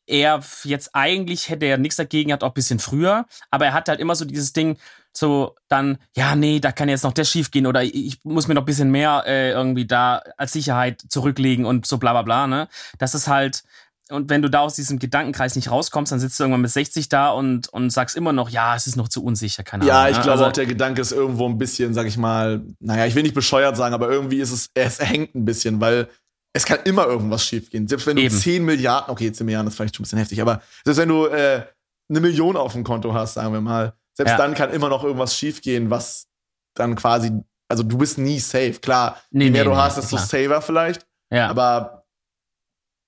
er 0.06 0.40
jetzt 0.64 0.94
eigentlich 0.94 1.48
hätte 1.48 1.66
er 1.66 1.78
nichts 1.78 1.96
dagegen 1.96 2.28
gehabt, 2.28 2.44
auch 2.44 2.50
ein 2.50 2.54
bisschen 2.54 2.78
früher, 2.78 3.26
aber 3.50 3.66
er 3.66 3.72
hat 3.72 3.88
halt 3.88 4.00
immer 4.00 4.14
so 4.14 4.24
dieses 4.24 4.52
Ding, 4.52 4.78
so 5.12 5.54
dann, 5.68 5.98
ja, 6.16 6.34
nee, 6.34 6.60
da 6.60 6.72
kann 6.72 6.88
jetzt 6.88 7.04
noch 7.04 7.12
das 7.12 7.30
schief 7.30 7.50
gehen 7.50 7.66
oder 7.66 7.82
ich 7.82 8.20
muss 8.24 8.48
mir 8.48 8.54
noch 8.54 8.62
ein 8.62 8.66
bisschen 8.66 8.90
mehr 8.90 9.24
äh, 9.26 9.50
irgendwie 9.50 9.86
da 9.86 10.22
als 10.36 10.52
Sicherheit 10.52 11.02
zurücklegen 11.08 11.66
und 11.66 11.86
so 11.86 11.98
bla 11.98 12.12
bla 12.12 12.22
bla, 12.22 12.46
ne? 12.46 12.68
Das 12.98 13.14
ist 13.14 13.28
halt, 13.28 13.64
und 14.12 14.30
wenn 14.30 14.42
du 14.42 14.50
da 14.50 14.60
aus 14.60 14.74
diesem 14.74 14.98
Gedankenkreis 14.98 15.56
nicht 15.56 15.70
rauskommst, 15.70 16.12
dann 16.12 16.20
sitzt 16.20 16.38
du 16.38 16.44
irgendwann 16.44 16.62
mit 16.62 16.70
60 16.70 17.08
da 17.08 17.30
und, 17.30 17.68
und 17.68 17.90
sagst 17.90 18.16
immer 18.16 18.32
noch, 18.32 18.50
ja, 18.50 18.76
es 18.76 18.86
ist 18.86 18.96
noch 18.96 19.08
zu 19.08 19.24
unsicher, 19.24 19.62
keine 19.62 19.86
ja, 19.86 19.94
Ahnung. 19.94 20.04
Ja, 20.04 20.10
ich 20.10 20.16
ne? 20.18 20.22
glaube 20.22 20.32
also, 20.32 20.44
auch, 20.46 20.52
der 20.52 20.66
Gedanke 20.66 21.00
ist 21.00 21.12
irgendwo 21.12 21.46
ein 21.46 21.58
bisschen, 21.58 21.94
sag 21.94 22.06
ich 22.06 22.16
mal, 22.16 22.62
naja, 22.80 23.06
ich 23.06 23.14
will 23.14 23.22
nicht 23.22 23.34
bescheuert 23.34 23.76
sagen, 23.76 23.94
aber 23.94 24.10
irgendwie 24.10 24.38
ist 24.38 24.52
es, 24.52 24.70
es 24.74 25.00
hängt 25.00 25.34
ein 25.34 25.44
bisschen, 25.44 25.80
weil 25.80 26.08
es 26.52 26.66
kann 26.66 26.80
immer 26.84 27.06
irgendwas 27.06 27.44
schiefgehen. 27.44 27.88
Selbst 27.88 28.06
wenn 28.06 28.16
du 28.16 28.22
eben. 28.22 28.36
10 28.36 28.64
Milliarden, 28.64 29.10
okay, 29.10 29.32
10 29.32 29.46
Milliarden 29.46 29.68
ist 29.68 29.76
vielleicht 29.76 29.96
schon 29.96 30.02
ein 30.02 30.04
bisschen 30.04 30.18
heftig, 30.18 30.40
aber 30.42 30.62
selbst 30.84 30.98
wenn 30.98 31.08
du 31.08 31.26
äh, 31.26 31.64
eine 32.10 32.20
Million 32.20 32.56
auf 32.56 32.72
dem 32.72 32.84
Konto 32.84 33.14
hast, 33.14 33.34
sagen 33.34 33.52
wir 33.52 33.60
mal, 33.60 33.94
selbst 34.14 34.32
ja. 34.32 34.36
dann 34.36 34.54
kann 34.54 34.70
immer 34.70 34.88
noch 34.88 35.04
irgendwas 35.04 35.36
schiefgehen, 35.36 35.90
was 35.90 36.28
dann 36.74 36.94
quasi, 36.94 37.32
also 37.68 37.82
du 37.82 37.98
bist 37.98 38.18
nie 38.18 38.38
safe. 38.38 38.74
Klar, 38.74 39.18
nee, 39.30 39.44
je 39.44 39.50
mehr 39.50 39.62
nee, 39.62 39.70
du 39.70 39.74
nee, 39.74 39.80
hast, 39.80 39.96
desto 39.96 40.18
safer 40.18 40.60
vielleicht. 40.60 41.06
Ja. 41.30 41.48
Aber 41.48 42.01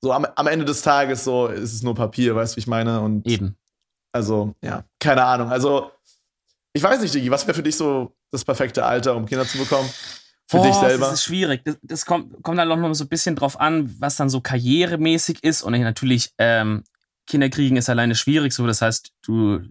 so 0.04 0.12
am, 0.12 0.26
am 0.36 0.46
Ende 0.46 0.66
des 0.66 0.82
Tages 0.82 1.24
so 1.24 1.46
ist 1.46 1.72
es 1.72 1.82
nur 1.82 1.94
Papier, 1.94 2.36
weißt 2.36 2.52
du, 2.52 2.56
wie 2.56 2.60
ich 2.60 2.66
meine? 2.66 3.00
Und 3.00 3.26
Eben. 3.26 3.56
Also, 4.12 4.54
ja, 4.62 4.84
keine 5.00 5.24
Ahnung. 5.24 5.48
Also, 5.50 5.90
ich 6.74 6.82
weiß 6.82 7.00
nicht, 7.00 7.14
Digi, 7.14 7.30
was 7.30 7.46
wäre 7.46 7.54
für 7.54 7.62
dich 7.62 7.76
so 7.76 8.14
das 8.30 8.44
perfekte 8.44 8.84
Alter, 8.84 9.16
um 9.16 9.24
Kinder 9.24 9.46
zu 9.46 9.56
bekommen? 9.56 9.88
Für 10.46 10.58
Boah, 10.58 10.66
dich 10.66 10.74
selber? 10.74 11.06
Das 11.06 11.14
ist 11.14 11.24
schwierig. 11.24 11.62
Das, 11.64 11.78
das 11.82 12.04
kommt, 12.04 12.42
kommt 12.42 12.58
dann 12.58 12.70
auch 12.70 12.76
noch 12.76 12.92
so 12.94 13.04
ein 13.04 13.08
bisschen 13.08 13.34
drauf 13.34 13.58
an, 13.58 13.96
was 13.98 14.16
dann 14.16 14.28
so 14.28 14.42
karrieremäßig 14.42 15.42
ist. 15.42 15.62
Und 15.62 15.72
natürlich, 15.72 16.32
ähm, 16.36 16.84
Kinder 17.26 17.48
kriegen 17.48 17.76
ist 17.76 17.88
alleine 17.88 18.14
schwierig 18.14 18.52
so. 18.52 18.66
Das 18.66 18.82
heißt, 18.82 19.10
du, 19.22 19.62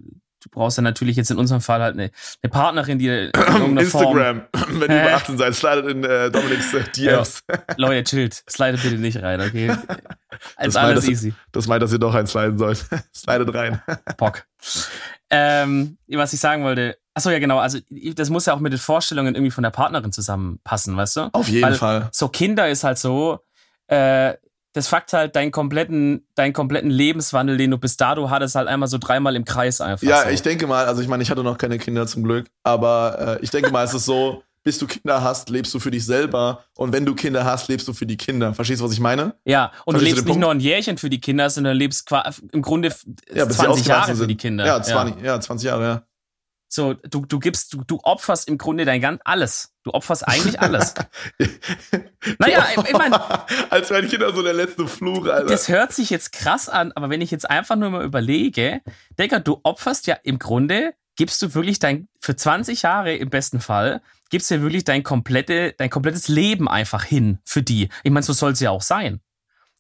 du 0.43 0.49
brauchst 0.49 0.77
ja 0.77 0.83
natürlich 0.83 1.15
jetzt 1.15 1.31
in 1.31 1.37
unserem 1.37 1.61
Fall 1.61 1.81
halt 1.81 1.93
eine, 1.93 2.11
eine 2.41 2.49
Partnerin, 2.49 2.99
die 2.99 3.07
in 3.07 3.31
Instagram, 3.77 4.43
Form, 4.53 4.81
wenn 4.81 4.91
ihr 4.91 5.01
über 5.01 5.13
18 5.13 5.37
seid, 5.37 5.55
slidet 5.55 5.87
in 5.87 6.03
äh, 6.03 6.29
Dominiks 6.29 6.73
äh, 6.73 6.83
DMs. 6.95 7.43
Ja. 7.49 7.57
Leute, 7.77 8.03
chillt. 8.03 8.43
Slidet 8.49 8.81
bitte 8.83 8.97
nicht 8.97 9.21
rein, 9.21 9.41
okay? 9.41 9.75
Als 10.55 10.75
alles 10.75 11.03
meint, 11.03 11.11
easy. 11.11 11.33
Das 11.51 11.67
meint, 11.67 11.81
dass 11.81 11.91
ihr 11.91 11.99
doch 11.99 12.13
einsliden 12.13 12.57
sollt. 12.57 12.85
slidet 13.15 13.53
rein. 13.53 13.81
Pock. 14.17 14.43
Ähm, 15.29 15.97
was 16.09 16.33
ich 16.33 16.39
sagen 16.39 16.63
wollte, 16.63 16.97
achso, 17.13 17.29
ja 17.29 17.39
genau, 17.39 17.59
also 17.59 17.79
das 17.89 18.29
muss 18.29 18.45
ja 18.45 18.53
auch 18.53 18.59
mit 18.59 18.73
den 18.73 18.79
Vorstellungen 18.79 19.35
irgendwie 19.35 19.51
von 19.51 19.63
der 19.63 19.71
Partnerin 19.71 20.11
zusammenpassen, 20.11 20.95
weißt 20.95 21.15
du? 21.15 21.29
Auf 21.33 21.47
jeden 21.47 21.65
Weil 21.65 21.75
Fall. 21.75 22.09
So 22.11 22.27
Kinder 22.27 22.69
ist 22.69 22.83
halt 22.83 22.97
so, 22.97 23.39
äh, 23.87 24.33
das 24.73 24.87
fuckt 24.87 25.13
halt 25.13 25.35
deinen 25.35 25.51
kompletten, 25.51 26.27
deinen 26.35 26.53
kompletten 26.53 26.89
Lebenswandel, 26.89 27.57
den 27.57 27.71
du 27.71 27.77
bis 27.77 27.95
dato 27.97 28.29
hattest, 28.29 28.55
halt 28.55 28.67
einmal 28.67 28.89
so 28.89 28.97
dreimal 28.97 29.35
im 29.35 29.45
Kreis 29.45 29.81
einfach. 29.81 30.05
Ja, 30.07 30.23
so. 30.23 30.29
ich 30.29 30.41
denke 30.41 30.67
mal, 30.67 30.85
also 30.85 31.01
ich 31.01 31.07
meine, 31.07 31.23
ich 31.23 31.29
hatte 31.31 31.43
noch 31.43 31.57
keine 31.57 31.77
Kinder 31.77 32.05
zum 32.07 32.23
Glück, 32.23 32.47
aber 32.63 33.37
äh, 33.39 33.43
ich 33.43 33.49
denke 33.51 33.71
mal, 33.71 33.85
es 33.85 33.93
ist 33.93 34.05
so, 34.05 34.43
bis 34.63 34.79
du 34.79 34.87
Kinder 34.87 35.21
hast, 35.21 35.49
lebst 35.49 35.73
du 35.73 35.79
für 35.79 35.91
dich 35.91 36.05
selber. 36.05 36.63
Und 36.77 36.93
wenn 36.93 37.05
du 37.05 37.15
Kinder 37.15 37.43
hast, 37.43 37.67
lebst 37.67 37.85
du 37.87 37.93
für 37.93 38.05
die 38.05 38.15
Kinder. 38.15 38.53
Verstehst 38.53 38.79
du, 38.79 38.85
was 38.85 38.93
ich 38.93 38.99
meine? 39.01 39.35
Ja, 39.43 39.71
und 39.85 39.95
Verstehst 39.95 39.95
du 39.95 39.97
du 39.97 39.99
lebst 39.99 40.05
den 40.05 40.15
nicht 40.15 40.25
Punkt? 40.27 40.41
nur 40.41 40.51
ein 40.51 40.59
Jährchen 40.61 40.97
für 40.97 41.09
die 41.09 41.19
Kinder, 41.19 41.49
sondern 41.49 41.73
du 41.73 41.79
lebst 41.79 42.09
im 42.53 42.61
Grunde 42.61 42.87
Ja, 43.33 43.43
bis 43.45 43.57
sie 43.57 43.63
20 43.63 43.67
ausgewachsen 43.67 43.89
Jahre 43.89 44.11
für 44.11 44.15
sind. 44.15 44.27
die 44.29 44.37
Kinder. 44.37 44.65
Ja, 44.65 44.81
20, 44.81 45.21
ja. 45.21 45.39
20 45.41 45.67
Jahre, 45.67 45.83
ja. 45.83 46.01
So, 46.75 46.95
du, 46.95 47.23
du 47.27 47.37
gibst, 47.37 47.71
du, 47.71 47.83
du 47.83 47.99
opferst 48.01 48.47
im 48.47 48.57
Grunde 48.57 48.83
dein 48.83 48.99
ganz 48.99 49.21
alles. 49.25 49.75
Du 49.83 49.91
opferst 49.91 50.27
eigentlich 50.27 50.59
alles. 50.59 50.95
naja, 52.39 52.65
ich, 52.75 52.83
ich 52.83 52.93
meine, 52.93 53.21
Als 53.69 53.91
wären 53.91 54.09
Kinder 54.09 54.33
so 54.33 54.41
der 54.41 54.53
letzte 54.55 54.87
Fluch, 54.87 55.27
Alter. 55.27 55.45
das 55.45 55.67
hört 55.67 55.93
sich 55.93 56.09
jetzt 56.09 56.31
krass 56.31 56.69
an, 56.69 56.91
aber 56.93 57.11
wenn 57.11 57.21
ich 57.21 57.29
jetzt 57.29 57.47
einfach 57.47 57.75
nur 57.75 57.91
mal 57.91 58.03
überlege, 58.03 58.81
Digga, 59.19 59.37
du 59.37 59.59
opferst 59.61 60.07
ja 60.07 60.17
im 60.23 60.39
Grunde, 60.39 60.95
gibst 61.15 61.43
du 61.43 61.53
wirklich 61.53 61.77
dein, 61.77 62.07
für 62.19 62.35
20 62.35 62.81
Jahre 62.81 63.13
im 63.17 63.29
besten 63.29 63.59
Fall, 63.59 64.01
gibst 64.31 64.49
du 64.49 64.55
ja 64.55 64.61
wirklich 64.63 64.83
dein, 64.83 65.03
komplette, 65.03 65.75
dein 65.77 65.91
komplettes 65.91 66.27
Leben 66.27 66.67
einfach 66.67 67.03
hin 67.03 67.37
für 67.45 67.61
die. 67.61 67.89
Ich 68.01 68.09
meine, 68.09 68.23
so 68.23 68.33
soll 68.33 68.53
es 68.53 68.59
ja 68.61 68.71
auch 68.71 68.81
sein. 68.81 69.21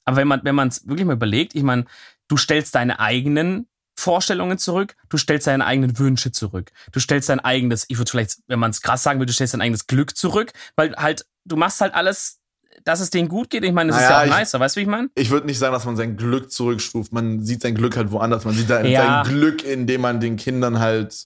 Aber 0.05 0.17
wenn 0.17 0.27
man 0.27 0.41
wenn 0.43 0.53
man 0.53 0.67
es 0.67 0.87
wirklich 0.87 1.07
mal 1.07 1.13
überlegt, 1.13 1.55
ich 1.55 1.63
meine, 1.63 1.85
du 2.27 2.37
stellst 2.37 2.75
deine 2.75 2.99
eigenen 2.99 3.67
Vorstellungen 4.03 4.57
zurück, 4.57 4.95
du 5.09 5.17
stellst 5.17 5.47
deine 5.47 5.65
eigenen 5.65 5.97
Wünsche 5.97 6.31
zurück, 6.31 6.71
du 6.91 6.99
stellst 6.99 7.29
dein 7.29 7.39
eigenes, 7.39 7.85
ich 7.87 7.97
würde 7.97 8.11
vielleicht, 8.11 8.37
wenn 8.47 8.59
man 8.59 8.71
es 8.71 8.81
krass 8.81 9.01
sagen 9.03 9.19
will, 9.19 9.25
du 9.25 9.33
stellst 9.33 9.53
dein 9.53 9.61
eigenes 9.61 9.87
Glück 9.87 10.15
zurück, 10.17 10.51
weil 10.75 10.95
halt, 10.95 11.25
du 11.45 11.55
machst 11.55 11.81
halt 11.81 11.93
alles, 11.93 12.39
dass 12.83 12.99
es 12.99 13.09
denen 13.11 13.29
gut 13.29 13.49
geht. 13.49 13.63
Ich 13.63 13.71
meine, 13.71 13.91
das 13.91 14.01
ist 14.01 14.03
Naja, 14.09 14.25
ja 14.25 14.31
auch 14.31 14.33
ich- 14.35 14.39
nicer, 14.41 14.59
weißt 14.59 14.75
du, 14.75 14.79
wie 14.79 14.83
ich 14.83 14.89
meine? 14.89 15.09
ich 15.15 15.29
würde 15.29 15.45
nicht 15.47 15.59
sagen, 15.59 15.73
dass 15.73 15.85
man 15.85 15.95
sein 15.95 16.17
Glück 16.17 16.51
zurückstuft. 16.51 17.13
Man 17.13 17.43
sieht 17.43 17.61
sein 17.61 17.75
Glück 17.75 17.95
halt 17.95 18.11
woanders. 18.11 18.45
Man 18.45 18.55
sieht 18.55 18.67
sein, 18.67 18.85
Ja. 18.87 19.23
sein 19.23 19.33
Glück, 19.33 19.63
indem 19.63 20.01
man 20.01 20.19
den 20.19 20.35
Kindern 20.37 20.79
halt. 20.79 21.25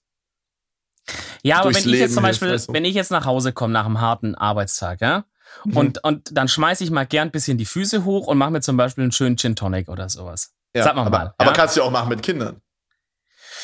Ja, 1.43 1.59
aber 1.61 1.65
wenn 1.65 1.71
ich 1.71 1.75
jetzt 1.77 1.85
Leben 1.85 2.13
zum 2.13 2.23
hilft, 2.25 2.39
Beispiel, 2.41 2.53
weißt 2.53 2.69
du? 2.69 2.73
wenn 2.73 2.85
ich 2.85 2.93
jetzt 2.95 3.11
nach 3.11 3.25
Hause 3.25 3.53
komme 3.53 3.71
nach 3.73 3.85
einem 3.85 4.01
harten 4.01 4.35
Arbeitstag, 4.35 5.01
ja, 5.01 5.25
Mhm. 5.63 5.77
und, 5.77 6.03
und 6.03 6.37
dann 6.37 6.49
schmeiße 6.49 6.83
ich 6.83 6.91
mal 6.91 7.05
gern 7.05 7.29
ein 7.29 7.31
bisschen 7.31 7.57
die 7.57 7.65
Füße 7.65 8.03
hoch 8.03 8.27
und 8.27 8.37
mache 8.37 8.51
mir 8.51 8.59
zum 8.61 8.75
Beispiel 8.75 9.03
einen 9.03 9.13
schönen 9.13 9.37
Gin 9.37 9.55
Tonic 9.55 9.87
oder 9.87 10.09
sowas. 10.09 10.53
Ja, 10.75 10.83
Sag 10.83 10.95
mal 10.95 11.03
aber, 11.07 11.17
mal, 11.17 11.33
aber 11.37 11.51
ja? 11.51 11.55
kannst 11.55 11.75
du 11.77 11.79
ja 11.79 11.87
auch 11.87 11.91
machen 11.91 12.09
mit 12.09 12.21
Kindern. 12.21 12.61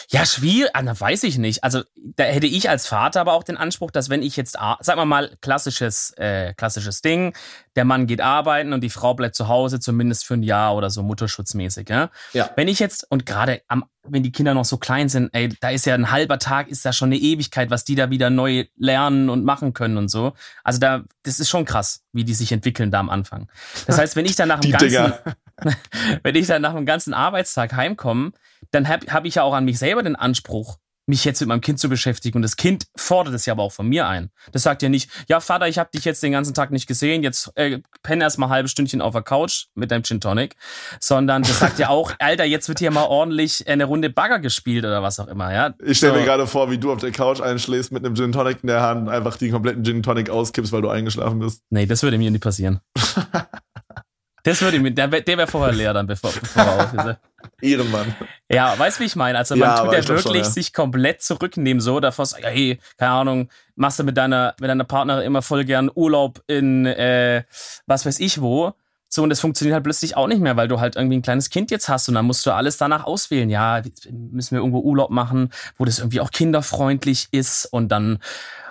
Ja, 0.10 0.26
schwierig, 0.26 0.72
ah, 0.74 0.82
na, 0.82 1.00
weiß 1.00 1.24
ich 1.24 1.38
nicht. 1.38 1.64
Also 1.64 1.82
da 1.96 2.24
hätte 2.24 2.48
ich 2.48 2.70
als 2.70 2.88
Vater 2.88 3.22
aber 3.22 3.34
auch 3.34 3.44
den 3.44 3.58
Anspruch, 3.58 3.92
dass 3.92 4.10
wenn 4.10 4.22
ich 4.22 4.36
jetzt, 4.36 4.60
ar- 4.60 4.78
sag 4.82 5.04
mal 5.06 5.36
klassisches, 5.42 6.12
äh, 6.18 6.54
klassisches 6.56 7.02
Ding, 7.02 7.36
der 7.76 7.86
Mann 7.86 8.06
geht 8.08 8.22
arbeiten 8.22 8.74
und 8.74 8.82
die 8.82 8.90
Frau 8.90 9.14
bleibt 9.14 9.36
zu 9.36 9.48
Hause, 9.48 9.80
zumindest 9.80 10.26
für 10.26 10.36
ein 10.36 10.44
Jahr 10.44 10.76
oder 10.76 10.90
so 10.90 11.02
mutterschutzmäßig, 11.04 11.90
ja. 11.90 12.10
Ja. 12.34 12.50
Wenn 12.56 12.68
ich 12.68 12.80
jetzt, 12.80 13.06
und 13.10 13.26
gerade 13.26 13.62
am, 13.68 13.86
wenn 14.06 14.22
die 14.24 14.32
Kinder 14.32 14.54
noch 14.54 14.66
so 14.66 14.78
klein 14.78 15.08
sind, 15.10 15.30
ey, 15.34 15.50
da 15.62 15.70
ist 15.70 15.86
ja 15.86 15.96
ein 15.96 16.12
halber 16.12 16.38
Tag, 16.38 16.68
ist 16.68 16.86
da 16.86 16.92
schon 16.94 17.08
eine 17.10 17.18
Ewigkeit, 17.18 17.70
was 17.70 17.86
die 17.86 17.96
da 17.96 18.10
wieder 18.10 18.30
neu 18.30 18.66
lernen 18.78 19.30
und 19.30 19.46
machen 19.46 19.74
können 19.74 19.98
und 19.98 20.10
so. 20.10 20.34
Also 20.64 20.80
da, 20.80 21.04
das 21.24 21.40
ist 21.40 21.50
schon 21.50 21.64
krass, 21.66 22.04
wie 22.12 22.26
die 22.26 22.34
sich 22.34 22.52
entwickeln 22.52 22.92
da 22.92 23.00
am 23.00 23.10
Anfang. 23.10 23.48
Das 23.88 23.98
heißt, 23.98 24.16
wenn 24.18 24.26
ich 24.26 24.36
dann 24.36 24.50
nach 24.50 24.60
dem 24.60 24.72
ganzen, 24.92 25.14
wenn 26.24 26.36
ich 26.36 26.48
dann 26.48 26.62
nach 26.62 26.76
einem 26.76 26.86
ganzen 26.86 27.14
Arbeitstag 27.14 27.74
heimkomme, 27.74 28.32
dann 28.74 28.88
habe 28.88 29.12
hab 29.12 29.26
ich 29.26 29.36
ja 29.36 29.44
auch 29.44 29.54
an 29.54 29.66
mich 29.66 29.80
selber 29.80 30.04
den 30.04 30.16
Anspruch, 30.16 30.78
mich 31.06 31.26
jetzt 31.26 31.42
mit 31.42 31.50
meinem 31.50 31.60
Kind 31.60 31.80
zu 31.80 31.90
beschäftigen. 31.90 32.38
Und 32.38 32.44
das 32.44 32.56
Kind 32.56 32.86
fordert 32.96 33.34
es 33.34 33.46
ja 33.46 33.54
aber 33.54 33.64
auch 33.64 33.74
von 33.74 33.88
mir 33.88 34.08
ein. 34.08 34.30
Das 34.54 34.64
sagt 34.64 34.82
ja 34.82 34.88
nicht, 34.88 35.10
ja 35.28 35.42
Vater, 35.42 35.68
ich 35.68 35.78
habe 35.78 35.90
dich 35.94 36.06
jetzt 36.06 36.24
den 36.24 36.32
ganzen 36.32 36.54
Tag 36.54 36.72
nicht 36.72 36.88
gesehen, 36.88 37.24
jetzt 37.24 37.52
äh, 37.56 37.80
penn 38.04 38.22
erst 38.22 38.40
mal 38.40 38.46
ein 38.46 38.52
halbes 38.52 38.72
Stündchen 38.72 39.02
auf 39.02 39.12
der 39.12 39.22
Couch 39.22 39.66
mit 39.76 39.92
deinem 39.92 40.04
Gin 40.04 40.22
Tonic. 40.22 40.56
Sondern 41.02 41.42
das 41.42 41.60
sagt 41.60 41.78
ja 41.78 41.90
auch, 41.90 42.14
Alter, 42.20 42.46
jetzt 42.46 42.70
wird 42.70 42.80
hier 42.80 42.90
mal 42.92 43.04
ordentlich 43.04 43.68
eine 43.68 43.84
Runde 43.84 44.10
Bagger 44.10 44.40
gespielt 44.40 44.86
oder 44.86 45.04
was 45.04 45.20
auch 45.20 45.28
immer. 45.28 45.54
Ja? 45.54 45.74
Ich 45.84 45.98
stelle 45.98 46.14
So. 46.14 46.20
mir 46.20 46.26
gerade 46.26 46.48
vor, 46.48 46.72
wie 46.72 46.78
du 46.78 46.92
auf 46.94 47.02
der 47.02 47.12
Couch 47.12 47.42
einschläfst 47.42 47.92
mit 47.92 48.06
einem 48.06 48.16
Gin 48.16 48.32
Tonic 48.32 48.60
in 48.62 48.68
der 48.68 48.82
Hand 48.82 49.02
und 49.08 49.10
einfach 49.14 49.36
den 49.36 49.52
kompletten 49.52 49.84
Gin 49.84 50.04
Tonic 50.04 50.30
auskippst, 50.30 50.72
weil 50.72 50.82
du 50.82 50.90
eingeschlafen 50.90 51.40
bist. 51.40 51.62
Nee, 51.70 51.86
das 51.86 52.02
würde 52.02 52.18
mir 52.18 52.32
nicht 52.32 52.42
passieren. 52.42 52.80
das 54.44 54.62
würde 54.62 54.80
mir, 54.80 54.92
der, 54.92 55.10
der 55.10 55.38
wäre 55.38 55.48
vorher 55.48 55.74
leer 55.74 55.94
dann, 55.94 56.08
bevor, 56.08 56.32
bevor 56.32 56.64
er 56.64 56.80
auf 56.86 56.94
ist. 56.94 57.18
Ehrenmann. 57.62 58.16
Ja, 58.50 58.78
weißt 58.78 58.98
du, 58.98 59.02
wie 59.02 59.06
ich 59.08 59.16
meine? 59.16 59.38
Also 59.38 59.56
man 59.56 59.70
Ja, 59.70 59.82
tut 59.84 59.94
ja 59.94 60.08
wirklich 60.08 60.22
schon, 60.22 60.36
ja. 60.36 60.44
sich 60.44 60.74
komplett 60.74 61.22
zurücknehmen, 61.22 61.82
so 61.82 62.00
davor, 62.00 62.26
so, 62.26 62.38
ja, 62.38 62.50
hey, 62.50 62.80
keine 62.98 63.12
Ahnung, 63.12 63.50
machst 63.76 64.00
du 64.00 64.04
mit 64.04 64.18
deiner, 64.18 64.56
mit 64.60 64.70
deiner 64.70 64.84
Partnerin 64.84 65.24
immer 65.24 65.42
voll 65.42 65.66
gern 65.66 65.90
Urlaub 65.94 66.42
in 66.48 66.86
äh, 66.86 67.44
was 67.88 68.06
weiß 68.06 68.20
ich 68.20 68.42
wo. 68.42 68.74
So, 69.10 69.22
und 69.22 69.30
das 69.30 69.42
funktioniert 69.42 69.76
halt 69.76 69.84
plötzlich 69.84 70.18
auch 70.18 70.26
nicht 70.28 70.42
mehr, 70.42 70.58
weil 70.58 70.68
du 70.68 70.80
halt 70.80 70.96
irgendwie 70.96 71.18
ein 71.18 71.22
kleines 71.22 71.52
Kind 71.52 71.70
jetzt 71.70 71.88
hast 71.88 72.10
und 72.10 72.16
dann 72.16 72.26
musst 72.26 72.44
du 72.48 72.52
alles 72.52 72.78
danach 72.78 73.04
auswählen. 73.04 73.48
Ja, 73.50 73.82
müssen 74.10 74.56
wir 74.56 74.60
irgendwo 74.60 74.80
Urlaub 74.80 75.12
machen, 75.12 75.52
wo 75.78 75.86
das 75.86 76.00
irgendwie 76.00 76.20
auch 76.20 76.32
kinderfreundlich 76.32 77.28
ist 77.32 77.66
und 77.72 77.90
dann, 77.90 78.18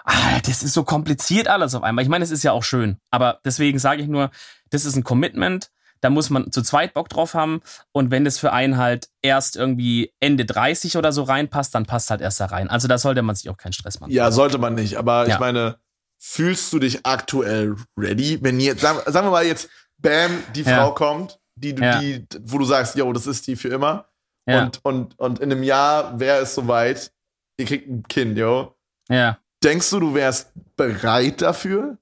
ah, 0.05 0.41
das 0.45 0.65
ist 0.65 0.73
so 0.73 0.83
kompliziert 0.83 1.47
alles 1.47 1.77
auf 1.77 1.85
einmal. 1.85 2.03
Ich 2.03 2.09
meine, 2.09 2.25
es 2.25 2.33
ist 2.33 2.43
ja 2.43 2.51
auch 2.51 2.65
schön, 2.65 2.97
aber 3.11 3.39
deswegen 3.45 3.79
sage 3.79 4.03
ich 4.03 4.09
nur, 4.09 4.31
das 4.71 4.85
ist 4.85 4.97
ein 4.97 5.05
Commitment, 5.05 5.71
da 6.03 6.11
muss 6.11 6.29
man 6.29 6.53
zu 6.53 6.61
zweit 6.62 6.93
Bock 6.93 7.09
drauf 7.09 7.33
haben 7.33 7.62
und 7.93 8.11
wenn 8.11 8.25
das 8.27 8.38
für 8.38 8.53
einen 8.53 8.77
halt 8.77 9.09
erst 9.23 9.57
irgendwie 9.57 10.12
Ende 10.21 10.45
30 10.45 10.97
oder 10.99 11.12
so 11.12 11.23
reinpasst, 11.23 11.75
dann 11.75 11.87
passt 11.87 12.11
halt 12.11 12.21
erst 12.21 12.41
da 12.41 12.47
rein. 12.47 12.69
Also 12.69 12.88
da 12.88 12.99
sollte 12.99 13.23
man 13.23 13.35
sich 13.35 13.49
auch 13.49 13.57
keinen 13.57 13.73
Stress 13.73 13.99
machen. 14.01 14.12
Ja, 14.12 14.31
sollte 14.31 14.59
man 14.59 14.75
nicht. 14.75 14.97
Aber 14.97 15.27
Ja. 15.27 15.35
ich 15.35 15.41
meine, 15.41 15.79
fühlst 16.19 16.73
du 16.73 16.79
dich 16.79 17.07
aktuell 17.07 17.77
ready? 17.97 18.38
Wenn 18.43 18.61
jetzt, 18.61 18.81
sagen, 18.83 18.99
sagen 19.07 19.27
wir 19.29 19.31
mal 19.31 19.47
jetzt, 19.47 19.69
bam, 19.99 20.31
die 20.55 20.62
Ja. 20.62 20.77
Frau 20.83 20.93
kommt, 20.95 21.38
die, 21.55 21.75
du 21.75 21.83
Ja. 21.83 21.99
die, 22.01 22.27
wo 22.43 22.59
du 22.59 22.65
sagst, 22.65 22.97
yo, 22.97 23.12
das 23.12 23.27
ist 23.27 23.47
die 23.47 23.57
für 23.57 23.69
immer. 23.69 24.07
Und, 24.45 24.81
und, 24.85 25.19
und 25.21 25.38
in 25.38 25.53
einem 25.53 25.62
Jahr 25.62 26.19
wäre 26.19 26.38
es 26.43 26.55
soweit, 26.57 27.12
ihr 27.59 27.65
kriegt 27.67 27.88
ein 27.88 28.03
Kind, 28.09 28.37
yo. 28.37 28.75
ja. 29.09 29.38
Denkst 29.62 29.88
du, 29.91 30.01
du 30.01 30.15
wärst 30.15 30.51
bereit 30.77 31.41
dafür? 31.41 31.97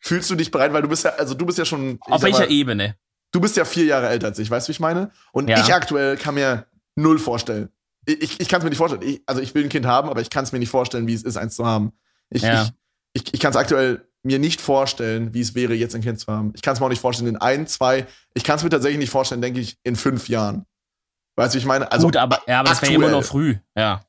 Fühlst 0.00 0.28
du 0.28 0.34
dich 0.34 0.50
bereit? 0.50 0.74
Weil 0.74 0.82
du 0.82 0.88
bist 0.88 1.04
ja, 1.04 1.12
also 1.14 1.32
du 1.32 1.46
bist 1.46 1.56
ja 1.56 1.64
schon. 1.64 1.98
Auf 2.02 2.20
welcher 2.22 2.40
mal, 2.40 2.50
Ebene? 2.50 2.96
Du 3.32 3.40
bist 3.40 3.56
ja 3.56 3.64
vier 3.64 3.84
Jahre 3.84 4.08
älter 4.08 4.26
als 4.28 4.38
ich, 4.38 4.50
weißt 4.50 4.66
du, 4.66 4.70
wie 4.70 4.72
ich 4.72 4.80
meine? 4.80 5.10
Und 5.32 5.48
Ja. 5.48 5.60
ich 5.60 5.72
aktuell 5.72 6.16
kann 6.16 6.34
mir 6.34 6.66
null 6.96 7.18
vorstellen. 7.18 7.68
Ich, 8.06 8.20
ich, 8.22 8.40
ich 8.40 8.48
kann 8.48 8.58
es 8.60 8.64
mir 8.64 8.70
nicht 8.70 8.78
vorstellen. 8.78 9.02
Ich, 9.02 9.22
also 9.26 9.40
ich 9.40 9.54
will 9.54 9.62
ein 9.64 9.68
Kind 9.68 9.86
haben, 9.86 10.08
aber 10.08 10.20
ich 10.20 10.30
kann 10.30 10.44
es 10.44 10.52
mir 10.52 10.58
nicht 10.58 10.70
vorstellen, 10.70 11.06
wie 11.06 11.14
es 11.14 11.22
ist, 11.22 11.36
eins 11.36 11.54
zu 11.54 11.64
haben. 11.66 11.92
Ich, 12.30 12.42
Ja. 12.42 12.68
ich, 13.12 13.22
ich, 13.26 13.34
ich 13.34 13.40
kann 13.40 13.50
es 13.50 13.56
aktuell 13.56 14.06
mir 14.22 14.38
nicht 14.38 14.60
vorstellen, 14.60 15.32
wie 15.32 15.40
es 15.40 15.54
wäre, 15.54 15.74
jetzt 15.74 15.94
ein 15.94 16.02
Kind 16.02 16.18
zu 16.20 16.26
haben. 16.32 16.52
Ich 16.54 16.62
kann 16.62 16.74
es 16.74 16.80
mir 16.80 16.86
auch 16.86 16.90
nicht 16.90 17.00
vorstellen 17.00 17.28
in 17.28 17.36
ein, 17.36 17.66
zwei. 17.66 18.06
Ich 18.34 18.44
kann 18.44 18.56
es 18.56 18.62
mir 18.64 18.70
tatsächlich 18.70 18.98
nicht 18.98 19.10
vorstellen, 19.10 19.40
denke 19.40 19.60
ich, 19.60 19.78
in 19.82 19.96
fünf 19.96 20.28
Jahren. 20.28 20.66
Weißt 21.36 21.54
du, 21.54 21.56
wie 21.56 21.60
ich 21.60 21.66
meine? 21.66 21.90
Also 21.90 22.06
Gut, 22.08 22.16
aber, 22.16 22.40
ja, 22.46 22.60
aber 22.60 22.68
das 22.70 22.82
wäre 22.82 22.92
immer 22.92 23.08
noch 23.08 23.24
früh. 23.24 23.56
Ja. 23.76 24.02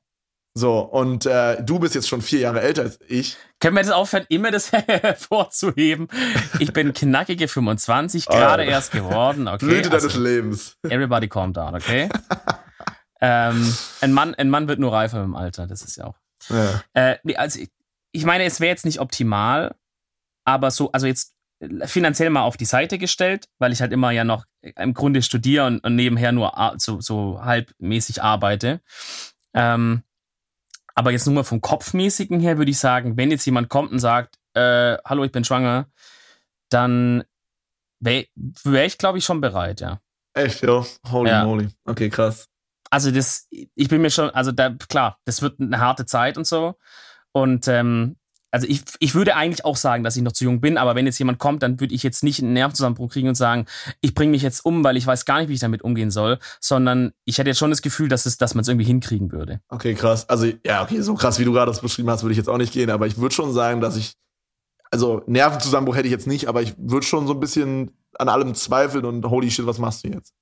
So. 0.53 0.79
Und 0.79 1.25
äh, 1.25 1.63
du 1.63 1.79
bist 1.79 1.95
jetzt 1.95 2.07
schon 2.09 2.21
vier 2.21 2.39
Jahre 2.39 2.61
älter 2.61 2.83
als 2.83 2.99
ich. 3.07 3.37
Können 3.59 3.75
wir 3.75 3.83
das 3.83 3.91
aufhören, 3.91 4.25
immer 4.29 4.51
das 4.51 4.71
hervorzuheben? 5.31 6.07
Ich 6.59 6.73
bin 6.73 6.93
knackige 6.93 7.47
25, 7.47 8.25
gerade 8.25 8.63
Oh. 8.63 8.65
erst 8.69 8.91
geworden. 8.91 9.47
Okay, 9.47 9.65
Blüte 9.65 9.89
deines 9.89 10.05
also, 10.05 10.19
Lebens. 10.21 10.77
everybody 10.83 11.27
calm 11.27 11.53
down, 11.53 11.75
okay? 11.75 12.09
ähm, 13.21 13.73
ein, 14.01 14.11
Mann, 14.13 14.35
ein 14.35 14.49
Mann 14.49 14.67
wird 14.67 14.79
nur 14.79 14.91
reifer 14.93 15.23
im 15.23 15.35
Alter, 15.35 15.67
das 15.67 15.81
ist 15.83 15.97
ja 15.97 16.05
auch. 16.05 16.15
Ja. 16.49 16.81
Äh, 16.93 17.17
nee, 17.23 17.35
also 17.35 17.59
ich, 17.59 17.69
ich 18.11 18.25
meine, 18.25 18.43
es 18.45 18.59
wäre 18.59 18.69
jetzt 18.71 18.85
nicht 18.85 18.99
optimal, 18.99 19.75
aber 20.43 20.71
so, 20.71 20.91
also 20.91 21.05
jetzt 21.07 21.33
finanziell 21.85 22.31
mal 22.31 22.41
auf 22.41 22.57
die 22.57 22.65
Seite 22.65 22.97
gestellt, 22.97 23.45
weil 23.59 23.71
ich 23.71 23.81
halt 23.81 23.91
immer 23.93 24.09
ja 24.09 24.23
noch 24.23 24.45
im 24.61 24.95
Grunde 24.95 25.21
studiere 25.21 25.67
und, 25.67 25.79
und 25.83 25.95
nebenher 25.95 26.31
nur 26.31 26.51
so, 26.77 26.99
so 26.99 27.39
halbmäßig 27.43 28.23
arbeite. 28.23 28.81
Ähm, 29.53 30.01
aber 30.95 31.11
jetzt 31.11 31.25
nur 31.25 31.35
mal 31.35 31.43
vom 31.43 31.61
Kopfmäßigen 31.61 32.39
her 32.39 32.57
würde 32.57 32.71
ich 32.71 32.79
sagen, 32.79 33.17
wenn 33.17 33.31
jetzt 33.31 33.45
jemand 33.45 33.69
kommt 33.69 33.91
und 33.91 33.99
sagt, 33.99 34.35
äh, 34.53 34.97
hallo, 35.05 35.23
ich 35.23 35.31
bin 35.31 35.43
schwanger, 35.43 35.87
dann 36.69 37.23
wäre 37.99 38.25
wär 38.63 38.85
ich, 38.85 38.97
glaube 38.97 39.17
ich, 39.17 39.25
schon 39.25 39.41
bereit, 39.41 39.81
ja. 39.81 39.99
Echt, 40.33 40.61
yo. 40.61 40.85
Holy 41.11 41.29
Ja. 41.29 41.43
moly. 41.45 41.69
Okay, 41.85 42.09
krass. 42.09 42.47
Also 42.89 43.11
das, 43.11 43.47
ich 43.49 43.87
bin 43.87 44.01
mir 44.01 44.09
schon, 44.09 44.29
also 44.31 44.51
da, 44.51 44.69
klar, 44.89 45.19
das 45.25 45.41
wird 45.41 45.59
eine 45.59 45.79
harte 45.79 46.05
Zeit 46.05 46.37
und 46.37 46.45
so. 46.45 46.75
Und 47.31 47.67
ähm, 47.67 48.17
also 48.51 48.67
ich, 48.67 48.83
ich 48.99 49.15
würde 49.15 49.35
eigentlich 49.35 49.63
auch 49.63 49.77
sagen, 49.77 50.03
dass 50.03 50.17
ich 50.17 50.21
noch 50.21 50.33
zu 50.33 50.43
jung 50.43 50.59
bin, 50.59 50.77
aber 50.77 50.93
wenn 50.95 51.05
jetzt 51.05 51.17
jemand 51.17 51.39
kommt, 51.39 51.63
dann 51.63 51.79
würde 51.79 51.95
ich 51.95 52.03
jetzt 52.03 52.21
nicht 52.23 52.41
einen 52.41 52.53
Nervenzusammenbruch 52.53 53.11
kriegen 53.11 53.29
und 53.29 53.35
sagen, 53.35 53.65
ich 54.01 54.13
bringe 54.13 54.31
mich 54.31 54.41
jetzt 54.41 54.65
um, 54.65 54.83
weil 54.83 54.97
ich 54.97 55.07
weiß 55.07 55.25
gar 55.25 55.39
nicht, 55.39 55.47
wie 55.47 55.53
ich 55.53 55.61
damit 55.61 55.81
umgehen 55.81 56.11
soll, 56.11 56.37
sondern 56.59 57.13
ich 57.23 57.37
hätte 57.37 57.49
jetzt 57.49 57.59
schon 57.59 57.69
das 57.69 57.81
Gefühl, 57.81 58.09
dass, 58.09 58.25
es, 58.25 58.37
dass 58.37 58.53
man 58.53 58.63
es 58.63 58.67
irgendwie 58.67 58.85
hinkriegen 58.85 59.31
würde. 59.31 59.61
Okay, 59.69 59.93
krass. 59.93 60.27
Also, 60.29 60.47
ja, 60.65 60.83
okay, 60.83 61.01
so 61.01 61.15
krass, 61.15 61.39
wie 61.39 61.45
du 61.45 61.53
gerade 61.53 61.71
das 61.71 61.81
beschrieben 61.81 62.09
hast, 62.09 62.23
würde 62.23 62.33
ich 62.33 62.37
jetzt 62.37 62.49
auch 62.49 62.57
nicht 62.57 62.73
gehen, 62.73 62.89
aber 62.89 63.07
ich 63.07 63.17
würde 63.17 63.33
schon 63.33 63.53
sagen, 63.53 63.79
dass 63.79 63.95
ich, 63.95 64.15
also 64.91 65.23
Nervenzusammenbruch 65.27 65.95
hätte 65.95 66.07
ich 66.07 66.11
jetzt 66.13 66.27
nicht, 66.27 66.47
aber 66.47 66.61
ich 66.61 66.75
würde 66.77 67.05
schon 67.05 67.27
so 67.27 67.33
ein 67.33 67.39
bisschen 67.39 67.91
an 68.19 68.27
allem 68.27 68.53
zweifeln 68.53 69.05
und 69.05 69.25
holy 69.25 69.49
shit, 69.49 69.65
was 69.65 69.77
machst 69.77 70.03
du 70.03 70.09
jetzt? 70.09 70.33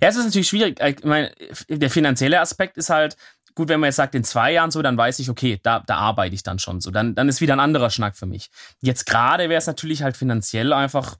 Ja, 0.00 0.08
es 0.08 0.16
ist 0.16 0.24
natürlich 0.24 0.48
schwierig. 0.48 0.80
Ich 0.80 1.04
meine, 1.04 1.30
der 1.68 1.90
finanzielle 1.90 2.40
Aspekt 2.40 2.78
ist 2.78 2.88
halt, 2.88 3.16
gut, 3.56 3.68
wenn 3.68 3.80
man 3.80 3.88
jetzt 3.88 3.96
sagt, 3.96 4.14
in 4.14 4.22
zwei 4.22 4.52
Jahren 4.52 4.70
so, 4.70 4.82
dann 4.82 4.96
weiß 4.96 5.18
ich, 5.18 5.28
okay, 5.28 5.58
da, 5.62 5.80
da 5.80 5.96
arbeite 5.96 6.34
ich 6.34 6.44
dann 6.44 6.60
schon 6.60 6.80
so. 6.80 6.92
Dann, 6.92 7.16
dann 7.16 7.28
ist 7.28 7.40
wieder 7.40 7.54
ein 7.54 7.60
anderer 7.60 7.90
Schnack 7.90 8.16
für 8.16 8.26
mich. 8.26 8.50
Jetzt 8.80 9.06
gerade 9.06 9.48
wäre 9.48 9.58
es 9.58 9.66
natürlich 9.66 10.02
halt 10.02 10.16
finanziell 10.16 10.72
einfach 10.72 11.16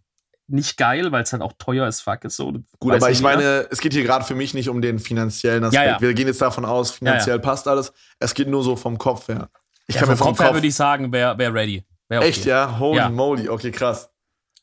nicht 0.46 0.76
geil, 0.76 1.10
weil 1.10 1.24
es 1.24 1.32
halt 1.32 1.42
auch 1.42 1.54
teuer 1.58 1.84
als 1.84 2.00
fuck 2.00 2.24
ist. 2.24 2.36
So. 2.36 2.52
Gut, 2.78 2.94
aber 2.94 3.06
ja 3.06 3.08
ich 3.08 3.18
jeder. 3.18 3.30
meine, 3.30 3.66
es 3.70 3.80
geht 3.80 3.94
hier 3.94 4.04
gerade 4.04 4.24
für 4.24 4.36
mich 4.36 4.54
nicht 4.54 4.68
um 4.68 4.80
den 4.80 5.00
finanziellen 5.00 5.64
Aspekt. 5.64 5.84
Ja, 5.84 5.92
ja. 5.94 6.00
Wir 6.00 6.14
gehen 6.14 6.28
jetzt 6.28 6.40
davon 6.40 6.64
aus, 6.64 6.92
finanziell 6.92 7.40
passt 7.40 7.66
alles. 7.66 7.92
Es 8.20 8.32
geht 8.34 8.46
nur 8.48 8.62
so 8.62 8.76
vom 8.76 8.96
Kopf 8.96 9.26
her. 9.26 9.48
Ich 9.88 9.96
ja, 9.96 10.02
kann 10.02 10.08
vom 10.08 10.12
mir 10.12 10.16
vom 10.18 10.26
Kopf 10.28 10.38
her 10.38 10.46
Kopf, 10.46 10.56
würde 10.56 10.66
ich 10.68 10.74
sagen, 10.74 11.12
wer 11.12 11.36
wär 11.36 11.52
ready. 11.52 11.84
Wär 12.08 12.20
okay. 12.20 12.28
Echt, 12.28 12.44
ja? 12.44 12.78
Holy 12.78 12.98
Ja. 12.98 13.08
moly, 13.08 13.48
okay, 13.48 13.72
krass. 13.72 14.10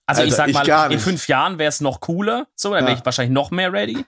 Also 0.06 0.22
ich 0.22 0.32
Alter, 0.32 0.36
sag 0.36 0.48
ich 0.50 0.54
mal, 0.54 0.66
gar 0.66 0.92
in 0.92 1.00
fünf 1.00 1.28
Jahren 1.28 1.58
wäre 1.58 1.70
es 1.70 1.82
noch 1.82 2.00
cooler, 2.00 2.48
so, 2.56 2.72
dann 2.74 2.84
wäre 2.84 2.94
Ja. 2.94 3.00
ich 3.00 3.06
wahrscheinlich 3.06 3.34
noch 3.34 3.52
mehr 3.52 3.74
ready. 3.74 4.06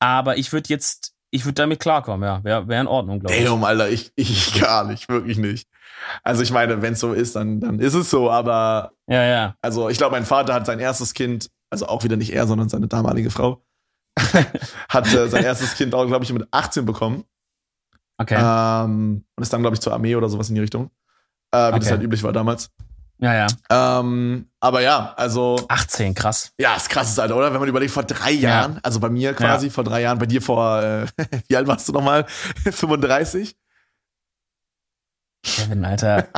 Aber 0.00 0.36
ich 0.36 0.52
würde 0.52 0.68
jetzt, 0.68 1.14
ich 1.30 1.44
würde 1.44 1.54
damit 1.54 1.80
klarkommen, 1.80 2.26
ja. 2.26 2.42
Wäre 2.44 2.68
wär 2.68 2.80
in 2.80 2.86
Ordnung, 2.86 3.20
glaube 3.20 3.34
ich. 3.36 3.44
Damn, 3.44 3.64
Alter, 3.64 3.88
ich, 3.90 4.12
ich 4.16 4.58
gar 4.60 4.84
nicht, 4.84 5.08
wirklich 5.08 5.38
nicht. 5.38 5.68
Also 6.22 6.42
ich 6.42 6.50
meine, 6.52 6.80
wenn 6.82 6.92
es 6.94 7.00
so 7.00 7.12
ist, 7.12 7.36
dann, 7.36 7.60
dann 7.60 7.80
ist 7.80 7.94
es 7.94 8.10
so, 8.10 8.30
aber 8.30 8.92
Ja, 9.08 9.22
ja. 9.24 9.54
also 9.62 9.88
ich 9.88 9.98
glaube, 9.98 10.12
mein 10.12 10.24
Vater 10.24 10.54
hat 10.54 10.66
sein 10.66 10.78
erstes 10.78 11.12
Kind, 11.14 11.50
also 11.70 11.86
auch 11.86 12.04
wieder 12.04 12.16
nicht 12.16 12.32
er, 12.32 12.46
sondern 12.46 12.68
seine 12.68 12.88
damalige 12.88 13.30
Frau, 13.30 13.62
hat 14.88 15.12
äh, 15.12 15.28
sein 15.28 15.44
erstes 15.44 15.74
Kind 15.74 15.94
auch, 15.94 16.06
glaube 16.06 16.24
ich, 16.24 16.32
mit 16.32 16.46
18 16.50 16.84
bekommen. 16.84 17.24
Okay. 18.20 18.36
Ähm, 18.38 19.24
und 19.36 19.42
ist 19.42 19.52
dann, 19.52 19.60
glaube 19.60 19.74
ich, 19.74 19.80
zur 19.80 19.92
Armee 19.92 20.16
oder 20.16 20.28
sowas 20.28 20.48
in 20.48 20.54
die 20.54 20.60
Richtung. 20.60 20.90
Äh, 21.52 21.68
wie 21.72 21.78
das 21.78 21.86
Okay. 21.86 21.90
halt 21.90 22.02
üblich 22.02 22.22
war 22.22 22.32
damals. 22.32 22.70
Ja, 23.20 23.34
ja. 23.34 23.46
Ähm, 23.70 24.48
aber 24.60 24.80
ja, 24.80 25.14
also, 25.16 25.64
18, 25.68 26.14
krass. 26.14 26.52
ja, 26.58 26.76
ist 26.76 26.88
krasses 26.88 27.18
Alter, 27.18 27.36
oder? 27.36 27.52
Wenn 27.52 27.60
man 27.60 27.68
überlegt, 27.68 27.92
vor 27.92 28.04
drei 28.04 28.30
Jahren, 28.32 28.78
also 28.82 29.00
bei 29.00 29.08
mir 29.08 29.34
quasi 29.34 29.70
vor 29.70 29.84
drei 29.84 30.02
Jahren, 30.02 30.18
bei 30.18 30.26
dir 30.26 30.42
vor, 30.42 30.80
äh, 30.82 31.06
wie 31.48 31.56
alt 31.56 31.66
warst 31.66 31.88
du 31.88 31.92
nochmal? 31.92 32.26
35? 32.64 33.56
Kevin, 35.44 35.84
Alter. 35.84 36.28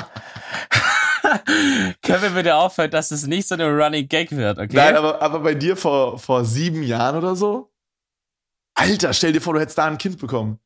Kevin, 2.03 2.35
bitte 2.35 2.55
aufhören, 2.55 2.91
dass 2.91 3.11
es 3.11 3.27
nicht 3.27 3.49
so 3.49 3.55
eine 3.55 3.69
Running 3.69 4.09
Gag 4.09 4.31
wird, 4.33 4.59
okay? 4.59 4.77
Nein, 4.77 4.97
aber, 4.97 5.21
aber 5.23 5.41
bei 5.41 5.55
dir 5.55 5.77
vor, 5.77 6.19
vor 6.19 6.45
sieben 6.45 6.83
Jahren 6.83 7.17
oder 7.17 7.37
so? 7.37 7.73
Alter, 8.75 9.13
stell 9.13 9.33
dir 9.33 9.41
vor, 9.41 9.55
du 9.55 9.61
hättest 9.61 9.79
da 9.79 9.87
ein 9.87 9.99
Kind 9.99 10.19
bekommen. 10.19 10.59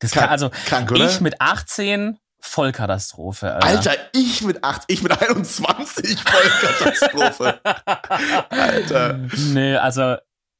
das 0.00 0.10
kann, 0.10 0.28
also, 0.28 0.50
Krank, 0.66 0.90
oder? 0.90 1.06
ich 1.06 1.20
mit 1.20 1.40
18, 1.40 2.18
Vollkatastrophe, 2.46 3.54
Alter. 3.54 3.66
Alter, 3.66 3.92
ich 4.12 4.42
mit 4.42 4.64
acht, 4.64 4.82
ich 4.86 5.02
mit 5.02 5.12
21, 5.20 6.18
voll 6.20 6.50
Katastrophe. 6.60 7.60
Alter. 8.50 9.20
Nee, 9.52 9.76
also, 9.76 10.16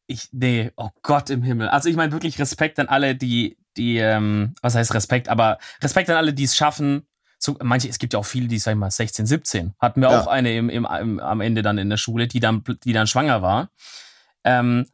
ich, 0.06 0.28
nee, 0.32 0.72
oh 0.76 0.90
Gott 1.02 1.30
im 1.30 1.42
Himmel. 1.42 1.68
Also, 1.68 1.88
ich 1.88 1.96
meine 1.96 2.12
wirklich 2.12 2.38
Respekt 2.38 2.78
an 2.78 2.88
alle, 2.88 3.14
die, 3.16 3.56
die, 3.76 3.98
ähm, 3.98 4.54
was 4.62 4.74
heißt 4.74 4.94
Respekt, 4.94 5.28
aber 5.28 5.58
Respekt 5.82 6.10
an 6.10 6.16
alle, 6.16 6.32
die 6.34 6.44
es 6.44 6.56
schaffen. 6.56 7.06
So, 7.38 7.56
manche, 7.62 7.88
es 7.88 7.98
gibt 7.98 8.12
ja 8.14 8.18
auch 8.18 8.24
viele, 8.26 8.48
die, 8.48 8.58
sag 8.58 8.72
ich 8.72 8.78
mal, 8.78 8.90
16, 8.90 9.26
17. 9.26 9.74
Hatten 9.78 10.00
wir 10.00 10.10
Ja. 10.10 10.20
auch 10.20 10.26
eine 10.26 10.54
im, 10.56 10.68
im, 10.70 10.86
im, 10.86 11.20
am 11.20 11.40
Ende 11.40 11.62
dann 11.62 11.78
in 11.78 11.90
der 11.90 11.96
Schule, 11.98 12.26
die 12.28 12.40
dann, 12.40 12.64
die 12.84 12.92
dann 12.92 13.06
schwanger 13.06 13.42
war. 13.42 13.70
Ähm, 14.44 14.86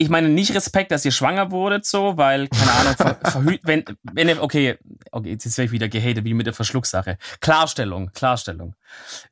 ich 0.00 0.08
meine 0.08 0.28
nicht 0.28 0.54
Respekt, 0.54 0.92
dass 0.92 1.04
ihr 1.04 1.10
schwanger 1.10 1.50
wurdet, 1.50 1.84
so, 1.84 2.16
weil, 2.16 2.48
keine 2.48 2.72
Ahnung, 2.72 2.94
ver, 2.96 3.18
verhüt, 3.30 3.60
wenn, 3.64 3.84
wenn 4.02 4.28
ihr, 4.28 4.40
okay, 4.40 4.78
okay, 5.10 5.30
jetzt 5.30 5.44
werde 5.58 5.66
ich 5.66 5.72
wieder 5.72 5.88
gehatet, 5.88 6.24
wie 6.24 6.34
mit 6.34 6.46
der 6.46 6.54
Verschlucksache. 6.54 7.18
Klarstellung, 7.40 8.12
Klarstellung. 8.12 8.76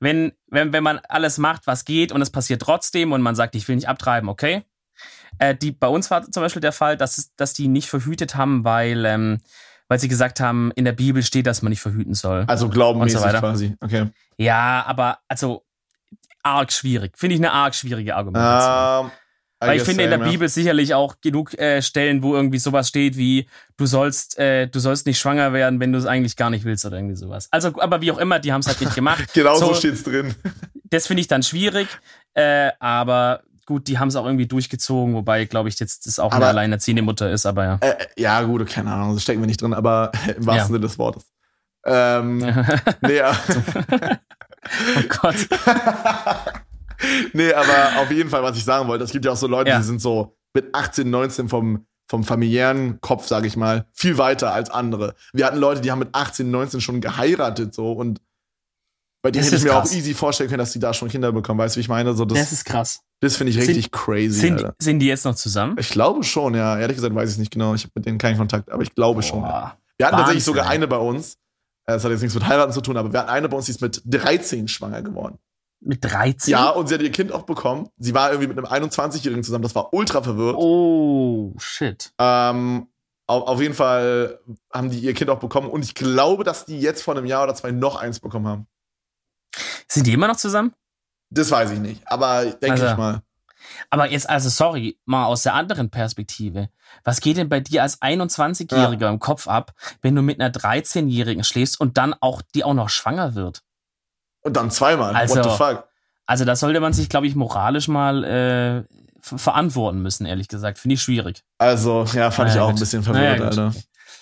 Wenn, 0.01 0.33
wenn, 0.49 0.73
wenn 0.73 0.83
man 0.83 0.99
alles 1.09 1.39
macht, 1.39 1.69
was 1.69 1.85
geht 1.85 2.11
und 2.11 2.21
es 2.21 2.31
passiert 2.31 2.63
trotzdem 2.63 3.13
und 3.13 3.23
man 3.23 3.37
sagt, 3.37 3.55
ich 3.55 3.67
will 3.69 3.77
nicht 3.77 3.89
abtreiben, 3.89 4.29
okay? 4.29 4.65
Äh, 5.39 5.55
die, 5.55 5.71
bei 5.71 5.87
uns 5.87 6.11
war 6.11 6.29
zum 6.29 6.43
Beispiel 6.43 6.63
der 6.63 6.73
Fall, 6.73 6.97
dass, 6.97 7.33
dass 7.37 7.55
die 7.55 7.69
nicht 7.69 7.89
verhütet 7.89 8.35
haben, 8.35 8.65
weil, 8.65 9.05
ähm, 9.05 9.39
weil 9.87 10.01
sie 10.01 10.09
gesagt 10.09 10.41
haben, 10.41 10.73
in 10.75 10.85
der 10.85 10.93
Bibel 10.93 11.23
steht, 11.23 11.47
dass 11.47 11.63
man 11.63 11.71
nicht 11.71 11.81
verhüten 11.81 12.15
soll. 12.15 12.45
Also 12.49 12.69
glaubenmäßig 12.69 13.17
Und 13.17 13.23
so 13.23 13.29
weiter. 13.29 13.39
quasi. 13.41 13.77
Okay. 13.81 14.11
Ja, 14.37 14.85
aber, 14.85 15.19
also, 15.29 15.65
arg 16.43 16.73
schwierig. 16.73 17.17
Finde 17.17 17.35
ich 17.37 17.41
eine 17.41 17.53
arg 17.53 17.75
schwierige 17.75 18.17
Argumentation. 18.17 19.07
Ähm, 19.07 19.11
I 19.13 19.26
Weil 19.59 19.79
ich 19.79 19.85
finde 19.85 20.05
in 20.05 20.11
der 20.11 20.19
ja. 20.19 20.29
Bibel 20.29 20.49
sicherlich 20.49 20.93
auch 20.95 21.17
genug 21.23 21.59
äh, 21.59 21.81
Stellen, 21.81 22.23
wo 22.23 22.35
irgendwie 22.35 22.59
sowas 22.59 22.89
steht 22.89 23.17
wie 23.17 23.49
du 23.79 23.87
sollst 23.87 24.39
äh, 24.39 24.67
du 24.69 24.79
sollst 24.81 25.07
nicht 25.07 25.19
schwanger 25.19 25.53
werden, 25.55 25.81
wenn 25.81 25.93
du 25.93 25.99
es 25.99 26.05
eigentlich 26.07 26.37
gar 26.37 26.51
nicht 26.51 26.65
willst 26.65 26.85
oder 26.85 26.97
irgendwie 26.99 27.17
sowas. 27.17 27.49
Also 27.51 27.73
aber 27.81 28.03
wie 28.03 28.13
auch 28.13 28.19
immer, 28.19 28.39
die 28.39 28.53
haben 28.53 28.61
es 28.61 28.67
halt 28.67 28.81
nicht 28.81 28.95
gemacht. 28.95 29.25
Genau 29.33 29.55
so, 29.57 29.69
so- 29.69 29.75
steht's 29.75 30.03
drin. 30.03 30.35
Das 30.85 31.07
finde 31.07 31.23
ich 31.23 31.29
dann 31.29 31.43
schwierig, 31.43 31.89
äh, 32.35 32.71
aber 32.81 33.41
gut, 33.65 33.89
die 33.89 33.99
haben 33.99 34.09
es 34.09 34.17
auch 34.17 34.27
irgendwie 34.27 34.47
durchgezogen, 34.47 35.15
wobei 35.15 35.47
glaube 35.47 35.69
ich 35.71 35.81
jetzt 35.81 36.07
das 36.07 36.19
auch 36.19 36.31
eine 36.33 36.37
Aber- 36.45 36.49
alleinerziehende 36.49 37.03
Mutter 37.03 37.31
ist, 37.31 37.47
aber 37.47 37.65
ja. 37.65 37.79
Äh, 37.81 37.95
ja, 38.17 38.43
gut, 38.43 38.67
keine 38.69 38.93
Ahnung, 38.93 39.15
das 39.15 39.23
stecken 39.23 39.41
wir 39.41 39.47
nicht 39.47 39.63
drin, 39.63 39.73
aber 39.75 40.13
im 40.37 40.45
wahrsten 40.47 40.55
Ja. 40.55 40.65
Sinne 40.67 40.81
des 40.81 40.99
Wortes. 40.99 41.25
Ähm, 41.87 42.39
nee, 43.01 43.17
ja. 43.17 43.35
oh 43.91 45.03
Gott. 45.21 45.37
Nee, 47.33 47.53
aber 47.53 48.01
auf 48.01 48.11
jeden 48.11 48.31
Fall, 48.31 48.43
was 48.43 48.57
ich 48.57 48.65
sagen 48.65 48.89
wollte, 48.89 49.05
es 49.05 49.11
gibt 49.13 49.25
ja 49.25 49.33
auch 49.33 49.37
so 49.37 49.47
Leute, 49.47 49.71
Ja. 49.71 49.79
die 49.79 49.85
sind 49.85 50.01
so 50.01 50.37
mit 50.55 50.75
18, 50.75 51.09
19 51.11 51.49
vom, 51.49 51.87
vom 52.09 52.25
familiären 52.25 53.01
Kopf, 53.01 53.27
sage 53.27 53.47
ich 53.47 53.57
mal, 53.57 53.87
viel 53.93 54.17
weiter 54.19 54.53
als 54.53 54.71
andere. 54.71 55.15
Wir 55.33 55.47
hatten 55.47 55.59
Leute, 55.59 55.81
die 55.81 55.91
haben 55.91 55.99
mit 55.99 56.11
18, 56.15 56.51
19 56.51 56.81
schon 56.81 57.01
geheiratet 57.01 57.75
so 57.75 57.93
und 57.93 58.21
bei 59.23 59.31
denen 59.33 59.43
Das 59.45 59.47
hätte 59.53 59.57
ich 59.57 59.65
mir 59.65 59.71
krass. 59.71 59.91
auch 59.91 59.95
easy 59.97 60.15
vorstellen 60.15 60.49
können, 60.49 60.61
dass 60.61 60.73
die 60.73 60.79
da 60.79 60.95
schon 60.95 61.09
Kinder 61.09 61.33
bekommen. 61.33 61.59
Weißt 61.59 61.75
du, 61.75 61.79
wie 61.79 61.81
ich 61.81 61.89
meine? 61.89 62.15
So, 62.15 62.25
das 62.25 62.39
Das 62.39 62.53
ist 62.53 62.65
krass. 62.65 63.01
das 63.21 63.37
finde 63.37 63.51
ich 63.51 63.57
Sind- 63.57 63.69
richtig 63.69 63.91
crazy. 63.91 64.39
Sind, 64.41 64.59
Alter. 64.59 64.75
sind 64.79 65.01
die 65.01 65.07
jetzt 65.07 65.25
noch 65.25 65.35
zusammen? 65.35 65.75
Ich 65.81 65.89
glaube 65.89 66.23
schon, 66.23 66.55
ja. 66.55 66.79
Ehrlich 66.79 66.97
gesagt 66.97 67.13
weiß 67.15 67.29
ich 67.31 67.35
es 67.35 67.39
nicht 67.39 67.51
genau. 67.51 67.75
Ich 67.75 67.83
habe 67.83 67.93
mit 67.97 68.07
denen 68.07 68.19
keinen 68.19 68.37
Kontakt, 68.39 68.71
aber 68.71 68.83
ich 68.85 68.95
glaube 68.95 69.23
schon. 69.25 69.41
Ja. 69.43 69.49
Boah. 69.49 69.79
Wir 69.99 70.07
hatten 70.07 70.17
tatsächlich 70.19 70.47
Wahnsinn, 70.47 70.55
sogar 70.55 70.67
ey. 70.67 70.75
eine 70.77 70.87
bei 70.87 70.99
uns. 70.99 71.35
Äh, 71.87 71.95
Das 71.95 72.05
hat 72.05 72.11
jetzt 72.13 72.21
nichts 72.21 72.35
mit 72.37 72.47
heiraten 72.47 72.73
zu 72.73 72.81
tun, 72.83 72.97
aber 72.97 73.13
wir 73.13 73.19
hatten 73.19 73.31
eine 73.31 73.49
bei 73.49 73.57
uns, 73.57 73.67
die 73.67 73.73
ist 73.73 73.81
mit 73.81 74.01
13 74.05 74.69
schwanger 74.69 75.03
geworden. 75.03 75.39
Mit 75.81 76.05
13? 76.05 76.51
Ja, 76.51 76.71
und 76.71 76.89
sie 76.89 76.95
hat 76.95 77.03
ihr 77.03 77.13
Kind 77.13 77.33
auch 77.33 77.43
bekommen. 77.43 77.89
Sie 77.99 78.15
war 78.15 78.31
irgendwie 78.33 78.49
mit 78.53 78.59
einem 78.59 78.89
21-Jährigen 78.89 79.45
zusammen. 79.45 79.63
Das 79.63 79.75
war 79.75 79.93
ultra 79.93 80.23
verwirrt. 80.23 80.57
Oh, 80.59 81.55
shit. 81.59 82.13
Ähm, 82.19 82.89
auf, 83.27 83.43
auf 83.47 83.61
jeden 83.61 83.75
Fall 83.75 84.41
haben 84.73 84.91
die 84.91 84.99
ihr 84.99 85.15
Kind 85.15 85.31
auch 85.31 85.39
bekommen. 85.39 85.69
Und 85.69 85.85
ich 85.85 85.95
glaube, 85.95 86.45
dass 86.45 86.65
die 86.65 86.81
jetzt 86.81 87.03
vor 87.03 87.17
einem 87.17 87.27
Jahr 87.27 87.45
oder 87.45 87.55
zwei 87.55 87.73
noch 87.73 87.97
eins 87.97 88.21
bekommen 88.21 88.47
haben. 88.49 88.67
Sind 89.89 90.07
die 90.07 90.13
immer 90.13 90.29
noch 90.29 90.37
zusammen? 90.37 90.73
Das 91.31 91.51
weiß 91.51 91.73
ich 91.73 91.79
nicht. 91.79 92.03
Aber 92.07 92.45
denke 92.47 92.73
Also- 92.73 92.87
ich 92.87 92.97
mal. 92.97 93.23
Aber 93.91 94.09
jetzt, 94.11 94.29
also 94.31 94.49
sorry, 94.49 94.97
mal 95.07 95.27
aus 95.27 95.43
der 95.43 95.55
anderen 95.55 95.91
Perspektive. 95.91 96.69
Was 97.03 97.21
geht 97.21 97.37
denn 97.37 97.49
bei 97.49 97.59
dir 97.59 97.83
als 97.83 98.01
21-Jähriger 98.01 99.09
im 99.09 99.19
Kopf 99.19 99.49
ab, 99.49 99.73
wenn 100.03 100.15
du 100.15 100.23
mit 100.23 100.41
einer 100.41 100.53
13-Jährigen 100.53 101.43
schläfst 101.43 101.81
und 101.81 101.99
dann 101.99 102.15
auch 102.21 102.43
die 102.55 102.63
auch 102.63 102.75
noch 102.75 102.89
schwanger 102.91 103.35
wird? 103.35 103.65
Und 104.47 104.57
dann 104.57 104.71
zweimal. 104.71 105.15
Also- 105.15 105.37
What 105.37 105.45
the 105.45 105.51
fuck? 105.51 105.85
Also 106.27 106.45
da 106.45 106.57
sollte 106.57 106.81
man 106.81 106.93
sich, 106.93 107.09
glaube 107.09 107.27
ich, 107.27 107.35
moralisch 107.37 107.87
mal 107.89 108.25
äh, 108.25 108.83
ver- 109.21 109.39
verantworten 109.39 110.03
müssen, 110.03 110.27
ehrlich 110.27 110.49
gesagt. 110.49 110.79
Finde 110.79 110.95
ich 110.95 111.03
schwierig. 111.03 111.43
Also, 111.59 112.05
ja, 112.15 112.31
fand 112.31 112.49
ich 112.51 112.55
Naja, 112.57 112.65
auch 112.65 112.69
ein 112.69 112.75
gut. 112.75 112.81
bisschen 112.81 113.03
verwirrt, 113.03 113.39
Naja. 113.39 113.49
Alter. 113.49 113.73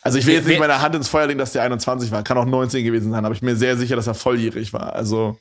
Also 0.03 0.19
ich 0.19 0.27
will 0.27 0.35
jetzt 0.35 0.47
nicht 0.47 0.61
meine 0.61 0.83
Hand 0.83 0.95
ins 0.95 1.09
Feuer 1.09 1.27
legen, 1.27 1.39
dass 1.39 1.53
der 1.53 1.63
21 1.63 2.11
war. 2.11 2.23
Kann 2.23 2.37
auch 2.37 2.45
19 2.45 2.85
gewesen 2.85 3.11
sein, 3.11 3.25
aber 3.25 3.35
ich 3.35 3.41
bin 3.41 3.49
mir 3.51 3.57
sehr 3.57 3.77
sicher, 3.79 3.97
dass 3.97 4.07
er 4.07 4.13
volljährig 4.15 4.73
war. 4.75 4.93
Also, 4.95 5.39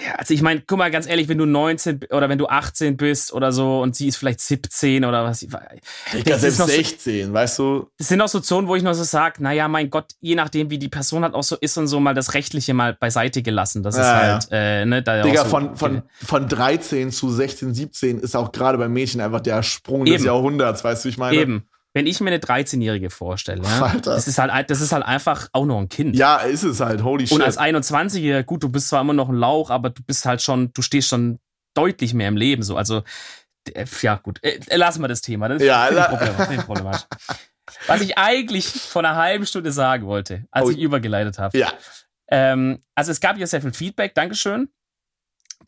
Ja, 0.00 0.14
also 0.14 0.32
ich 0.32 0.42
meine, 0.42 0.62
guck 0.64 0.78
mal 0.78 0.92
ganz 0.92 1.08
ehrlich, 1.08 1.26
wenn 1.28 1.38
du 1.38 1.44
19 1.44 1.98
b- 1.98 2.06
oder 2.14 2.28
wenn 2.28 2.38
du 2.38 2.46
18 2.46 2.96
bist 2.96 3.32
oder 3.32 3.50
so 3.50 3.80
und 3.82 3.96
sie 3.96 4.06
ist 4.06 4.16
vielleicht 4.16 4.40
17 4.40 5.04
oder 5.04 5.24
was. 5.24 5.42
ich 5.42 5.48
ist 5.52 6.40
selbst 6.40 6.58
noch 6.60 6.66
so- 6.68 6.72
16, 6.72 7.32
weißt 7.32 7.58
du? 7.58 7.90
Das 7.98 8.06
sind 8.06 8.20
auch 8.20 8.28
so 8.28 8.38
Zonen, 8.38 8.68
wo 8.68 8.76
ich 8.76 8.84
noch 8.84 8.94
so 8.94 9.02
sage, 9.02 9.42
naja, 9.42 9.66
mein 9.66 9.90
Gott, 9.90 10.12
je 10.20 10.36
nachdem, 10.36 10.70
wie 10.70 10.78
die 10.78 10.88
Person 10.88 11.24
halt 11.24 11.34
auch 11.34 11.42
so 11.42 11.56
ist 11.56 11.76
und 11.78 11.88
so, 11.88 11.98
mal 11.98 12.14
das 12.14 12.34
Rechtliche 12.34 12.74
mal 12.74 12.94
beiseite 12.94 13.42
gelassen. 13.42 13.82
Das 13.82 13.96
ist 13.96 14.02
Ja, 14.02 14.14
halt, 14.34 14.48
äh, 14.52 14.84
ne, 14.86 15.02
da 15.02 15.16
ja 15.16 15.22
Digga, 15.24 15.40
auch 15.40 15.44
so, 15.46 15.50
von, 15.50 15.76
von, 15.76 16.02
von 16.24 16.48
13 16.48 17.10
zu 17.10 17.28
16, 17.30 17.74
17 17.74 18.20
ist 18.20 18.36
auch 18.36 18.52
gerade 18.52 18.78
bei 18.78 18.88
Mädchen 18.88 19.20
einfach 19.20 19.40
der 19.40 19.64
Sprung 19.64 20.04
des 20.04 20.14
Eben. 20.16 20.26
Jahrhunderts, 20.26 20.84
weißt 20.84 21.04
du, 21.04 21.08
ich 21.08 21.18
meine? 21.18 21.36
Eben. 21.36 21.64
Wenn 21.94 22.06
ich 22.06 22.20
mir 22.20 22.28
eine 22.30 22.38
13-Jährige 22.38 23.10
vorstelle, 23.10 23.62
ja, 23.62 23.94
das, 24.02 24.28
ist 24.28 24.38
halt, 24.38 24.70
das 24.70 24.80
ist 24.80 24.92
halt 24.92 25.04
einfach 25.04 25.48
auch 25.52 25.64
noch 25.64 25.78
ein 25.78 25.88
Kind. 25.88 26.16
Ja, 26.16 26.36
ist 26.36 26.62
es 26.62 26.80
halt, 26.80 27.02
holy 27.02 27.26
shit. 27.26 27.36
und 27.36 27.42
als 27.42 27.58
21-Jähriger, 27.58 28.42
gut, 28.44 28.62
du 28.62 28.68
bist 28.68 28.88
zwar 28.88 29.00
immer 29.00 29.14
noch 29.14 29.28
ein 29.28 29.36
Lauch, 29.36 29.70
aber 29.70 29.90
du 29.90 30.02
bist 30.02 30.26
halt 30.26 30.42
schon, 30.42 30.72
du 30.74 30.82
stehst 30.82 31.08
schon 31.08 31.38
deutlich 31.74 32.12
mehr 32.14 32.28
im 32.28 32.36
Leben 32.36 32.62
so. 32.62 32.76
Also, 32.76 33.02
äh, 33.72 33.86
ja, 34.02 34.16
gut, 34.16 34.38
äh, 34.42 34.60
lassen 34.76 35.00
wir 35.02 35.08
das 35.08 35.22
Thema. 35.22 35.48
Das 35.48 35.62
Ja, 35.62 35.88
ich 35.90 36.60
problematisch. 36.64 37.06
Was 37.86 38.00
ich 38.00 38.16
eigentlich 38.18 38.66
vor 38.66 39.04
einer 39.04 39.16
halben 39.16 39.46
Stunde 39.46 39.72
sagen 39.72 40.06
wollte, 40.06 40.44
als 40.50 40.66
Oh. 40.66 40.70
ich 40.70 40.78
übergeleitet 40.78 41.38
habe. 41.38 41.56
ja, 41.58 41.72
Ähm, 42.30 42.82
also 42.94 43.10
es 43.10 43.20
gab 43.20 43.38
ja 43.38 43.46
sehr 43.46 43.62
viel 43.62 43.72
Feedback, 43.72 44.14
Dankeschön. 44.14 44.68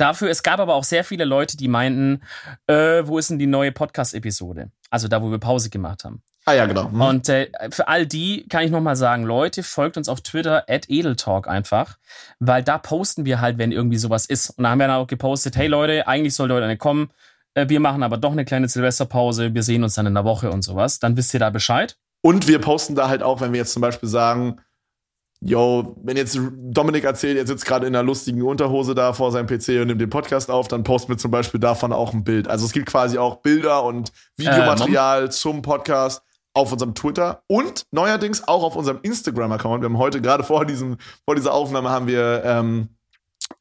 Dafür, 0.01 0.31
es 0.31 0.43
gab 0.43 0.61
aber 0.61 0.75
auch 0.75 0.85
sehr 0.85 1.05
viele 1.05 1.27
Leute, 1.27 1.59
die 1.59 1.69
meinten, 1.69 2.23
äh, 2.67 3.03
wo 3.05 3.19
ist 3.19 3.29
denn 3.29 3.39
die 3.39 3.47
neue 3.47 3.71
Podcast-Episode? 3.71 4.71
Also 4.89 5.09
da, 5.09 5.21
wo 5.21 5.31
wir 5.31 5.39
Pause 5.39 5.69
gemacht 5.69 6.05
haben. 6.05 6.23
ah 6.47 6.55
ja, 6.55 6.65
genau. 6.65 6.91
Hm. 6.91 7.01
Und 7.03 7.29
äh, 7.29 7.51
für 7.71 7.87
all 7.87 8.07
die 8.07 8.49
kann 8.49 8.65
ich 8.65 8.71
nochmal 8.71 8.97
sagen, 8.97 9.25
Leute, 9.25 9.63
folgt 9.63 9.99
uns 9.99 10.09
auf 10.09 10.23
Twitter, 10.23 10.65
at 10.69 10.89
Edeltalk 10.89 11.49
einfach, 11.49 11.99
weil 12.39 12.63
da 12.63 12.79
posten 12.79 13.27
wir 13.27 13.43
halt, 13.43 13.59
wenn 13.59 13.73
irgendwie 13.73 13.99
sowas 13.99 14.25
ist. 14.25 14.51
Und 14.51 14.65
da 14.65 14.71
haben 14.71 14.79
wir 14.79 14.89
dann 14.89 14.97
auch 14.97 15.07
gepostet, 15.07 15.57
hey 15.57 15.67
Leute, 15.67 16.09
eigentlich 16.09 16.35
sollte 16.35 16.55
heute 16.55 16.65
eine 16.65 16.79
kommen, 16.79 17.11
äh, 17.53 17.69
wir 17.69 17.81
machen 17.81 18.03
aber 18.03 18.17
doch 18.17 18.33
eine 18.33 18.47
kleine 18.47 18.69
Silvesterpause, 18.69 19.55
wir 19.55 19.63
sehen 19.63 19.85
uns 19.85 19.95
dann 19.95 20.07
in 20.07 20.15
der 20.15 20.25
Woche 20.25 20.51
und 20.51 20.63
sowas. 20.63 20.99
Dann 20.99 21.19
wisst 21.19 21.35
ihr 21.35 21.41
da 21.41 21.51
Bescheid. 21.51 21.99
Und 22.23 22.49
wir 22.49 22.59
posten 22.59 22.95
da 22.95 23.09
halt 23.09 23.23
auch, 23.23 23.43
wenn 23.43 23.53
wir 23.53 23.59
jetzt 23.59 23.73
zum 23.73 23.83
Beispiel 23.83 24.09
sagen, 24.09 24.61
yo, 25.41 25.97
wenn 26.03 26.17
jetzt 26.17 26.39
Dominik 26.55 27.05
erzählt, 27.05 27.39
er 27.39 27.47
sitzt 27.47 27.65
gerade 27.65 27.87
in 27.87 27.95
einer 27.95 28.05
lustigen 28.05 28.43
Unterhose 28.43 28.95
da 28.95 29.13
vor 29.13 29.33
seinem 29.33 29.47
PC 29.47 29.81
und 29.81 29.87
nimmt 29.87 30.01
den 30.01 30.11
Podcast 30.11 30.51
auf, 30.51 30.69
dann 30.69 30.85
posten 30.85 31.11
wir 31.11 31.19
zum 31.19 31.31
Beispiel 31.31 31.61
davon 31.61 31.93
auch 31.93 32.13
ein 32.13 32.25
Bild. 32.25 32.47
Also 32.49 32.67
es 32.67 32.73
gibt 32.73 32.87
quasi 32.87 33.19
auch 33.19 33.37
Bilder 33.37 33.85
und 33.85 34.13
Videomaterial 34.37 35.31
zum 35.33 35.63
Podcast. 35.63 36.23
auf 36.53 36.73
unserem 36.73 36.97
Twitter 36.97 37.45
und 37.47 37.87
neuerdings 37.93 38.47
auch 38.49 38.65
auf 38.65 38.75
unserem 38.75 38.99
Instagram-Account. 39.03 39.83
Wir 39.83 39.89
haben 39.89 39.99
heute 39.99 40.21
gerade 40.21 40.43
vor, 40.43 40.67
diesem, 40.67 40.99
vor 41.25 41.37
dieser 41.37 41.55
Aufnahme 41.55 41.91
haben 41.91 42.09
wir 42.09 42.43
ähm, 42.45 42.89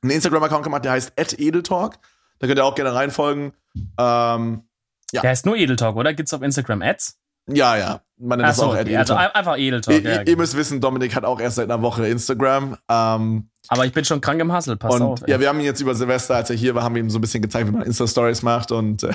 einen 0.02 0.12
Instagram-Account 0.12 0.64
gemacht, 0.64 0.86
der 0.86 0.94
heißt 0.94 1.14
@edeltalk. 1.38 2.00
Da 2.40 2.48
könnt 2.48 2.58
ihr 2.58 2.66
auch 2.66 2.74
gerne 2.74 2.96
reinfolgen. 2.96 3.54
Ähm, 4.00 4.64
ja. 5.12 5.22
Der 5.22 5.30
heißt 5.30 5.46
nur 5.46 5.56
Edeltalk, 5.56 5.96
oder? 5.98 6.16
Gibt's 6.16 6.34
auf 6.34 6.42
Instagram 6.42 6.82
Ads? 6.82 7.20
Ja, 7.48 7.78
ja. 7.78 8.02
Man 8.22 8.38
nennt 8.38 8.48
Ach 8.48 8.50
das 8.50 8.58
so, 8.58 8.66
auch 8.66 8.78
okay. 8.78 8.98
Also 8.98 9.16
einfach 9.16 9.58
Edeltalk. 9.58 10.04
Ihr, 10.04 10.10
ja, 10.10 10.18
genau. 10.18 10.30
ihr, 10.30 10.38
müsst 10.38 10.58
wissen, 10.58 10.82
Dominik 10.82 11.16
hat 11.16 11.24
auch 11.24 11.40
erst 11.40 11.56
seit 11.56 11.72
einer 11.72 11.82
Woche 11.82 12.06
Instagram. 12.06 12.76
Ähm, 12.90 13.50
aber 13.70 13.86
ich 13.86 13.94
bin 13.94 14.04
schon 14.04 14.20
krank 14.20 14.42
im 14.42 14.54
Hustle, 14.54 14.76
pass 14.76 14.96
und, 14.96 15.02
auf. 15.02 15.22
Ey. 15.22 15.32
Ja, 15.32 15.40
wir 15.40 15.48
haben 15.48 15.60
ihn 15.60 15.66
jetzt 15.66 15.80
über 15.80 15.96
Silvester, 15.96 16.36
als 16.36 16.50
er 16.50 16.58
hier 16.58 16.76
war, 16.76 16.84
haben 16.84 16.96
wir 16.96 17.02
ihm 17.02 17.10
so 17.10 17.18
ein 17.18 17.22
bisschen 17.22 17.42
gezeigt, 17.42 17.68
wie 17.68 17.72
man 17.72 17.84
Insta-Stories 17.84 18.42
macht 18.42 18.74
und 18.74 19.04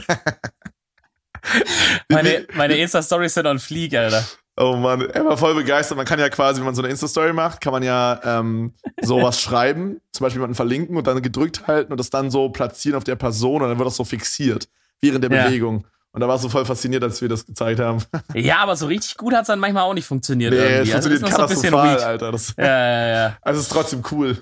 meine, 2.08 2.46
meine 2.54 2.76
Insta-Stories 2.76 3.34
sind 3.34 3.46
on 3.46 3.58
fleek, 3.58 3.94
Alter. 3.94 4.24
Oh 4.56 4.76
Mann, 4.76 5.02
er 5.02 5.24
war 5.24 5.36
voll 5.36 5.54
begeistert. 5.54 5.96
Man 5.96 6.06
kann 6.06 6.20
ja 6.20 6.28
quasi, 6.28 6.60
wenn 6.60 6.66
man 6.66 6.76
so 6.76 6.82
eine 6.82 6.90
Insta-Story 6.90 7.32
macht, 7.32 7.60
kann 7.60 7.72
man 7.72 7.82
ja 7.82 8.20
ähm, 8.24 8.74
sowas 9.02 9.40
schreiben, 9.40 10.00
zum 10.12 10.24
Beispiel 10.24 10.38
jemanden 10.38 10.54
verlinken 10.54 10.96
und 10.96 11.06
dann 11.06 11.20
gedrückt 11.22 11.66
halten 11.66 11.92
und 11.92 11.98
das 11.98 12.10
dann 12.10 12.30
so 12.30 12.48
platzieren 12.48 12.96
auf 12.96 13.04
der 13.04 13.16
Person 13.16 13.62
und 13.62 13.68
dann 13.68 13.78
wird 13.78 13.86
das 13.86 13.96
so 13.96 14.04
fixiert 14.04 14.68
während 15.00 15.24
der 15.24 15.30
ja. 15.30 15.46
Bewegung. 15.46 15.86
Und 16.14 16.20
da 16.20 16.28
war 16.28 16.36
es 16.36 16.42
so 16.42 16.48
voll 16.48 16.64
fasziniert, 16.64 17.02
als 17.02 17.20
wir 17.20 17.28
das 17.28 17.44
gezeigt 17.44 17.80
haben. 17.80 18.00
Ja, 18.34 18.58
aber 18.58 18.76
so 18.76 18.86
richtig 18.86 19.16
gut 19.16 19.34
hat 19.34 19.42
es 19.42 19.46
dann 19.48 19.58
manchmal 19.58 19.82
auch 19.82 19.94
nicht 19.94 20.06
funktioniert. 20.06 20.52
Nee, 20.52 20.58
irgendwie. 20.58 20.90
es 20.90 20.94
also 20.94 21.08
funktioniert 21.08 21.40
also 21.40 21.54
katastrophal, 21.54 21.98
so 21.98 22.06
Alter. 22.06 22.32
Das, 22.32 22.54
ja, 22.56 22.64
ja, 22.64 23.06
ja. 23.08 23.36
Also 23.42 23.58
es 23.58 23.66
ist 23.66 23.72
trotzdem 23.72 24.02
cool. 24.12 24.38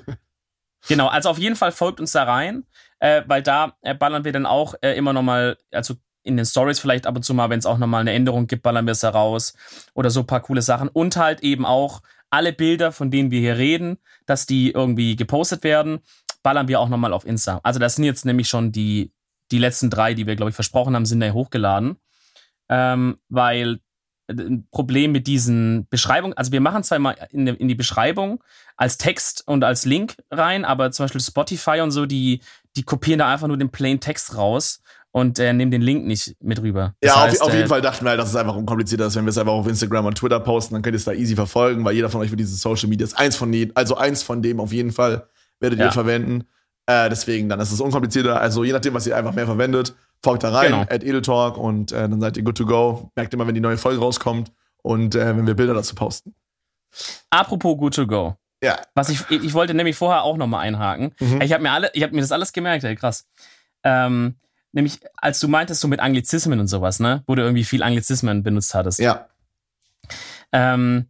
Genau, 0.86 1.08
also 1.08 1.30
auf 1.30 1.38
jeden 1.38 1.56
Fall 1.56 1.72
folgt 1.72 1.98
uns 1.98 2.12
da 2.12 2.24
rein, 2.24 2.64
äh, 2.98 3.22
weil 3.26 3.42
da 3.42 3.74
äh, 3.80 3.94
ballern 3.94 4.24
wir 4.24 4.32
dann 4.32 4.44
auch 4.44 4.74
äh, 4.82 4.92
immer 4.98 5.14
noch 5.14 5.22
mal, 5.22 5.56
also 5.70 5.94
in 6.22 6.36
den 6.36 6.44
Stories 6.44 6.78
vielleicht 6.78 7.06
ab 7.06 7.16
und 7.16 7.22
zu 7.22 7.32
mal, 7.32 7.48
wenn 7.48 7.58
es 7.58 7.64
auch 7.64 7.78
nochmal 7.78 8.02
eine 8.02 8.12
Änderung 8.12 8.48
gibt, 8.48 8.62
ballern 8.62 8.84
wir 8.84 8.92
es 8.92 9.02
heraus 9.02 9.54
oder 9.94 10.10
so 10.10 10.20
ein 10.20 10.26
paar 10.26 10.40
coole 10.40 10.60
Sachen. 10.60 10.88
Und 10.88 11.16
halt 11.16 11.40
eben 11.40 11.64
auch 11.64 12.02
alle 12.28 12.52
Bilder, 12.52 12.92
von 12.92 13.10
denen 13.10 13.30
wir 13.30 13.40
hier 13.40 13.56
reden, 13.56 13.96
dass 14.26 14.44
die 14.44 14.72
irgendwie 14.72 15.16
gepostet 15.16 15.64
werden, 15.64 16.00
ballern 16.42 16.68
wir 16.68 16.80
auch 16.80 16.90
nochmal 16.90 17.14
auf 17.14 17.24
Insta. 17.24 17.60
Also 17.62 17.78
das 17.78 17.94
sind 17.94 18.04
jetzt 18.04 18.26
nämlich 18.26 18.48
schon 18.48 18.72
die, 18.72 19.10
die 19.52 19.58
letzten 19.58 19.90
drei, 19.90 20.14
die 20.14 20.26
wir, 20.26 20.36
glaube 20.36 20.50
ich, 20.50 20.54
versprochen 20.54 20.94
haben, 20.94 21.06
sind 21.06 21.20
da 21.20 21.30
hochgeladen. 21.30 21.96
Ähm, 22.68 23.18
weil 23.28 23.80
äh, 24.28 24.32
ein 24.32 24.66
Problem 24.70 25.12
mit 25.12 25.26
diesen 25.26 25.86
Beschreibungen, 25.88 26.36
also 26.36 26.52
wir 26.52 26.60
machen 26.60 26.82
zwar 26.82 26.96
immer 26.96 27.14
in, 27.30 27.46
in 27.46 27.68
die 27.68 27.74
Beschreibung 27.74 28.42
als 28.76 28.98
Text 28.98 29.44
und 29.46 29.62
als 29.62 29.84
Link 29.84 30.16
rein, 30.30 30.64
aber 30.64 30.90
zum 30.90 31.04
Beispiel 31.04 31.20
Spotify 31.20 31.80
und 31.80 31.90
so, 31.90 32.06
die, 32.06 32.40
die 32.76 32.82
kopieren 32.82 33.18
da 33.18 33.30
einfach 33.32 33.48
nur 33.48 33.58
den 33.58 33.70
plain 33.70 34.00
Text 34.00 34.36
raus 34.36 34.80
und 35.10 35.38
äh, 35.38 35.52
nehmen 35.52 35.70
den 35.70 35.82
Link 35.82 36.06
nicht 36.06 36.36
mit 36.40 36.62
rüber. 36.62 36.94
Das 37.00 37.14
ja, 37.14 37.20
heißt, 37.20 37.42
auf, 37.42 37.48
auf, 37.48 37.54
jeden 37.54 37.66
äh, 37.66 37.68
Fall 37.68 37.82
dachten 37.82 38.04
wir 38.04 38.10
halt, 38.10 38.20
dass 38.20 38.30
es 38.30 38.36
einfach 38.36 38.56
unkomplizierter 38.56 39.06
ist, 39.06 39.16
wenn 39.16 39.26
wir 39.26 39.30
es 39.30 39.38
einfach 39.38 39.52
auf 39.52 39.68
Instagram 39.68 40.06
und 40.06 40.16
Twitter 40.16 40.40
posten, 40.40 40.74
dann 40.74 40.82
könnt 40.82 40.94
ihr 40.94 40.98
es 40.98 41.04
da 41.04 41.12
easy 41.12 41.34
verfolgen, 41.34 41.84
weil 41.84 41.94
jeder 41.94 42.08
von 42.08 42.22
euch 42.22 42.30
wird 42.30 42.40
diese 42.40 42.56
Social 42.56 42.88
Media 42.88 43.04
ist 43.04 43.18
eins 43.18 43.36
von 43.36 43.52
denen, 43.52 43.72
also 43.76 43.96
eins 43.96 44.22
von 44.22 44.40
dem 44.40 44.58
auf 44.58 44.72
jeden 44.72 44.92
Fall 44.92 45.28
werdet 45.60 45.78
ja. 45.78 45.86
ihr 45.86 45.92
verwenden. 45.92 46.44
Äh, 46.86 47.08
deswegen, 47.08 47.48
dann 47.48 47.60
ist 47.60 47.72
es 47.72 47.80
unkomplizierter. 47.80 48.40
Also 48.40 48.64
je 48.64 48.72
nachdem, 48.72 48.94
was 48.94 49.06
ihr 49.06 49.16
einfach 49.16 49.34
mehr 49.34 49.46
verwendet, 49.46 49.94
folgt 50.22 50.42
da 50.44 50.50
rein, 50.50 50.70
genau. 50.70 50.82
at 50.82 51.02
Edeltalk 51.02 51.56
und 51.56 51.92
äh, 51.92 52.08
dann 52.08 52.20
seid 52.20 52.36
ihr 52.36 52.42
good 52.42 52.56
to 52.56 52.66
go. 52.66 53.10
Merkt 53.14 53.34
immer, 53.34 53.46
wenn 53.46 53.54
die 53.54 53.60
neue 53.60 53.78
Folge 53.78 54.00
rauskommt 54.00 54.52
und 54.82 55.14
äh, 55.14 55.36
wenn 55.36 55.46
wir 55.46 55.54
Bilder 55.54 55.74
dazu 55.74 55.94
posten. 55.94 56.34
Apropos 57.30 57.78
good 57.78 57.94
to 57.94 58.06
go. 58.06 58.36
Ja. 58.62 58.80
Was 58.94 59.08
ich, 59.08 59.28
ich 59.30 59.54
wollte 59.54 59.74
nämlich 59.74 59.96
vorher 59.96 60.22
auch 60.22 60.36
nochmal 60.36 60.60
einhaken. 60.60 61.14
Mhm. 61.18 61.40
Ich 61.40 61.52
habe 61.52 61.62
mir 61.62 61.72
alle, 61.72 61.90
ich 61.94 62.02
habe 62.02 62.14
mir 62.14 62.20
das 62.20 62.32
alles 62.32 62.52
gemerkt, 62.52 62.84
ey, 62.84 62.94
krass. 62.94 63.26
Ähm, 63.82 64.36
nämlich, 64.70 65.00
als 65.16 65.40
du 65.40 65.48
meintest, 65.48 65.80
so 65.80 65.88
mit 65.88 66.00
Anglizismen 66.00 66.60
und 66.60 66.68
sowas, 66.68 67.00
ne? 67.00 67.24
Wo 67.26 67.34
du 67.34 67.42
irgendwie 67.42 67.64
viel 67.64 67.82
Anglizismen 67.82 68.44
benutzt 68.44 68.74
hattest. 68.74 69.00
Ja. 69.00 69.26
Ähm, 70.52 71.08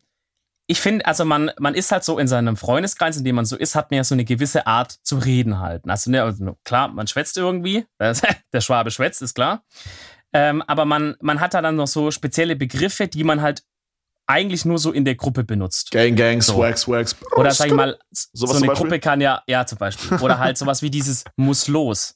ich 0.66 0.80
finde, 0.80 1.06
also 1.06 1.24
man, 1.24 1.50
man 1.58 1.74
ist 1.74 1.92
halt 1.92 2.04
so 2.04 2.18
in 2.18 2.28
seinem 2.28 2.56
Freundeskreis, 2.56 3.16
in 3.16 3.24
dem 3.24 3.36
man 3.36 3.44
so 3.44 3.56
ist, 3.56 3.74
hat 3.74 3.90
man 3.90 3.96
ja 3.96 4.04
so 4.04 4.14
eine 4.14 4.24
gewisse 4.24 4.66
Art 4.66 4.92
zu 5.02 5.18
reden 5.18 5.58
halt. 5.58 5.82
Also, 5.88 6.10
ne, 6.10 6.22
also 6.22 6.56
klar, 6.64 6.88
man 6.88 7.06
schwätzt 7.06 7.36
irgendwie, 7.36 7.84
der 7.98 8.60
Schwabe 8.60 8.90
schwätzt, 8.90 9.22
ist 9.22 9.34
klar. 9.34 9.64
Ähm, 10.32 10.62
aber 10.62 10.84
man, 10.84 11.16
man 11.20 11.40
hat 11.40 11.54
da 11.54 11.60
dann 11.60 11.76
noch 11.76 11.88
so 11.88 12.10
spezielle 12.10 12.56
Begriffe, 12.56 13.06
die 13.06 13.24
man 13.24 13.42
halt 13.42 13.64
eigentlich 14.26 14.64
nur 14.64 14.78
so 14.78 14.92
in 14.92 15.04
der 15.04 15.16
Gruppe 15.16 15.44
benutzt. 15.44 15.90
Gang, 15.90 16.16
Gang, 16.16 16.40
so. 16.40 16.54
Swag, 16.54 16.78
Swag. 16.78 17.06
Oder 17.36 17.50
sag 17.50 17.66
ich 17.66 17.74
mal, 17.74 17.98
so, 18.10 18.46
so 18.46 18.56
eine 18.56 18.68
Gruppe 18.68 18.98
kann 18.98 19.20
ja, 19.20 19.42
ja 19.46 19.66
zum 19.66 19.78
Beispiel. 19.78 20.16
Oder 20.18 20.38
halt 20.38 20.56
sowas 20.56 20.80
wie 20.80 20.90
dieses 20.90 21.24
muss 21.36 21.68
los. 21.68 22.14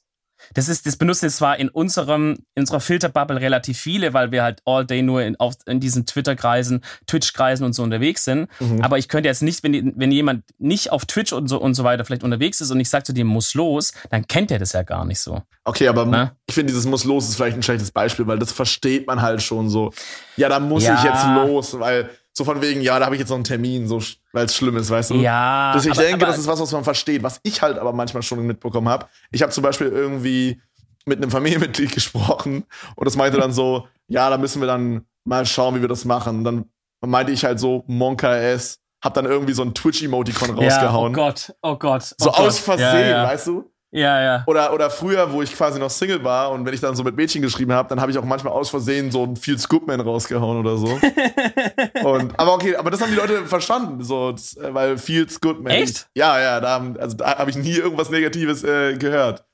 Das 0.53 0.69
ist, 0.69 0.85
das 0.85 0.95
benutzen 0.95 1.25
jetzt 1.25 1.37
zwar 1.37 1.57
in 1.57 1.69
unserem, 1.69 2.37
in 2.55 2.61
unserer 2.61 2.79
Filterbubble 2.79 3.39
relativ 3.39 3.77
viele, 3.77 4.13
weil 4.13 4.31
wir 4.31 4.43
halt 4.43 4.61
all 4.65 4.85
day 4.85 5.01
nur 5.01 5.21
in, 5.21 5.39
auf, 5.39 5.55
in 5.65 5.79
diesen 5.79 6.05
Twitter-Kreisen, 6.05 6.83
Twitch-Kreisen 7.07 7.65
und 7.65 7.73
so 7.73 7.83
unterwegs 7.83 8.23
sind. 8.23 8.47
Mhm. 8.59 8.81
Aber 8.81 8.97
ich 8.97 9.07
könnte 9.07 9.29
jetzt 9.29 9.43
nicht, 9.43 9.63
wenn, 9.63 9.93
wenn 9.95 10.11
jemand 10.11 10.43
nicht 10.57 10.91
auf 10.91 11.05
Twitch 11.05 11.33
und 11.33 11.47
so 11.47 11.59
und 11.59 11.73
so 11.73 11.83
weiter 11.83 12.05
vielleicht 12.05 12.23
unterwegs 12.23 12.61
ist 12.61 12.71
und 12.71 12.79
ich 12.79 12.89
sage 12.89 13.05
zu 13.05 13.13
dem 13.13 13.27
muss 13.27 13.53
los, 13.53 13.93
dann 14.09 14.27
kennt 14.27 14.51
er 14.51 14.59
das 14.59 14.73
ja 14.73 14.83
gar 14.83 15.05
nicht 15.05 15.19
so. 15.19 15.41
Okay, 15.63 15.87
aber 15.87 16.05
Na? 16.05 16.31
ich 16.45 16.55
finde, 16.55 16.71
dieses 16.71 16.85
muss 16.85 17.03
los 17.03 17.27
ist 17.27 17.35
vielleicht 17.35 17.57
ein 17.57 17.63
schlechtes 17.63 17.91
Beispiel, 17.91 18.25
weil 18.27 18.39
das 18.39 18.51
versteht 18.51 19.05
man 19.05 19.21
halt 19.21 19.41
schon 19.41 19.69
so. 19.69 19.91
Ja, 20.37 20.49
da 20.49 20.59
muss 20.59 20.83
ja. 20.83 20.95
ich 20.95 21.03
jetzt 21.03 21.25
los, 21.25 21.77
weil 21.79 22.09
so 22.37 22.43
von 22.43 22.61
wegen, 22.61 22.81
ja, 22.81 22.99
da 22.99 23.05
habe 23.05 23.15
ich 23.15 23.19
jetzt 23.19 23.29
noch 23.29 23.35
einen 23.35 23.43
Termin, 23.43 23.87
so 23.87 23.99
weil 24.31 24.45
es 24.45 24.55
schlimm 24.55 24.77
ist, 24.77 24.91
weißt 24.91 25.09
du? 25.09 25.15
Ja. 25.15 25.73
Das, 25.73 25.85
ich 25.85 25.91
aber, 25.91 26.03
denke, 26.03 26.23
aber, 26.23 26.27
das 26.27 26.37
ist 26.37 26.45
was, 26.45 26.59
was 26.59 26.71
man 26.71 26.83
versteht. 26.83 27.23
Was 27.23 27.39
ich 27.41 27.63
halt 27.63 27.79
aber 27.79 27.93
manchmal 27.93 28.21
schon 28.21 28.45
mitbekommen 28.45 28.87
habe. 28.89 29.07
Ich 29.31 29.41
habe 29.41 29.51
zum 29.51 29.63
Beispiel 29.63 29.87
irgendwie 29.87 30.61
mit 31.07 31.17
einem 31.17 31.31
Familienmitglied 31.31 31.91
gesprochen 31.95 32.65
und 32.95 33.05
das 33.05 33.15
meinte 33.15 33.39
dann 33.39 33.53
so, 33.53 33.87
ja, 34.07 34.29
da 34.29 34.37
müssen 34.37 34.61
wir 34.61 34.67
dann 34.67 35.07
mal 35.23 35.47
schauen, 35.47 35.73
wie 35.75 35.81
wir 35.81 35.87
das 35.87 36.05
machen. 36.05 36.37
Und 36.37 36.43
dann 36.43 36.65
meinte 37.01 37.31
ich 37.31 37.43
halt 37.43 37.59
so, 37.59 37.83
Monka 37.87 38.37
S, 38.37 38.81
hab 39.03 39.15
dann 39.15 39.25
irgendwie 39.25 39.53
so 39.53 39.63
ein 39.63 39.73
Twitch-Emoticon 39.73 40.51
rausgehauen. 40.51 41.15
Ja, 41.15 41.23
oh 41.23 41.25
Gott, 41.25 41.55
oh 41.63 41.75
Gott. 41.75 42.15
Oh 42.19 42.25
so 42.25 42.29
Gott. 42.29 42.39
aus 42.39 42.59
Versehen, 42.59 42.85
ja, 42.85 43.09
ja. 43.09 43.23
weißt 43.23 43.47
du? 43.47 43.71
Ja, 43.91 44.21
ja. 44.21 44.43
Oder, 44.47 44.73
oder 44.73 44.89
früher, 44.89 45.31
wo 45.31 45.41
ich 45.41 45.53
quasi 45.53 45.79
noch 45.79 45.89
Single 45.89 46.23
war 46.23 46.51
und 46.51 46.65
wenn 46.65 46.73
ich 46.73 46.81
dann 46.81 46.95
so 46.95 47.03
mit 47.03 47.15
Mädchen 47.15 47.41
geschrieben 47.41 47.71
habe, 47.71 47.87
dann 47.87 48.01
habe 48.01 48.11
ich 48.11 48.17
auch 48.17 48.25
manchmal 48.25 48.51
aus 48.51 48.69
Versehen 48.69 49.11
so 49.11 49.23
ein 49.23 49.37
Field 49.37 49.61
Scoopman 49.61 50.01
rausgehauen 50.01 50.57
oder 50.59 50.77
so. 50.77 50.87
und, 52.03 52.37
aber 52.37 52.53
okay, 52.53 52.75
aber 52.75 52.91
das 52.91 53.01
haben 53.01 53.11
die 53.11 53.17
Leute 53.17 53.45
verstanden, 53.45 54.03
so, 54.03 54.33
das, 54.33 54.57
äh, 54.57 54.73
weil 54.73 54.97
Field 54.97 55.39
Goodman. 55.39 55.71
Echt? 55.71 56.09
Ja, 56.15 56.39
ja, 56.39 56.59
da, 56.59 56.85
also, 56.99 57.15
da 57.15 57.37
habe 57.37 57.49
ich 57.49 57.55
nie 57.55 57.75
irgendwas 57.75 58.09
Negatives 58.09 58.63
äh, 58.63 58.97
gehört. 58.97 59.45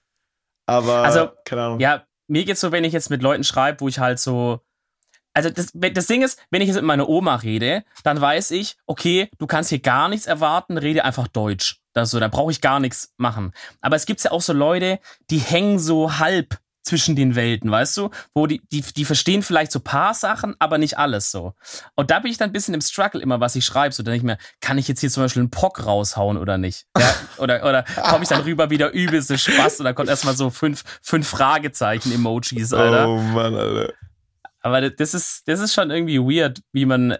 Aber, 0.66 1.04
also, 1.04 1.30
keine 1.46 1.62
Ahnung. 1.62 1.80
Ja, 1.80 2.04
mir 2.28 2.44
geht's 2.44 2.62
so, 2.62 2.72
wenn 2.72 2.84
ich 2.84 2.94
jetzt 2.94 3.12
mit 3.12 3.22
Leuten 3.22 3.44
schreibe, 3.44 3.82
wo 3.82 3.88
ich 3.88 4.00
halt 4.00 4.18
so, 4.18 4.62
also 5.34 5.50
das, 5.50 5.72
das 5.74 6.08
Ding 6.08 6.22
ist, 6.22 6.40
wenn 6.52 6.62
ich 6.62 6.68
jetzt 6.68 6.76
mit 6.76 6.86
meiner 6.86 7.10
Oma 7.10 7.36
rede, 7.36 7.84
dann 8.04 8.20
weiß 8.20 8.52
ich, 8.52 8.78
okay, 8.86 9.30
du 9.38 9.48
kannst 9.48 9.70
hier 9.70 9.80
gar 9.80 10.10
nichts 10.10 10.28
erwarten, 10.28 10.78
rede 10.78 11.04
einfach 11.04 11.28
Deutsch. 11.28 11.80
Das 11.94 12.10
so, 12.10 12.20
da 12.20 12.28
brauche 12.28 12.52
ich 12.52 12.62
gar 12.62 12.80
nichts 12.80 13.14
machen. 13.18 13.54
Aber 13.82 13.96
es 13.96 14.06
gibt 14.06 14.24
ja 14.24 14.32
auch 14.32 14.42
so 14.42 14.54
Leute, 14.54 15.00
die 15.30 15.38
hängen 15.38 15.80
so 15.80 16.18
halb 16.18 16.58
zwischen 16.84 17.16
den 17.16 17.36
Welten, 17.36 17.72
weißt 17.72 17.96
du? 17.98 18.10
Wo 18.34 18.46
die, 18.46 18.62
die, 18.72 18.82
die 18.82 19.06
verstehen 19.06 19.42
vielleicht 19.42 19.72
so 19.72 19.80
paar 19.80 20.14
Sachen, 20.14 20.56
aber 20.60 20.78
nicht 20.78 20.98
alles 20.98 21.32
so. 21.32 21.54
Und 21.96 22.12
da 22.12 22.20
bin 22.20 22.30
ich 22.30 22.38
dann 22.38 22.50
ein 22.50 22.54
bisschen 22.54 22.74
im 22.74 22.82
Struggle 22.82 23.22
immer, 23.22 23.40
was 23.40 23.56
ich 23.56 23.66
schreibe. 23.66 23.96
So, 23.96 24.04
dann 24.04 24.14
ich 24.14 24.24
mir, 24.24 24.38
kann 24.60 24.78
ich 24.78 24.88
jetzt 24.88 25.00
hier 25.00 25.10
zum 25.10 25.24
Beispiel 25.24 25.42
einen 25.42 25.50
Pock 25.50 25.86
raushauen 25.86 26.38
oder 26.38 26.58
nicht? 26.58 26.86
Ja? 26.98 27.16
Oder, 27.38 27.64
oder 27.64 27.84
komme 28.10 28.24
ich 28.24 28.30
dann 28.30 28.42
rüber 28.42 28.70
wieder 28.70 28.92
übelste 28.92 29.38
Spaß 29.38 29.80
und 29.80 29.86
dann 29.86 29.96
kommt 29.96 30.10
erstmal 30.10 30.36
so 30.36 30.50
fünf, 30.50 30.84
fünf 31.02 31.28
Fragezeichen-Emojis, 31.28 32.74
Alter. 32.74 33.08
Oh 33.08 33.18
Mann, 33.18 33.56
Alter. 33.56 33.94
Aber 34.64 34.90
das 34.90 35.14
ist, 35.14 35.44
das 35.48 35.60
ist 35.60 35.74
schon 35.74 35.92
irgendwie 35.92 36.20
weird, 36.20 36.62
wie 36.72 36.86
man, 36.86 37.18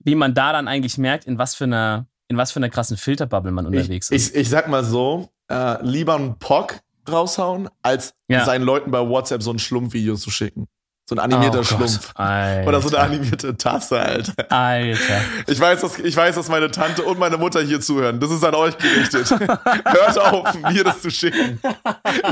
wie 0.00 0.14
man 0.14 0.34
da 0.34 0.52
dann 0.52 0.68
eigentlich 0.68 0.98
merkt, 0.98 1.24
in 1.24 1.38
was 1.38 1.54
für 1.54 1.64
einer, 1.64 2.06
in 2.28 2.36
was 2.36 2.52
für 2.52 2.58
einer 2.58 2.68
krassen 2.68 2.96
Filterbubble 2.96 3.52
man 3.52 3.66
unterwegs 3.66 4.10
ich, 4.10 4.16
ist. 4.16 4.34
Ich, 4.34 4.40
ich 4.42 4.48
sag 4.48 4.68
mal 4.68 4.84
so, 4.84 5.30
äh, 5.48 5.82
lieber 5.84 6.16
ein 6.16 6.38
Pock 6.38 6.80
raushauen, 7.10 7.68
als 7.82 8.14
ja. 8.28 8.44
seinen 8.44 8.62
Leuten 8.62 8.90
bei 8.90 9.00
WhatsApp 9.00 9.42
so 9.42 9.52
ein 9.52 9.58
Schlumpfvideo 9.58 10.16
zu 10.16 10.30
schicken. 10.30 10.66
So 11.08 11.16
ein 11.16 11.18
animierter 11.18 11.60
oh 11.60 11.64
Schlumpf. 11.64 12.12
Oder 12.14 12.80
so 12.80 12.88
eine 12.88 12.98
animierte 13.00 13.56
Tasse, 13.56 13.98
Alter. 13.98 14.32
Alter. 14.48 15.20
Ich 15.48 15.58
weiß, 15.58 15.80
dass, 15.80 15.98
ich 15.98 16.16
weiß, 16.16 16.36
dass 16.36 16.48
meine 16.48 16.70
Tante 16.70 17.02
und 17.02 17.18
meine 17.18 17.36
Mutter 17.36 17.60
hier 17.62 17.80
zuhören. 17.80 18.20
Das 18.20 18.30
ist 18.30 18.44
an 18.44 18.54
euch 18.54 18.78
gerichtet. 18.78 19.28
Hört 19.40 20.18
auf, 20.18 20.54
mir 20.72 20.84
das 20.84 21.02
zu 21.02 21.10
schicken. 21.10 21.60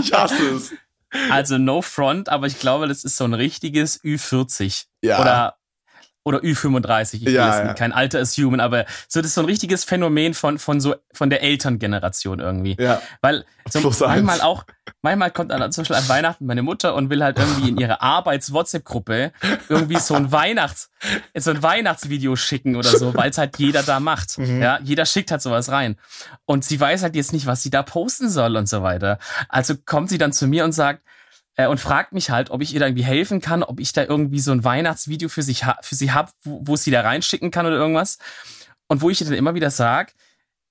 Ich 0.00 0.12
hasse 0.12 0.50
es. 0.54 0.72
Also 1.30 1.58
no 1.58 1.82
front, 1.82 2.28
aber 2.28 2.46
ich 2.46 2.58
glaube, 2.58 2.86
das 2.86 3.04
ist 3.04 3.16
so 3.16 3.24
ein 3.24 3.34
richtiges 3.34 4.02
Ü40. 4.02 4.84
Ja. 5.02 5.20
Oder 5.20 5.57
oder 6.28 6.40
Ü35, 6.40 7.14
ich 7.14 7.22
ja, 7.22 7.64
ja. 7.64 7.74
kein 7.74 7.92
Alter 7.92 8.20
assumen, 8.20 8.60
aber 8.60 8.84
so 9.08 9.20
das 9.20 9.28
ist 9.28 9.34
so 9.34 9.40
ein 9.40 9.46
richtiges 9.46 9.84
Phänomen 9.84 10.34
von 10.34 10.58
von 10.58 10.80
so 10.80 10.94
von 11.12 11.30
der 11.30 11.42
Elterngeneration 11.42 12.38
irgendwie. 12.38 12.76
Ja. 12.78 13.00
Weil 13.22 13.44
so 13.70 13.90
manchmal 14.06 14.40
auch 14.42 14.64
manchmal 15.02 15.30
kommt 15.30 15.50
dann 15.50 15.72
zum 15.72 15.82
Beispiel 15.82 15.96
an 15.96 16.08
Weihnachten 16.08 16.46
meine 16.46 16.62
Mutter 16.62 16.94
und 16.94 17.10
will 17.10 17.24
halt 17.24 17.38
irgendwie 17.38 17.70
in 17.70 17.78
ihre 17.78 18.02
Arbeits 18.02 18.52
WhatsApp 18.52 18.84
Gruppe 18.84 19.32
irgendwie 19.68 19.98
so 19.98 20.14
ein 20.14 20.30
Weihnachts 20.30 20.90
so 21.34 21.50
ein 21.50 21.62
Weihnachtsvideo 21.62 22.36
schicken 22.36 22.76
oder 22.76 22.88
so, 22.88 23.14
weil 23.14 23.30
es 23.30 23.38
halt 23.38 23.58
jeder 23.58 23.82
da 23.82 24.00
macht. 24.00 24.18
Mhm. 24.38 24.62
Ja, 24.62 24.78
jeder 24.82 25.04
schickt 25.04 25.30
halt 25.30 25.42
sowas 25.42 25.70
rein 25.70 25.96
und 26.44 26.64
sie 26.64 26.78
weiß 26.78 27.02
halt 27.02 27.16
jetzt 27.16 27.32
nicht, 27.32 27.46
was 27.46 27.62
sie 27.62 27.70
da 27.70 27.82
posten 27.82 28.28
soll 28.28 28.56
und 28.56 28.68
so 28.68 28.82
weiter. 28.82 29.18
Also 29.48 29.74
kommt 29.84 30.10
sie 30.10 30.18
dann 30.18 30.32
zu 30.32 30.46
mir 30.46 30.64
und 30.64 30.72
sagt 30.72 31.02
und 31.66 31.80
fragt 31.80 32.12
mich 32.12 32.30
halt, 32.30 32.50
ob 32.50 32.62
ich 32.62 32.72
ihr 32.72 32.80
da 32.80 32.86
irgendwie 32.86 33.04
helfen 33.04 33.40
kann, 33.40 33.62
ob 33.62 33.80
ich 33.80 33.92
da 33.92 34.04
irgendwie 34.04 34.38
so 34.40 34.52
ein 34.52 34.62
Weihnachtsvideo 34.62 35.28
für, 35.28 35.42
sich 35.42 35.64
für 35.82 35.94
sie 35.94 36.12
habe, 36.12 36.30
wo, 36.44 36.60
wo 36.62 36.76
sie 36.76 36.90
da 36.90 37.00
reinschicken 37.00 37.50
kann 37.50 37.66
oder 37.66 37.76
irgendwas. 37.76 38.18
Und 38.86 39.02
wo 39.02 39.10
ich 39.10 39.20
ihr 39.20 39.26
dann 39.26 39.36
immer 39.36 39.54
wieder 39.54 39.70
sage, 39.70 40.12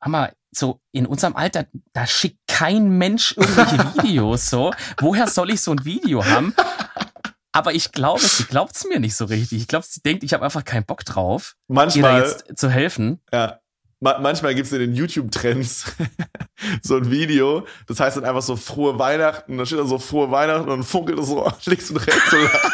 Hammer, 0.02 0.32
so 0.52 0.80
in 0.92 1.06
unserem 1.06 1.36
Alter, 1.36 1.66
da 1.94 2.08
schickt 2.08 2.40
kein 2.48 2.90
Mensch 2.98 3.36
irgendwelche 3.36 3.78
Videos 4.04 4.50
so. 4.50 4.74
Woher 5.00 5.28
soll 5.28 5.50
ich 5.52 5.62
so 5.62 5.72
ein 5.72 5.84
Video 5.86 6.26
haben? 6.26 6.54
Aber 7.52 7.74
ich 7.74 7.92
glaube, 7.92 8.22
sie 8.22 8.44
glaubt 8.46 8.76
es 8.76 8.86
mir 8.86 9.00
nicht 9.00 9.16
so 9.16 9.26
richtig. 9.26 9.62
Ich 9.62 9.68
glaube, 9.68 9.86
sie 9.88 10.02
denkt, 10.02 10.24
ich 10.24 10.34
habe 10.34 10.46
einfach 10.46 10.64
keinen 10.64 10.86
Bock 10.86 11.04
drauf, 11.04 11.56
Manchmal, 11.68 12.14
ihr 12.14 12.20
da 12.22 12.26
jetzt 12.28 12.58
zu 12.58 12.70
helfen. 12.70 13.20
ja, 13.34 13.60
ma 14.00 14.20
manchmal 14.20 14.56
gibt's 14.56 14.72
in 14.72 14.80
den 14.80 14.95
YouTube-Trends 14.95 15.86
so 16.82 16.98
ein 16.98 17.10
Video, 17.10 17.66
das 17.88 18.00
heißt 18.00 18.18
dann 18.18 18.26
einfach 18.26 18.41
so 18.41 18.56
frohe 18.56 18.98
Weihnachten, 19.00 19.58
da 19.58 19.66
steht 19.66 19.80
dann 19.80 19.88
so 19.88 20.00
frohe 20.00 20.32
Weihnachten 20.32 20.70
und 20.70 20.84
funkelt 20.84 21.20
es 21.20 21.28
so 21.28 21.52
links 21.66 21.89
und 21.91 21.98
rechts 21.98 22.32
so 22.32 22.38
lang. 22.38 22.72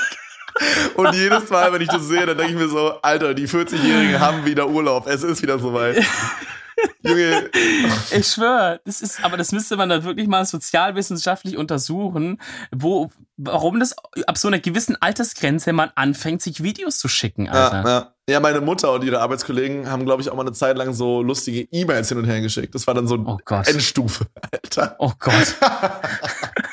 Und 0.96 1.16
jedes 1.16 1.50
Mal, 1.50 1.74
wenn 1.74 1.82
ich 1.82 1.88
das 1.88 2.08
sehe, 2.08 2.26
dann 2.28 2.38
denke 2.38 2.54
ich 2.54 2.60
mir 2.60 2.70
so, 2.70 3.02
Alter, 3.02 3.34
die 3.34 3.48
40-Jährigen 3.48 4.20
haben 4.20 4.46
wieder 4.46 4.70
Urlaub, 4.70 5.08
es 5.08 5.24
ist 5.24 5.42
wieder 5.42 5.58
soweit. 5.60 6.04
Junge, 7.04 7.50
Ich 8.12 8.28
schwöre, 8.28 8.80
das 8.86 9.02
ist, 9.02 9.24
aber 9.24 9.38
das 9.38 9.52
müsste 9.52 9.76
man 9.76 9.90
dann 9.90 10.04
wirklich 10.04 10.28
mal 10.28 10.46
sozialwissenschaftlich 10.46 11.58
untersuchen, 11.58 12.40
wo, 12.72 13.12
warum 13.38 13.80
das 13.80 13.96
ab 14.28 14.38
so 14.38 14.48
einer 14.48 14.60
gewissen 14.60 14.96
Altersgrenze 15.02 15.74
man 15.74 15.92
anfängt, 15.96 16.42
sich 16.42 16.64
Videos 16.64 16.98
zu 17.00 17.08
schicken, 17.08 17.50
Alter. 17.50 17.84
Ja, 17.84 17.90
ja. 17.90 18.14
ja, 18.30 18.40
meine 18.40 18.62
Mutter 18.62 18.92
und 18.94 19.04
ihre 19.04 19.20
Arbeitskollegen 19.20 19.90
haben, 19.90 20.06
glaube 20.06 20.22
ich, 20.22 20.30
auch 20.30 20.36
mal 20.36 20.44
eine 20.44 20.54
Zeit 20.54 20.78
lang 20.78 20.94
so 20.94 21.22
lustige 21.22 21.68
E-Mails 21.72 22.10
hin 22.10 22.18
und 22.18 22.26
her 22.26 22.42
geschickt. 22.42 22.74
Das 22.74 22.88
war 22.88 22.94
dann 22.94 23.08
so 23.08 23.16
Oh 23.26 23.38
Gott. 23.46 23.68
Endstufe, 23.68 24.26
Alter. 24.52 24.96
Oh 25.00 25.12
Gott. 25.20 25.56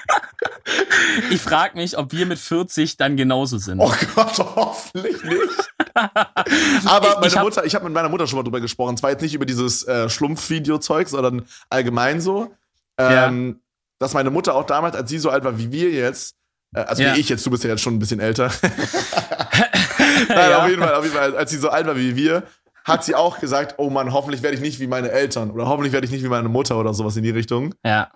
ich 1.31 1.41
frage 1.41 1.77
mich, 1.77 1.97
ob 1.99 2.13
wir 2.13 2.27
mit 2.27 2.39
40 2.39 2.97
dann 2.97 3.17
genauso 3.17 3.59
sind. 3.59 3.81
Oh 3.81 3.93
Gott, 4.15 4.39
hoffentlich 4.39 5.23
nicht. 5.25 5.73
Aber 5.95 7.15
meine 7.17 7.27
Ich 7.27 7.37
hab- 7.37 7.45
Mutter, 7.45 7.65
ich 7.65 7.75
habe 7.75 7.85
mit 7.85 7.95
meiner 7.95 8.09
Mutter 8.09 8.27
schon 8.27 8.39
mal 8.39 8.43
drüber 8.43 8.61
gesprochen. 8.61 8.97
Zwar 8.97 9.11
jetzt 9.11 9.23
nicht 9.23 9.35
über 9.35 9.47
dieses 9.47 9.83
äh, 9.87 10.09
Schlumpf-Video-Zeug, 10.09 11.09
sondern 11.09 11.47
allgemein 11.69 12.21
so. 12.21 12.55
Ähm, 12.99 13.61
Dass 13.99 14.15
meine 14.15 14.31
Mutter 14.31 14.55
auch 14.55 14.65
damals, 14.67 14.95
als 14.97 15.11
sie 15.11 15.19
so 15.19 15.31
alt 15.31 15.45
war 15.45 15.59
wie 15.59 15.73
wir 15.73 15.91
jetzt, 15.91 16.35
äh, 16.75 16.81
also 16.81 17.03
Ja. 17.03 17.15
wie 17.17 17.21
ich 17.21 17.29
jetzt, 17.29 17.45
du 17.45 17.51
bist 17.51 17.65
ja 17.65 17.71
jetzt 17.71 17.83
schon 17.83 17.95
ein 17.95 17.99
bisschen 17.99 18.21
älter. 18.21 18.51
Nein, 20.29 20.51
Ja. 20.51 20.63
auf 20.63 20.69
jeden 20.69 20.83
Fall, 20.83 20.95
auf 20.95 21.05
jeden 21.05 21.17
Fall, 21.17 21.37
als 21.37 21.51
sie 21.51 21.59
so 21.59 21.71
alt 21.71 21.87
war 21.87 21.97
wie 21.97 22.17
wir, 22.17 22.43
hat 22.85 23.05
sie 23.05 23.15
auch 23.15 23.41
gesagt, 23.41 23.75
oh 23.79 23.91
Mann, 23.91 24.13
hoffentlich 24.13 24.43
werde 24.43 24.57
ich 24.57 24.63
nicht 24.63 24.81
wie 24.81 24.87
meine 24.87 25.11
Eltern 25.11 25.51
oder 25.51 25.67
hoffentlich 25.67 25.93
werde 25.93 26.07
ich 26.07 26.11
nicht 26.13 26.25
wie 26.25 26.29
meine 26.29 26.49
Mutter 26.49 26.79
oder 26.79 26.95
sowas 26.95 27.17
in 27.17 27.23
die 27.23 27.31
Richtung. 27.31 27.75
Ja. 27.85 28.11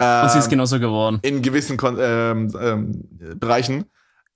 Ähm, 0.00 0.22
Und 0.24 0.30
sie 0.32 0.38
ist 0.38 0.48
genauso 0.48 0.80
geworden. 0.80 1.18
in 1.22 1.42
gewissen 1.42 1.76
Kon 1.76 1.98
ähm, 2.00 2.52
ähm, 2.60 3.04
Bereichen. 3.38 3.84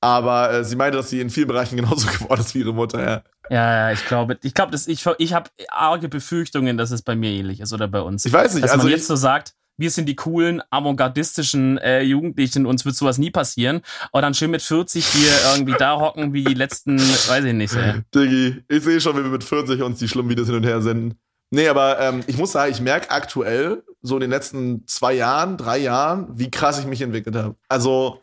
Aber 0.01 0.53
äh, 0.53 0.65
sie 0.65 0.77
meinte, 0.77 0.99
dass 0.99 1.09
sie 1.09 1.21
in 1.21 1.31
vielen 1.31 1.49
Bereichen 1.49 1.77
genauso 1.81 2.07
geworden 2.07 2.41
ist 2.41 2.55
wie 2.55 2.61
ihre 2.61 2.75
Mutter, 2.75 3.03
ja. 3.03 3.23
Ja, 3.51 3.89
ja, 3.89 3.93
ich 3.93 4.05
glaube, 4.07 4.39
ich 4.43 4.55
glaube, 4.55 4.73
dass 4.73 4.87
ich, 4.89 5.05
ich 5.19 5.35
habe 5.35 5.51
arge 5.69 6.09
Befürchtungen, 6.09 6.77
dass 6.79 6.91
es 6.91 7.03
bei 7.03 7.15
mir 7.17 7.31
ähnlich 7.31 7.61
ist 7.61 7.73
oder 7.73 7.89
bei 7.89 8.01
uns. 8.01 8.25
Ich 8.25 8.33
weiß 8.33 8.55
nicht, 8.55 8.65
Dass 8.65 8.71
also 8.73 8.85
man 8.85 8.93
jetzt 8.93 9.07
so 9.07 9.17
sagt, 9.17 9.55
wir 9.77 9.91
sind 9.91 10.07
die 10.09 10.15
coolen, 10.17 10.63
avantgardistischen 10.71 11.79
äh, 11.79 12.03
Jugendlichen, 12.03 12.65
uns 12.65 12.85
wird 12.85 12.97
sowas 12.97 13.19
nie 13.19 13.31
passieren. 13.31 13.83
Und 14.13 14.23
dann 14.23 14.33
schön 14.35 14.51
mit 14.51 14.63
40 14.63 15.05
hier 15.07 15.31
irgendwie 15.53 15.75
da 15.79 15.99
hocken 15.99 16.33
wie 16.33 16.45
die 16.45 16.55
letzten, 16.55 16.99
weiß 16.99 17.45
ich 17.45 17.53
nicht. 17.53 17.75
Ey. 17.75 18.01
Diggi, 18.15 18.63
ich 18.69 18.83
sehe 18.83 19.01
schon, 19.01 19.17
wie 19.19 19.23
wir 19.25 19.31
mit 19.31 19.45
40 19.45 19.83
uns 19.83 19.99
die 19.99 20.09
schlimmen 20.09 20.31
Videos 20.31 20.47
hin 20.47 20.57
und 20.57 20.65
her 20.65 20.81
senden. 20.81 21.19
Nee, 21.51 21.69
aber 21.69 22.01
ähm, 22.01 22.23
ich 22.27 22.39
muss 22.39 22.53
sagen, 22.53 22.73
ich 22.73 22.81
merke 22.81 23.11
aktuell, 23.11 23.83
so 24.07 24.17
in 24.17 24.21
den 24.21 24.31
letzten 24.31 24.87
zwei 24.87 25.15
Jahren, 25.15 25.57
drei 25.57 25.79
Jahren, 25.79 26.29
wie 26.39 26.51
krass 26.51 26.79
ich 26.79 26.85
mich 26.87 27.01
entwickelt 27.01 27.35
habe. 27.37 27.57
Also, 27.69 28.21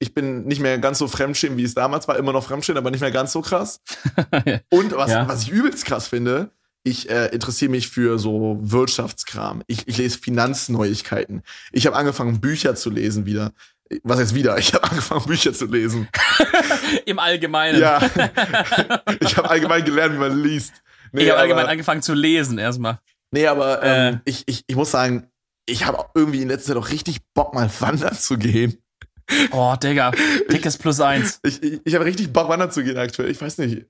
ich 0.00 0.12
bin 0.12 0.44
nicht 0.44 0.60
mehr 0.60 0.78
ganz 0.78 0.98
so 0.98 1.06
fremdschämen, 1.06 1.56
wie 1.56 1.62
es 1.62 1.74
damals 1.74 2.08
war. 2.08 2.16
Immer 2.18 2.32
noch 2.32 2.42
fremdschämen, 2.44 2.78
aber 2.78 2.90
nicht 2.90 3.00
mehr 3.00 3.12
ganz 3.12 3.30
so 3.32 3.40
krass. 3.42 3.80
Und 4.70 4.96
was, 4.96 5.10
Ja. 5.12 5.28
was 5.28 5.42
ich 5.44 5.50
übelst 5.50 5.84
krass 5.84 6.08
finde, 6.08 6.50
ich 6.82 7.08
äh, 7.08 7.26
interessiere 7.28 7.70
mich 7.70 7.88
für 7.88 8.18
so 8.18 8.58
Wirtschaftskram. 8.60 9.62
Ich, 9.68 9.86
ich 9.86 9.98
lese 9.98 10.18
Finanzneuigkeiten. 10.18 11.42
Ich 11.70 11.86
habe 11.86 11.94
angefangen, 11.94 12.40
Bücher 12.40 12.74
zu 12.74 12.90
lesen 12.90 13.24
wieder. 13.24 13.52
Was 14.02 14.18
jetzt 14.18 14.34
wieder? 14.34 14.58
Ich 14.58 14.74
habe 14.74 14.82
angefangen, 14.90 15.24
Bücher 15.26 15.52
zu 15.52 15.66
lesen. 15.66 16.08
Im 17.06 17.20
Allgemeinen. 17.20 17.78
Ja. 17.80 18.00
ich 19.20 19.36
habe 19.36 19.48
allgemein 19.48 19.84
gelernt, 19.84 20.14
wie 20.14 20.18
man 20.18 20.42
liest. 20.42 20.72
Nee, 21.12 21.22
ich 21.24 21.30
habe 21.30 21.38
allgemein 21.40 21.66
angefangen 21.66 22.02
zu 22.02 22.14
lesen 22.14 22.58
erstmal. 22.58 22.98
Nee, 23.32 23.46
aber 23.46 23.82
ähm, 23.82 24.14
Äh. 24.14 24.18
ich, 24.26 24.44
ich, 24.46 24.64
ich 24.66 24.76
muss 24.76 24.90
sagen, 24.92 25.28
ich 25.66 25.86
habe 25.86 26.04
irgendwie 26.14 26.42
in 26.42 26.48
letzter 26.48 26.74
Zeit 26.74 26.82
auch 26.82 26.90
richtig 26.90 27.20
Bock, 27.34 27.54
mal 27.54 27.70
wandern 27.80 28.16
zu 28.16 28.36
gehen. 28.38 28.78
Oh, 29.52 29.74
Digga, 29.82 30.12
dickes 30.50 30.76
Plus 30.78 31.00
eins. 31.00 31.40
Ich, 31.42 31.62
ich, 31.62 31.80
ich 31.84 31.94
habe 31.94 32.04
richtig 32.04 32.32
Bock, 32.32 32.48
wandern 32.48 32.70
zu 32.70 32.84
gehen 32.84 32.98
aktuell. 32.98 33.30
Ich 33.30 33.40
weiß 33.40 33.58
nicht. 33.58 33.86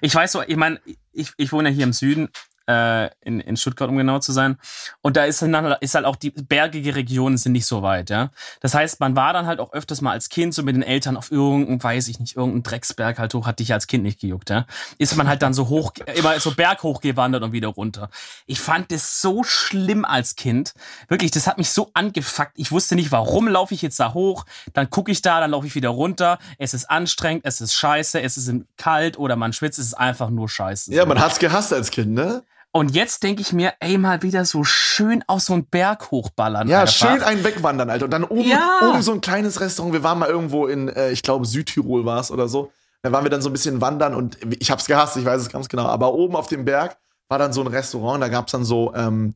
Ich 0.00 0.14
weiß 0.14 0.32
so, 0.32 0.42
ich 0.42 0.56
meine, 0.56 0.80
ich, 1.12 1.32
ich 1.36 1.52
wohne 1.52 1.68
ja 1.68 1.74
hier 1.74 1.84
im 1.84 1.92
Süden, 1.92 2.28
äh, 2.68 3.10
in, 3.22 3.40
in 3.40 3.56
Stuttgart, 3.56 3.88
um 3.88 3.96
genau 3.96 4.18
zu 4.18 4.32
sein. 4.32 4.58
Und 5.00 5.16
da 5.16 5.24
ist, 5.24 5.40
dann, 5.42 5.76
ist 5.80 5.94
halt 5.94 6.04
auch 6.04 6.16
die 6.16 6.30
bergige 6.30 6.94
Regionen 6.94 7.38
sind 7.38 7.52
nicht 7.52 7.66
so 7.66 7.82
weit, 7.82 8.10
ja. 8.10 8.30
Das 8.60 8.74
heißt, 8.74 9.00
man 9.00 9.16
war 9.16 9.32
dann 9.32 9.46
halt 9.46 9.58
auch 9.58 9.72
öfters 9.72 10.00
mal 10.00 10.12
als 10.12 10.28
Kind 10.28 10.54
so 10.54 10.62
mit 10.62 10.76
den 10.76 10.82
Eltern 10.82 11.16
auf 11.16 11.32
irgendeinen, 11.32 11.82
weiß 11.82 12.08
ich 12.08 12.20
nicht, 12.20 12.36
irgendeinen 12.36 12.62
Drecksberg 12.62 13.18
halt 13.18 13.32
hoch, 13.34 13.46
hat 13.46 13.58
dich 13.58 13.72
als 13.72 13.86
Kind 13.86 14.04
nicht 14.04 14.20
gejuckt, 14.20 14.50
ja. 14.50 14.66
Ist 14.98 15.16
man 15.16 15.28
halt 15.28 15.42
dann 15.42 15.54
so 15.54 15.68
hoch, 15.68 15.92
immer 16.14 16.38
so 16.38 16.54
berghoch 16.54 17.00
gewandert 17.00 17.42
und 17.42 17.52
wieder 17.52 17.68
runter. 17.68 18.10
Ich 18.46 18.60
fand 18.60 18.92
das 18.92 19.22
so 19.22 19.42
schlimm 19.42 20.04
als 20.04 20.36
Kind. 20.36 20.74
Wirklich, 21.08 21.30
das 21.30 21.46
hat 21.46 21.56
mich 21.56 21.70
so 21.70 21.90
angefuckt. 21.94 22.52
Ich 22.54 22.70
wusste 22.70 22.94
nicht, 22.94 23.10
warum 23.10 23.48
laufe 23.48 23.72
ich 23.72 23.82
jetzt 23.82 23.98
da 23.98 24.12
hoch. 24.12 24.44
Dann 24.74 24.90
gucke 24.90 25.10
ich 25.10 25.22
da, 25.22 25.40
dann 25.40 25.52
laufe 25.52 25.66
ich 25.66 25.74
wieder 25.74 25.88
runter. 25.88 26.38
Es 26.58 26.74
ist 26.74 26.90
anstrengend, 26.90 27.44
es 27.46 27.60
ist 27.60 27.72
scheiße, 27.74 28.20
es 28.20 28.36
ist 28.36 28.52
kalt 28.76 29.18
oder 29.18 29.36
man 29.36 29.52
schwitzt, 29.52 29.78
es 29.78 29.86
ist 29.86 29.94
einfach 29.94 30.28
nur 30.28 30.48
scheiße. 30.48 30.92
Ja, 30.92 31.06
man 31.06 31.18
hat's 31.18 31.38
gehasst 31.38 31.72
als 31.72 31.90
Kind, 31.90 32.12
ne? 32.12 32.42
Und 32.72 32.94
jetzt 32.94 33.22
denke 33.22 33.40
ich 33.40 33.52
mir, 33.52 33.72
ey, 33.80 33.96
mal 33.98 34.22
wieder 34.22 34.44
so 34.44 34.62
schön 34.62 35.24
auf 35.26 35.40
so 35.40 35.54
einen 35.54 35.66
Berg 35.66 36.10
hochballern. 36.10 36.68
Ja, 36.68 36.82
einfach. 36.82 36.94
schön 36.94 37.22
einen 37.22 37.42
wegwandern, 37.42 37.88
Alter. 37.90 38.04
Und 38.04 38.10
dann 38.10 38.24
oben, 38.24 38.42
Ja. 38.48 38.80
oben 38.82 39.02
so 39.02 39.12
ein 39.12 39.20
kleines 39.20 39.60
Restaurant. 39.60 39.94
Wir 39.94 40.02
waren 40.02 40.18
mal 40.18 40.28
irgendwo 40.28 40.66
in, 40.66 40.88
äh, 40.88 41.10
ich 41.10 41.22
glaube, 41.22 41.46
Südtirol 41.46 42.04
war 42.04 42.20
es 42.20 42.30
oder 42.30 42.46
so. 42.48 42.70
Da 43.02 43.10
waren 43.12 43.24
wir 43.24 43.30
dann 43.30 43.42
so 43.42 43.48
ein 43.48 43.52
bisschen 43.52 43.80
wandern 43.80 44.14
und 44.14 44.38
ich 44.60 44.70
hab's 44.70 44.86
gehasst, 44.86 45.16
ich 45.16 45.24
weiß 45.24 45.40
es 45.40 45.48
ganz 45.48 45.68
genau. 45.68 45.86
Aber 45.86 46.12
oben 46.14 46.36
auf 46.36 46.48
dem 46.48 46.64
Berg 46.64 46.98
war 47.28 47.38
dann 47.38 47.52
so 47.52 47.60
ein 47.62 47.68
Restaurant, 47.68 48.22
da 48.22 48.28
gab's 48.28 48.52
dann 48.52 48.64
so 48.64 48.92
ähm, 48.94 49.34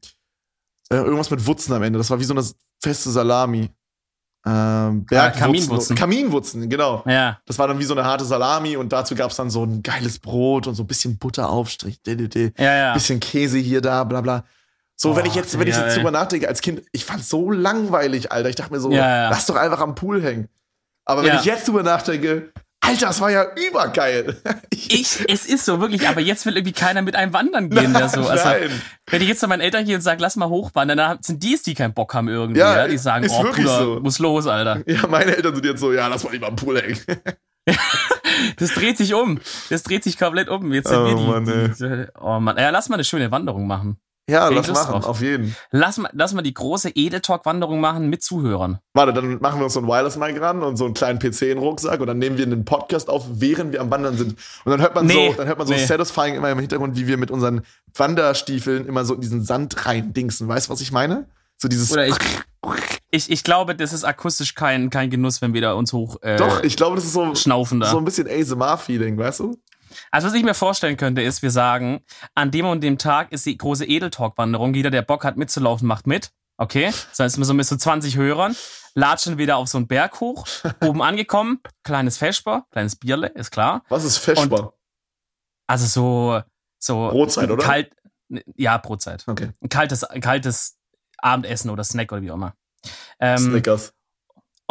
äh, 0.90 0.96
irgendwas 0.96 1.30
mit 1.30 1.46
Wutzen 1.46 1.72
am 1.74 1.82
Ende. 1.82 1.98
Das 1.98 2.10
war 2.10 2.18
wie 2.20 2.24
so 2.24 2.34
eine 2.34 2.44
feste 2.82 3.10
Salami. 3.10 3.70
Ähm, 4.44 5.04
Bergwutzen. 5.06 5.40
Kaminwutzen. 5.40 5.96
Kaminwutzen, 5.96 6.68
genau. 6.68 7.02
Ja. 7.06 7.38
Das 7.46 7.58
war 7.58 7.68
dann 7.68 7.78
wie 7.78 7.84
so 7.84 7.94
eine 7.94 8.04
harte 8.04 8.24
Salami 8.24 8.76
und 8.76 8.92
dazu 8.92 9.14
gab's 9.14 9.36
dann 9.36 9.50
so 9.50 9.64
ein 9.64 9.82
geiles 9.82 10.18
Brot 10.18 10.66
und 10.66 10.74
so 10.74 10.82
ein 10.82 10.86
bisschen 10.88 11.16
Butteraufstrich, 11.18 12.02
DDD, 12.02 12.52
Ja, 12.58 12.74
ja. 12.74 12.92
bisschen 12.94 13.20
Käse 13.20 13.58
hier, 13.58 13.80
da, 13.80 14.02
bla 14.04 14.20
bla. 14.20 14.44
So, 14.96 15.12
Oh, 15.12 15.16
wenn 15.16 15.26
ich 15.26 15.34
jetzt, 15.34 15.58
wenn 15.58 15.66
ich 15.68 15.74
Digga, 15.74 15.86
jetzt 15.86 15.96
drüber 15.96 16.10
nachdenke, 16.10 16.48
als 16.48 16.60
Kind, 16.60 16.82
ich 16.92 17.04
fand's 17.04 17.28
so 17.28 17.50
langweilig, 17.50 18.30
Alter. 18.32 18.48
Ich 18.48 18.56
dachte 18.56 18.72
mir 18.72 18.80
so, 18.80 18.90
Ja, 18.90 19.24
ja. 19.24 19.30
lass 19.30 19.46
doch 19.46 19.56
einfach 19.56 19.80
am 19.80 19.94
Pool 19.94 20.22
hängen. 20.22 20.48
Aber 21.04 21.22
wenn 21.22 21.28
Ja. 21.34 21.38
ich 21.40 21.44
jetzt 21.44 21.66
drüber 21.68 21.82
nachdenke, 21.82 22.52
Alter, 22.84 23.06
das 23.06 23.20
war 23.20 23.30
ja 23.30 23.46
übergeil. 23.68 24.36
Ich, 24.94 25.24
es 25.28 25.46
ist 25.46 25.64
so, 25.64 25.80
wirklich, 25.80 26.06
aber 26.08 26.20
jetzt 26.20 26.44
will 26.44 26.54
irgendwie 26.56 26.72
keiner 26.74 27.00
mit 27.00 27.16
einem 27.16 27.32
wandern 27.32 27.70
gehen 27.70 27.96
oder 27.96 28.08
so. 28.10 28.26
Also, 28.28 28.44
Nein. 28.46 28.68
wenn 29.08 29.22
ich 29.22 29.28
jetzt 29.28 29.40
zu 29.40 29.46
meinen 29.48 29.60
Eltern 29.62 29.86
gehe 29.86 29.94
und 29.94 30.02
sage, 30.02 30.20
lass 30.20 30.36
mal 30.36 30.48
hochwandern, 30.50 30.98
dann 30.98 31.18
sind 31.22 31.42
die 31.42 31.54
es, 31.54 31.62
die 31.62 31.72
keinen 31.74 31.94
Bock 31.94 32.12
haben 32.12 32.28
irgendwie. 32.28 32.60
Ja, 32.60 32.76
Ja, 32.76 32.88
Die 32.88 32.98
sagen, 32.98 33.26
oh, 33.30 33.42
Bruder, 33.44 33.78
so. 33.78 34.00
muss 34.00 34.18
los, 34.18 34.46
Alter. 34.46 34.82
Ja, 34.86 35.06
meine 35.06 35.34
Eltern 35.34 35.54
sind 35.54 35.64
jetzt 35.64 35.80
so, 35.80 35.92
ja, 35.92 36.08
lass 36.08 36.24
mal 36.24 36.30
lieber 36.32 36.48
am 36.48 36.56
Pool 36.56 36.80
hängen. 36.82 36.98
Das 38.58 38.70
dreht 38.74 38.96
sich 38.98 39.14
um. 39.14 39.38
Das 39.70 39.82
dreht 39.84 40.02
sich 40.02 40.18
komplett 40.18 40.48
um. 40.48 40.72
Jetzt 40.72 40.88
sind 40.88 40.98
Oh, 40.98 41.04
wir 41.06 41.14
die, 41.14 41.22
Mann, 41.26 41.48
ey. 41.48 41.70
die, 41.78 42.06
oh 42.20 42.40
Mann. 42.40 42.56
Ja, 42.58 42.70
lass 42.70 42.88
mal 42.88 42.96
eine 42.96 43.04
schöne 43.04 43.30
Wanderung 43.30 43.66
machen. 43.66 43.98
Ja, 44.32 44.46
Hätte 44.46 44.54
lass 44.54 44.68
machen, 44.72 44.92
drauf. 44.92 45.06
auf 45.06 45.20
jeden. 45.20 45.54
Lass 45.70 45.98
mal, 45.98 46.10
lass 46.14 46.32
mal 46.32 46.40
die 46.40 46.54
große 46.54 46.90
Edeltalk-Wanderung 46.90 47.80
machen 47.80 48.08
mit 48.08 48.22
Zuhörern. 48.22 48.78
Warte, 48.94 49.12
dann 49.12 49.40
machen 49.40 49.60
wir 49.60 49.64
uns 49.64 49.74
so 49.74 49.80
ein 49.80 49.86
Wireless-Mic 49.86 50.40
ran 50.40 50.62
und 50.62 50.76
so 50.76 50.86
einen 50.86 50.94
kleinen 50.94 51.18
PC 51.18 51.42
in 51.42 51.48
den 51.48 51.58
Rucksack 51.58 52.00
und 52.00 52.06
dann 52.06 52.18
nehmen 52.18 52.38
wir 52.38 52.46
einen 52.46 52.64
Podcast 52.64 53.10
auf, 53.10 53.26
während 53.34 53.72
wir 53.72 53.82
am 53.82 53.90
Wandern 53.90 54.16
sind. 54.16 54.36
Und 54.64 54.70
dann 54.70 54.80
hört 54.80 54.94
man 54.94 55.04
Nee, 55.04 55.30
so, 55.32 55.36
dann 55.36 55.46
hört 55.46 55.58
man 55.58 55.66
so 55.66 55.74
nee. 55.74 55.84
satisfying 55.84 56.34
immer 56.34 56.50
im 56.50 56.58
Hintergrund, 56.58 56.96
wie 56.96 57.06
wir 57.06 57.18
mit 57.18 57.30
unseren 57.30 57.62
Wanderstiefeln 57.94 58.86
immer 58.86 59.04
so 59.04 59.14
in 59.14 59.20
diesen 59.20 59.44
Sand 59.44 59.84
rein 59.86 60.14
dingsen. 60.14 60.48
Weißt 60.48 60.68
du, 60.68 60.72
was 60.72 60.80
ich 60.80 60.92
meine? 60.92 61.26
So 61.58 61.68
dieses. 61.68 61.92
Oder 61.92 62.06
ich, 62.06 62.16
ich, 63.10 63.30
ich 63.30 63.44
glaube, 63.44 63.74
das 63.74 63.92
ist 63.92 64.04
akustisch 64.04 64.54
kein, 64.54 64.90
kein 64.90 65.10
Genuss, 65.10 65.42
wenn 65.42 65.52
wir 65.52 65.60
da 65.60 65.74
uns 65.74 65.92
hoch 65.92 66.16
äh, 66.22 66.36
Doch, 66.36 66.62
ich 66.62 66.76
glaube, 66.76 66.96
das 66.96 67.04
ist 67.04 67.12
so, 67.12 67.34
schnaufen 67.34 67.80
da. 67.80 67.90
so 67.90 67.98
ein 67.98 68.04
bisschen 68.04 68.26
ASMR-Feeling, 68.28 69.18
weißt 69.18 69.40
du? 69.40 69.58
Also 70.10 70.28
was 70.28 70.34
ich 70.34 70.42
mir 70.42 70.54
vorstellen 70.54 70.96
könnte, 70.96 71.22
ist, 71.22 71.42
wir 71.42 71.50
sagen, 71.50 72.04
an 72.34 72.50
dem 72.50 72.66
und 72.66 72.82
dem 72.82 72.98
Tag 72.98 73.32
ist 73.32 73.46
die 73.46 73.56
große 73.56 73.84
Edeltalk-Wanderung. 73.84 74.74
Jeder, 74.74 74.90
der 74.90 75.02
Bock 75.02 75.24
hat 75.24 75.36
mitzulaufen, 75.36 75.86
macht 75.86 76.06
mit. 76.06 76.30
Okay? 76.56 76.92
Das 77.10 77.18
heißt, 77.18 77.38
wir 77.38 77.44
so 77.44 77.54
mit 77.54 77.66
so 77.66 77.76
20 77.76 78.16
Hörern, 78.16 78.56
latschen 78.94 79.38
wieder 79.38 79.56
auf 79.56 79.68
so 79.68 79.78
einen 79.78 79.86
Berg 79.86 80.20
hoch, 80.20 80.46
oben 80.80 81.02
angekommen, 81.02 81.60
kleines 81.82 82.18
Vesper, 82.18 82.66
kleines 82.70 82.96
Bierle, 82.96 83.28
ist 83.28 83.50
klar. 83.50 83.82
Was 83.88 84.04
ist 84.04 84.18
Feschbar? 84.18 84.74
Also 85.66 85.86
so, 85.86 86.42
so 86.78 87.08
Brotzeit, 87.08 87.50
oder? 87.50 87.64
kalt, 87.64 87.92
ja, 88.56 88.76
Brotzeit. 88.78 89.24
Okay. 89.26 89.50
Ein 89.60 89.68
kaltes, 89.68 90.04
ein 90.04 90.20
kaltes 90.20 90.78
Abendessen 91.18 91.70
oder 91.70 91.84
Snack 91.84 92.12
oder 92.12 92.22
wie 92.22 92.30
auch 92.30 92.36
immer. 92.36 92.54
Ähm, 93.20 93.38
Snickers. 93.38 93.94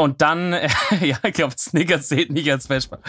Und 0.01 0.21
dann, 0.21 0.53
ja, 1.01 1.17
ich 1.23 1.33
glaube, 1.33 1.53
Snickers 1.57 2.07
zählt 2.07 2.31
nicht 2.31 2.51
als 2.51 2.67
Vespa. 2.67 2.99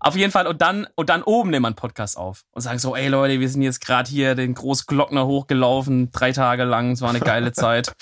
Auf 0.00 0.16
jeden 0.16 0.32
Fall, 0.32 0.46
und 0.46 0.60
dann, 0.60 0.86
und 0.96 1.08
dann 1.08 1.22
oben 1.22 1.50
nehmen 1.50 1.62
wir 1.62 1.68
einen 1.68 1.76
Podcast 1.76 2.16
auf 2.18 2.42
und 2.50 2.60
sagen 2.62 2.78
so, 2.78 2.94
ey 2.96 3.08
Leute, 3.08 3.40
wir 3.40 3.48
sind 3.48 3.62
jetzt 3.62 3.80
gerade 3.80 4.10
hier 4.10 4.34
den 4.34 4.54
Großglockner 4.54 5.26
hochgelaufen, 5.26 6.10
drei 6.10 6.32
Tage 6.32 6.64
lang, 6.64 6.90
es 6.92 7.00
war 7.00 7.10
eine 7.10 7.20
geile 7.20 7.52
Zeit. 7.52 7.92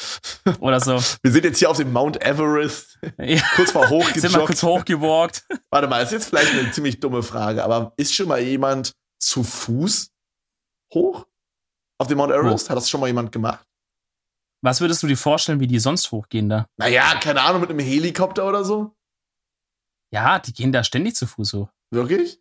Oder 0.61 0.80
so. 0.80 0.99
Wir 1.22 1.32
sind 1.32 1.45
jetzt 1.45 1.59
hier 1.59 1.70
auf 1.70 1.76
dem 1.76 1.93
Mount 1.93 2.24
Everest, 2.24 2.99
Ja. 3.18 3.41
kurz 3.57 3.70
vor 3.72 3.88
hochgejoggt. 3.88 4.14
Sind 4.20 4.34
wir 4.34 4.45
kurz 4.47 4.62
hochgewalkt. 4.62 5.45
Warte 5.70 5.86
mal, 5.86 6.03
ist 6.03 6.12
jetzt 6.12 6.28
vielleicht 6.30 6.53
eine 6.53 6.70
ziemlich 6.72 7.01
dumme 7.01 7.22
Frage, 7.22 7.62
aber 7.62 7.93
ist 7.97 8.14
schon 8.14 8.28
mal 8.28 8.41
jemand 8.41 8.93
zu 9.18 9.43
Fuß 9.45 10.11
hoch 10.95 11.26
auf 11.99 12.07
dem 12.09 12.18
Mount 12.18 12.32
Everest? 12.32 12.70
Hat 12.70 12.76
das 12.76 12.88
schon 12.88 13.01
mal 13.01 13.07
jemand 13.09 13.32
gemacht? 13.32 13.64
Was 14.63 14.81
würdest 14.81 15.03
du 15.03 15.07
dir 15.07 15.17
vorstellen, 15.17 15.61
wie 15.61 15.67
die 15.67 15.79
sonst 15.79 16.11
hochgehen 16.13 16.49
da? 16.49 16.67
Naja, 16.77 17.15
keine 17.21 17.43
Ahnung, 17.43 17.63
mit 17.63 17.71
einem 17.71 17.79
Helikopter 17.79 18.47
oder 18.47 18.65
so? 18.65 18.95
Ja, 20.13 20.39
die 20.39 20.53
gehen 20.53 20.73
da 20.73 20.85
ständig 20.85 21.15
zu 21.15 21.27
Fuß 21.27 21.55
hoch. 21.55 21.69
Wirklich? 21.91 22.41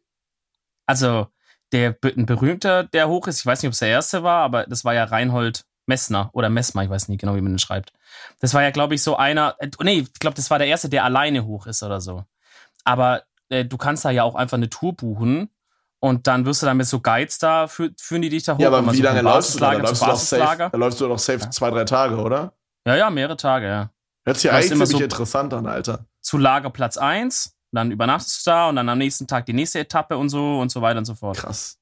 Also, 0.86 1.28
der 1.72 1.96
ein 2.04 2.26
berühmter, 2.26 2.84
der 2.84 3.08
hoch 3.08 3.28
ist, 3.28 3.40
ich 3.40 3.46
weiß 3.46 3.62
nicht, 3.62 3.70
ob 3.70 3.74
es 3.74 3.80
der 3.80 3.90
erste 3.90 4.24
war, 4.24 4.44
aber 4.44 4.66
das 4.66 4.84
war 4.84 4.94
ja 4.94 5.04
Reinhold 5.04 5.66
Messner 5.86 6.30
oder 6.34 6.50
Messmer, 6.50 6.84
ich 6.84 6.90
weiß 6.90 7.08
nicht 7.08 7.20
genau, 7.20 7.36
wie 7.36 7.42
man 7.42 7.54
den 7.54 7.60
schreibt. 7.60 7.94
Das 8.40 8.54
war 8.54 8.64
ja, 8.64 8.72
glaube 8.72 8.96
ich, 8.96 9.04
so 9.04 9.16
einer, 9.16 9.56
äh, 9.60 9.70
nee, 9.82 10.00
ich 10.00 10.14
glaube, 10.20 10.36
das 10.36 10.50
war 10.50 10.60
der 10.60 10.68
erste, 10.68 10.90
der 10.90 11.04
alleine 11.04 11.46
hoch 11.46 11.68
ist 11.68 11.84
oder 11.84 12.02
so. 12.02 12.26
Aber 12.84 13.24
äh, 13.50 13.66
du 13.66 13.78
kannst 13.78 14.06
da 14.06 14.12
ja 14.12 14.24
auch 14.24 14.36
einfach 14.36 14.58
eine 14.58 14.70
Tour 14.70 14.96
buchen 14.96 15.50
und 16.00 16.28
dann 16.28 16.46
wirst 16.46 16.62
du 16.62 16.66
dann 16.66 16.78
mit 16.78 16.88
so 16.88 17.00
Guides 17.00 17.38
da, 17.40 17.68
fü 17.68 17.90
führen 18.00 18.22
die 18.22 18.30
dich 18.30 18.44
da 18.44 18.54
hoch. 18.56 18.60
Ja, 18.60 18.68
aber 18.70 18.92
wie 18.92 18.98
so 18.98 19.04
lange 19.04 19.22
läufst 19.22 19.56
du 19.56 19.60
da? 19.60 19.72
Da 19.72 19.78
läufst 19.80 19.96
zu 19.98 20.06
du, 20.06 20.12
doch 20.12 20.18
safe, 20.18 20.40
Basislager. 20.42 20.70
da 20.70 20.78
läufst 20.78 21.02
du 21.02 21.08
doch 21.08 21.20
safe 21.20 21.40
Ja. 21.40 21.50
zwei, 21.52 21.70
drei 21.72 21.84
Tage, 21.86 22.16
oder? 22.18 22.54
Ja, 22.88 22.96
ja, 22.96 23.10
mehrere 23.10 23.38
Tage, 23.38 23.68
ja. 23.68 23.90
Hört 24.26 24.38
sich 24.38 24.52
eigentlich 24.52 24.72
immer 24.72 24.86
ziemlich 24.86 25.00
so- 25.00 25.04
interessant 25.04 25.54
an, 25.54 25.66
Alter. 25.68 26.06
Zu 26.22 26.38
Lagerplatz 26.38 26.98
1, 26.98 27.56
dann 27.72 27.92
übernachtest 27.92 28.46
du 28.46 28.52
da 28.52 28.70
und 28.70 28.76
dann 28.78 28.88
am 28.90 28.98
nächsten 28.98 29.28
Tag 29.28 29.46
die 29.46 29.54
nächste 29.54 29.80
Etappe 29.80 30.18
und 30.18 30.30
so 30.30 30.60
und 30.60 30.70
so 30.72 30.82
weiter 30.82 31.00
und 31.00 31.06
so 31.06 31.16
fort. 31.16 31.38
Krass. 31.38 31.78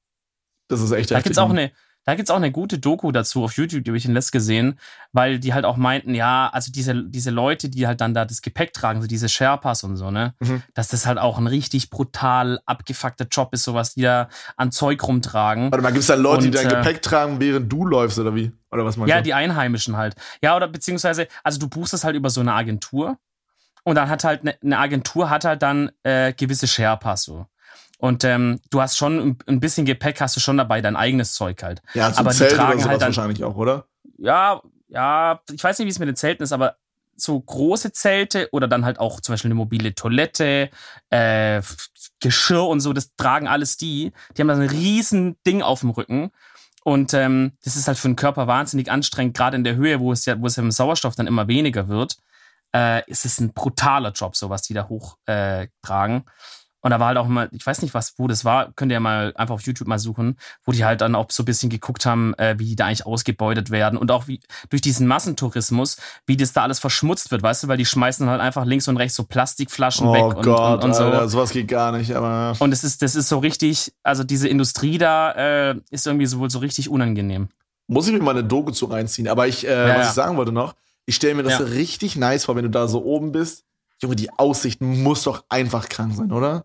Das 0.68 0.80
ist 0.80 0.90
echt 0.92 1.10
Da 1.10 1.16
heftig. 1.16 1.24
gibt's 1.24 1.38
auch 1.38 1.50
eine, 1.50 1.72
da 2.08 2.14
gibt's 2.14 2.30
auch 2.30 2.36
eine 2.36 2.50
gute 2.50 2.78
Doku 2.78 3.12
dazu 3.12 3.44
auf 3.44 3.52
YouTube, 3.58 3.84
die 3.84 3.90
habe 3.90 3.98
ich 3.98 4.06
in 4.06 4.14
letzt 4.14 4.32
gesehen, 4.32 4.78
weil 5.12 5.38
die 5.38 5.52
halt 5.52 5.66
auch 5.66 5.76
meinten, 5.76 6.14
ja, 6.14 6.48
also 6.50 6.72
diese, 6.72 7.04
diese 7.04 7.28
Leute, 7.30 7.68
die 7.68 7.86
halt 7.86 8.00
dann 8.00 8.14
da 8.14 8.24
das 8.24 8.40
Gepäck 8.40 8.72
tragen, 8.72 9.02
so 9.02 9.06
diese 9.06 9.28
Sherpas 9.28 9.84
und 9.84 9.96
so, 9.98 10.10
ne, 10.10 10.32
Mhm. 10.40 10.62
dass 10.72 10.88
das 10.88 11.04
halt 11.04 11.18
auch 11.18 11.36
ein 11.36 11.46
richtig 11.46 11.90
brutal 11.90 12.60
abgefuckter 12.64 13.26
Job 13.30 13.52
ist, 13.52 13.64
sowas, 13.64 13.92
die 13.92 14.00
da 14.00 14.30
an 14.56 14.72
Zeug 14.72 15.02
rumtragen. 15.06 15.70
Warte 15.70 15.82
mal, 15.82 15.92
gibt's 15.92 16.06
da 16.06 16.14
Leute, 16.14 16.44
die 16.44 16.46
Und, 16.48 16.54
dein 16.64 16.66
äh, 16.66 16.76
Gepäck 16.76 17.02
tragen, 17.02 17.40
während 17.40 17.70
du 17.70 17.84
läufst, 17.84 18.18
oder 18.18 18.34
wie? 18.34 18.52
Oder 18.70 18.86
was 18.86 18.96
meinst 18.96 19.10
Ja, 19.10 19.18
du? 19.18 19.24
die 19.24 19.34
Einheimischen 19.34 19.98
halt. 19.98 20.14
Ja, 20.42 20.56
oder 20.56 20.66
beziehungsweise, 20.66 21.28
also 21.44 21.58
du 21.58 21.68
buchst 21.68 21.92
das 21.92 22.04
halt 22.04 22.16
über 22.16 22.30
so 22.30 22.40
eine 22.40 22.54
Agentur 22.54 23.18
und 23.84 23.96
dann 23.96 24.08
hat 24.08 24.24
halt 24.24 24.40
eine, 24.40 24.56
eine 24.62 24.78
Agentur 24.78 25.28
hat 25.28 25.44
halt 25.44 25.60
dann 25.60 25.90
äh, 26.04 26.32
gewisse 26.32 26.66
Sherpas 26.66 27.24
so. 27.24 27.44
Und 27.98 28.22
ähm, 28.24 28.60
du 28.70 28.80
hast 28.80 28.96
schon 28.96 29.36
ein- 29.46 29.60
bisschen 29.60 29.84
Gepäck, 29.84 30.20
hast 30.20 30.36
du 30.36 30.40
schon 30.40 30.56
dabei, 30.56 30.80
dein 30.80 30.96
eigenes 30.96 31.34
Zeug 31.34 31.62
halt. 31.62 31.82
ja, 31.94 32.12
zum 32.12 32.20
aber 32.20 32.30
die 32.30 32.36
Zelt 32.38 32.52
oder 32.54 32.62
tragen 32.62 32.84
halt 32.84 33.00
dann- 33.02 33.08
wahrscheinlich 33.08 33.44
auch, 33.44 33.56
oder? 33.56 33.84
ja, 34.18 34.60
ja, 34.88 35.40
ich 35.52 35.62
weiß 35.62 35.78
nicht, 35.78 35.86
wie 35.86 35.90
es 35.90 35.98
mit 35.98 36.08
den 36.08 36.16
Zelten 36.16 36.42
ist, 36.42 36.52
aber 36.52 36.76
so 37.16 37.38
große 37.38 37.92
Zelte 37.92 38.48
oder 38.52 38.68
dann 38.68 38.84
halt 38.84 39.00
auch 39.00 39.20
zum 39.20 39.32
Beispiel 39.32 39.48
eine 39.48 39.56
mobile 39.56 39.94
Toilette, 39.94 40.70
äh, 41.10 41.60
Geschirr 42.20 42.64
und 42.66 42.80
so, 42.80 42.92
das 42.92 43.14
tragen 43.16 43.48
alles 43.48 43.76
die. 43.76 44.12
Die 44.36 44.40
haben 44.40 44.48
da 44.48 44.54
so 44.56 44.62
ein 44.62 44.68
riesen 44.70 45.36
Ding 45.46 45.60
auf 45.62 45.80
dem 45.80 45.90
Rücken. 45.90 46.30
Und 46.84 47.12
ähm, 47.14 47.52
das 47.64 47.74
ist 47.76 47.86
halt 47.88 47.98
für 47.98 48.08
den 48.08 48.16
Körper 48.16 48.46
wahnsinnig 48.46 48.90
anstrengend, 48.90 49.36
gerade 49.36 49.56
in 49.56 49.64
der 49.64 49.74
Höhe, 49.74 49.98
wo 50.00 50.12
es 50.12 50.24
ja, 50.24 50.40
wo 50.40 50.46
es 50.46 50.56
ja 50.56 50.62
im 50.62 50.70
Sauerstoff 50.70 51.16
dann 51.16 51.26
immer 51.26 51.48
weniger 51.48 51.88
wird. 51.88 52.16
Äh, 52.74 53.02
ist 53.10 53.24
es 53.26 53.40
ein 53.40 53.52
brutaler 53.52 54.12
Job, 54.12 54.36
so 54.36 54.48
was 54.48 54.62
die 54.62 54.74
da 54.74 54.88
hoch 54.88 55.18
äh, 55.26 55.66
tragen. 55.82 56.24
Und 56.80 56.90
da 56.92 57.00
war 57.00 57.08
halt 57.08 57.18
auch 57.18 57.26
mal, 57.26 57.48
ich 57.52 57.66
weiß 57.66 57.82
nicht, 57.82 57.92
was, 57.92 58.14
wo 58.18 58.28
das 58.28 58.44
war, 58.44 58.72
könnt 58.74 58.92
ihr 58.92 59.00
mal 59.00 59.32
einfach 59.36 59.54
auf 59.56 59.62
YouTube 59.62 59.88
mal 59.88 59.98
suchen, 59.98 60.36
wo 60.64 60.70
die 60.72 60.84
halt 60.84 61.00
dann 61.00 61.14
auch 61.16 61.26
so 61.30 61.42
ein 61.42 61.46
bisschen 61.46 61.70
geguckt 61.70 62.06
haben, 62.06 62.34
äh, 62.34 62.54
wie 62.58 62.66
die 62.66 62.76
da 62.76 62.86
eigentlich 62.86 63.04
ausgebeutet 63.04 63.70
werden 63.70 63.98
und 63.98 64.10
auch 64.12 64.28
wie 64.28 64.40
durch 64.70 64.80
diesen 64.80 65.06
Massentourismus, 65.08 65.96
wie 66.26 66.36
das 66.36 66.52
da 66.52 66.62
alles 66.62 66.78
verschmutzt 66.78 67.30
wird, 67.30 67.42
weißt 67.42 67.64
du, 67.64 67.68
weil 67.68 67.76
die 67.78 67.84
schmeißen 67.86 68.28
halt 68.28 68.40
einfach 68.40 68.64
links 68.64 68.86
und 68.88 68.96
rechts 68.96 69.16
so 69.16 69.24
Plastikflaschen 69.24 70.06
Oh 70.06 70.12
weg 70.14 70.36
und, 70.36 70.42
Gott, 70.44 70.84
und, 70.84 70.90
und 70.90 70.94
so. 70.94 71.04
Alter, 71.04 71.28
sowas 71.28 71.50
geht 71.50 71.68
gar 71.68 71.92
nicht, 71.92 72.14
aber 72.14 72.54
Und 72.60 72.72
es 72.72 72.84
ist, 72.84 73.02
das 73.02 73.14
ist 73.16 73.28
so 73.28 73.38
richtig, 73.38 73.92
also 74.02 74.22
diese 74.24 74.48
Industrie 74.48 74.98
da 74.98 75.32
äh, 75.70 75.74
ist 75.90 76.06
irgendwie 76.06 76.26
so 76.26 76.38
wohl 76.38 76.50
so 76.50 76.60
richtig 76.60 76.88
unangenehm. 76.88 77.48
muss 77.88 78.06
ich 78.06 78.12
mir 78.12 78.20
mal 78.22 78.32
eine 78.32 78.44
Doku 78.44 78.70
zu 78.70 78.86
reinziehen. 78.86 79.28
Aber 79.28 79.48
ich, 79.48 79.66
äh, 79.66 79.70
Ja, 79.70 79.88
was 79.88 79.96
ja. 79.96 80.02
ich 80.08 80.14
sagen 80.14 80.36
wollte 80.36 80.52
noch, 80.52 80.74
ich 81.06 81.16
stelle 81.16 81.34
mir 81.34 81.42
das 81.42 81.58
Ja. 81.58 81.64
richtig 81.64 82.16
nice 82.16 82.44
vor, 82.44 82.54
wenn 82.54 82.64
du 82.64 82.70
da 82.70 82.86
so 82.86 83.02
oben 83.02 83.32
bist. 83.32 83.64
Junge, 84.02 84.16
die 84.16 84.30
Aussicht 84.38 84.80
muss 84.80 85.24
doch 85.24 85.44
einfach 85.48 85.88
krank 85.88 86.14
sein, 86.14 86.32
oder? 86.32 86.64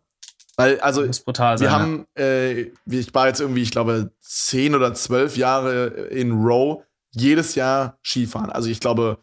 Weil, 0.56 0.80
also, 0.82 1.02
Das 1.02 1.08
muss 1.08 1.20
brutal 1.22 1.58
sein. 1.58 1.66
wir 1.68 1.72
ja. 1.72 1.80
haben, 1.80 2.06
äh, 2.18 2.62
ich 2.86 3.14
war 3.14 3.28
jetzt 3.28 3.42
irgendwie, 3.42 3.64
ich 3.64 3.72
glaube, 3.72 4.12
zehn 4.20 4.76
oder 4.76 4.94
zwölf 4.94 5.36
Jahre 5.36 5.88
in 5.88 6.32
Row 6.32 6.84
jedes 7.12 7.56
Jahr 7.56 7.98
Skifahren. 8.04 8.50
Also 8.52 8.70
ich 8.70 8.80
glaube, 8.80 9.18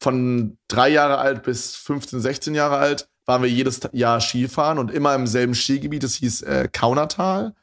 von 0.00 0.56
drei 0.68 0.88
Jahre 0.90 1.18
alt 1.18 1.42
bis 1.42 1.74
15, 1.76 2.20
16 2.20 2.54
Jahre 2.54 2.76
alt 2.76 3.08
waren 3.26 3.42
wir 3.42 3.50
jedes 3.50 3.80
Jahr 3.92 4.20
Skifahren 4.20 4.78
und 4.78 4.90
immer 4.92 5.14
im 5.14 5.26
selben 5.26 5.54
Skigebiet. 5.54 6.02
Das 6.04 6.14
hieß 6.14 6.42
äh, 6.42 6.68
Kaunertal. 6.72 7.54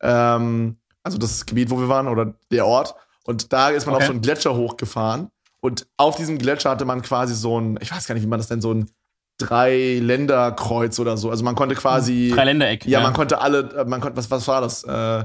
Ähm, 0.00 0.76
also 1.02 1.18
das 1.18 1.46
Gebiet, 1.46 1.70
wo 1.70 1.78
wir 1.78 1.88
waren, 1.88 2.08
oder 2.08 2.34
der 2.50 2.66
Ort. 2.66 2.94
Und 3.24 3.52
da 3.52 3.70
ist 3.70 3.86
man 3.86 3.94
Okay. 3.94 4.02
auf 4.04 4.06
so 4.08 4.12
einen 4.12 4.22
Gletscher 4.22 4.54
hochgefahren. 4.56 5.30
Und 5.60 5.86
auf 5.96 6.16
diesem 6.16 6.38
Gletscher 6.38 6.70
hatte 6.70 6.84
man 6.84 7.02
quasi 7.02 7.34
so 7.34 7.60
ein, 7.60 7.78
ich 7.80 7.90
weiß 7.92 8.06
gar 8.06 8.14
nicht, 8.14 8.24
wie 8.24 8.28
man 8.28 8.38
das 8.38 8.50
nennt, 8.50 8.62
so 8.62 8.72
ein 8.74 8.90
Drei-Länder-Kreuz 9.38 10.98
oder 10.98 11.16
so. 11.16 11.30
Also 11.30 11.44
man 11.44 11.54
konnte 11.54 11.74
quasi. 11.74 12.32
Dreiländereck. 12.34 12.86
Ja, 12.86 13.00
man 13.00 13.12
konnte 13.12 13.40
alle, 13.40 13.60
äh, 13.76 13.84
man 13.84 14.00
konnte, 14.00 14.16
was, 14.16 14.30
was 14.30 14.46
war 14.48 14.60
das? 14.60 14.84
Äh, 14.84 15.24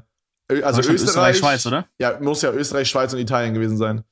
also 0.64 0.80
Österreich, 0.82 1.02
Österreich, 1.04 1.38
Schweiz, 1.38 1.66
oder? 1.66 1.86
Ja, 1.98 2.20
muss 2.20 2.42
ja 2.42 2.52
Österreich, 2.52 2.90
Schweiz 2.90 3.14
und 3.14 3.20
Italien 3.20 3.54
gewesen 3.54 3.78
sein. 3.78 4.04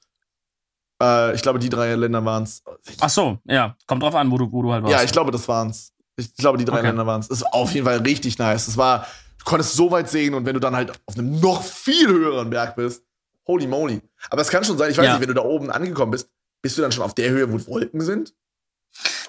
Äh, 1.01 1.35
ich 1.35 1.41
glaube, 1.41 1.59
die 1.59 1.69
drei 1.69 1.95
Länder 1.95 2.23
waren 2.23 2.43
es. 2.43 2.63
Ach 3.01 3.09
so, 3.09 3.39
ja. 3.45 3.75
Kommt 3.87 4.03
drauf 4.03 4.15
an, 4.15 4.31
wo 4.31 4.37
du, 4.37 4.51
wo 4.51 4.61
du 4.61 4.71
halt 4.71 4.83
warst. 4.83 4.95
Ja, 4.95 5.03
ich 5.03 5.11
glaube, 5.11 5.31
das 5.31 5.47
waren's. 5.47 5.93
Ich 6.17 6.33
glaube, 6.35 6.57
die 6.57 6.65
drei 6.65 6.77
Okay. 6.79 6.87
Länder 6.87 7.05
waren's. 7.05 7.29
Es 7.29 7.41
war 7.41 7.53
auf 7.53 7.71
jeden 7.73 7.85
Fall 7.85 7.97
richtig 7.97 8.37
nice. 8.37 8.67
Es 8.67 8.77
war, 8.77 9.05
du 9.37 9.45
konntest 9.45 9.73
so 9.75 9.91
weit 9.91 10.09
sehen 10.09 10.33
und 10.33 10.45
wenn 10.45 10.53
du 10.53 10.59
dann 10.59 10.75
halt 10.75 10.91
auf 11.05 11.17
einem 11.17 11.39
noch 11.39 11.63
viel 11.63 12.07
höheren 12.07 12.49
Berg 12.49 12.75
bist, 12.75 13.03
holy 13.47 13.67
moly. 13.67 14.01
Aber 14.29 14.41
es 14.41 14.49
kann 14.49 14.63
schon 14.63 14.77
sein, 14.77 14.91
ich 14.91 14.97
weiß 14.97 15.05
Ja. 15.05 15.11
nicht, 15.13 15.21
wenn 15.21 15.27
du 15.29 15.33
da 15.33 15.43
oben 15.43 15.69
angekommen 15.71 16.11
bist, 16.11 16.29
bist 16.61 16.77
du 16.77 16.81
dann 16.81 16.91
schon 16.91 17.03
auf 17.03 17.15
der 17.15 17.29
Höhe, 17.29 17.51
wo 17.51 17.65
Wolken 17.71 18.01
sind? 18.01 18.33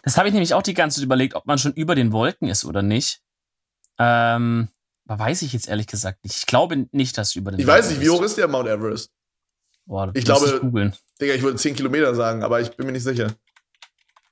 Das 0.03 0.17
habe 0.17 0.29
ich 0.29 0.33
nämlich 0.35 0.55
auch 0.55 0.63
die 0.63 0.75
ganze 0.75 0.97
Zeit 0.97 1.05
überlegt, 1.05 1.35
ob 1.35 1.47
man 1.47 1.59
schon 1.59 1.73
über 1.75 1.95
den 1.95 2.13
Wolken 2.13 2.49
ist 2.49 2.65
oder 2.65 2.83
nicht. 2.83 3.21
Ähm, 3.99 4.69
aber 5.07 5.25
weiß 5.25 5.43
ich 5.43 5.53
jetzt 5.53 5.69
ehrlich 5.69 5.87
gesagt 5.87 6.25
nicht. 6.25 6.37
Ich 6.37 6.47
glaube 6.47 6.87
nicht, 6.93 7.19
dass 7.19 7.35
über 7.37 7.51
den 7.51 7.61
Ich 7.61 7.67
Wolken 7.67 7.79
weiß 7.85 7.91
nicht, 7.91 8.01
wie 8.01 8.11
hoch 8.11 8.23
ist 8.23 8.39
der 8.39 8.49
Mount 8.49 8.69
Everest? 8.69 9.11
Boah, 9.87 10.11
Ich 10.15 10.25
glaube- 10.25 10.61
googeln. 10.61 10.95
Digga, 11.21 11.35
ich 11.35 11.43
würde 11.43 11.57
10 11.59 11.75
Kilometer 11.77 12.15
sagen, 12.15 12.43
aber 12.43 12.61
ich 12.61 12.71
bin 12.71 12.87
mir 12.87 12.93
nicht 12.93 13.03
sicher. 13.03 13.35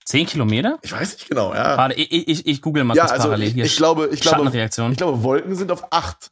Zehn 0.04 0.24
Kilometer? 0.24 0.78
Ich 0.80 0.92
weiß 0.92 1.12
nicht 1.14 1.28
genau, 1.28 1.52
ja. 1.52 1.76
Warte, 1.76 1.94
ich, 1.96 2.10
ich, 2.28 2.46
ich 2.46 2.62
google 2.62 2.82
mal 2.84 2.94
ja, 2.96 3.02
kurz 3.02 3.12
also 3.12 3.24
parallel 3.24 3.48
ich, 3.48 3.54
hier. 3.54 3.64
ich 3.66 3.76
glaube, 3.76 4.08
ich 4.10 4.20
glaube, 4.20 4.48
ich 4.90 4.96
glaube, 4.96 5.22
Wolken 5.22 5.54
sind 5.54 5.70
auf 5.70 5.92
8. 5.92 6.30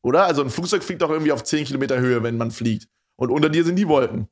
Oder? 0.00 0.24
Also 0.24 0.42
ein 0.42 0.48
Flugzeug 0.48 0.82
fliegt 0.82 1.02
doch 1.02 1.10
irgendwie 1.10 1.32
auf 1.32 1.44
10 1.44 1.66
Kilometer 1.66 1.98
Höhe, 1.98 2.22
wenn 2.22 2.38
man 2.38 2.50
fliegt. 2.50 2.88
Und 3.16 3.30
unter 3.30 3.50
dir 3.50 3.64
sind 3.64 3.76
die 3.76 3.86
Wolken. 3.86 4.28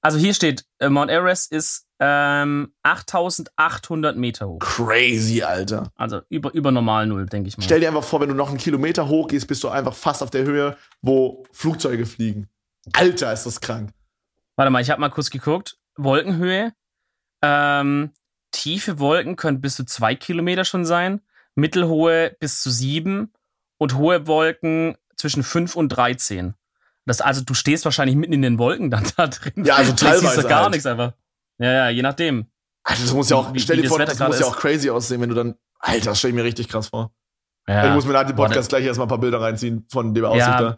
Also 0.00 0.18
hier 0.18 0.34
steht, 0.34 0.64
äh, 0.78 0.88
Mount 0.88 1.10
Everest 1.10 1.52
ist 1.52 1.86
ähm, 2.00 2.72
8800 2.82 4.16
Meter 4.16 4.48
hoch. 4.48 4.58
Crazy, 4.60 5.42
Alter. 5.42 5.92
Also 5.96 6.22
über, 6.30 6.52
über 6.54 6.72
normal 6.72 7.06
Null, 7.06 7.26
denke 7.26 7.48
ich 7.48 7.58
mal. 7.58 7.64
Stell 7.64 7.80
dir 7.80 7.88
einfach 7.88 8.02
vor, 8.02 8.20
wenn 8.20 8.30
du 8.30 8.34
noch 8.34 8.48
einen 8.48 8.58
Kilometer 8.58 9.08
hoch 9.08 9.28
gehst, 9.28 9.46
bist 9.46 9.62
du 9.62 9.68
einfach 9.68 9.94
fast 9.94 10.22
auf 10.22 10.30
der 10.30 10.44
Höhe, 10.44 10.76
wo 11.02 11.44
Flugzeuge 11.52 12.06
fliegen. 12.06 12.48
Alter, 12.94 13.32
ist 13.32 13.44
das 13.44 13.60
krank. 13.60 13.92
Warte 14.56 14.70
mal, 14.70 14.80
ich 14.80 14.90
habe 14.90 15.00
mal 15.00 15.10
kurz 15.10 15.30
geguckt. 15.30 15.78
Wolkenhöhe. 15.96 16.72
Ähm, 17.42 18.12
tiefe 18.50 18.98
Wolken 18.98 19.36
können 19.36 19.60
bis 19.60 19.76
zu 19.76 19.84
zwei 19.84 20.14
Kilometer 20.14 20.64
schon 20.64 20.86
sein. 20.86 21.20
Mittelhohe 21.54 22.34
bis 22.40 22.62
zu 22.62 22.70
sieben. 22.70 23.32
Und 23.76 23.96
hohe 23.96 24.26
Wolken 24.26 24.96
zwischen 25.16 25.42
fünf 25.42 25.76
und 25.76 25.90
13. 25.90 26.54
Das, 27.10 27.20
also 27.20 27.42
du 27.44 27.54
stehst 27.54 27.84
wahrscheinlich 27.84 28.14
mitten 28.16 28.32
in 28.32 28.42
den 28.42 28.56
Wolken 28.58 28.88
dann 28.90 29.04
da 29.16 29.26
drin. 29.26 29.64
Ja, 29.64 29.74
also 29.74 29.92
Vielleicht 29.96 30.20
siehst 30.20 30.22
teilweise 30.22 30.42
du 30.42 30.48
gar 30.48 30.62
halt. 30.62 30.70
nichts 30.70 30.86
einfach. 30.86 31.12
Ja, 31.58 31.72
ja, 31.72 31.88
je 31.88 32.02
nachdem. 32.02 32.46
Alter, 32.84 33.02
das 33.02 33.12
muss 33.12 33.28
ja 33.30 33.36
auch, 33.36 33.52
Wie- 33.52 33.58
stell 33.58 33.76
dir 33.76 33.82
das 33.82 33.88
vor, 33.90 33.98
Wetter 33.98 34.14
das 34.14 34.28
muss 34.28 34.38
ja 34.38 34.46
auch 34.46 34.56
crazy 34.56 34.88
aussehen, 34.90 35.20
wenn 35.20 35.28
du 35.28 35.34
dann. 35.34 35.54
Alter, 35.80 36.10
das 36.10 36.18
stell 36.20 36.30
ich 36.30 36.36
mir 36.36 36.44
richtig 36.44 36.68
krass 36.68 36.88
vor. 36.88 37.10
Ja. 37.68 37.88
ich 37.88 37.92
muss 37.94 38.04
mir 38.06 38.12
nach 38.12 38.24
dem 38.24 38.36
Boah, 38.36 38.46
Podcast 38.46 38.68
gleich 38.68 38.84
erstmal 38.84 39.06
ein 39.06 39.10
paar 39.10 39.18
Bilder 39.18 39.40
reinziehen 39.40 39.86
von 39.90 40.14
dem 40.14 40.24
Aussicht 40.24 40.46
Ja, 40.46 40.60
da. 40.60 40.76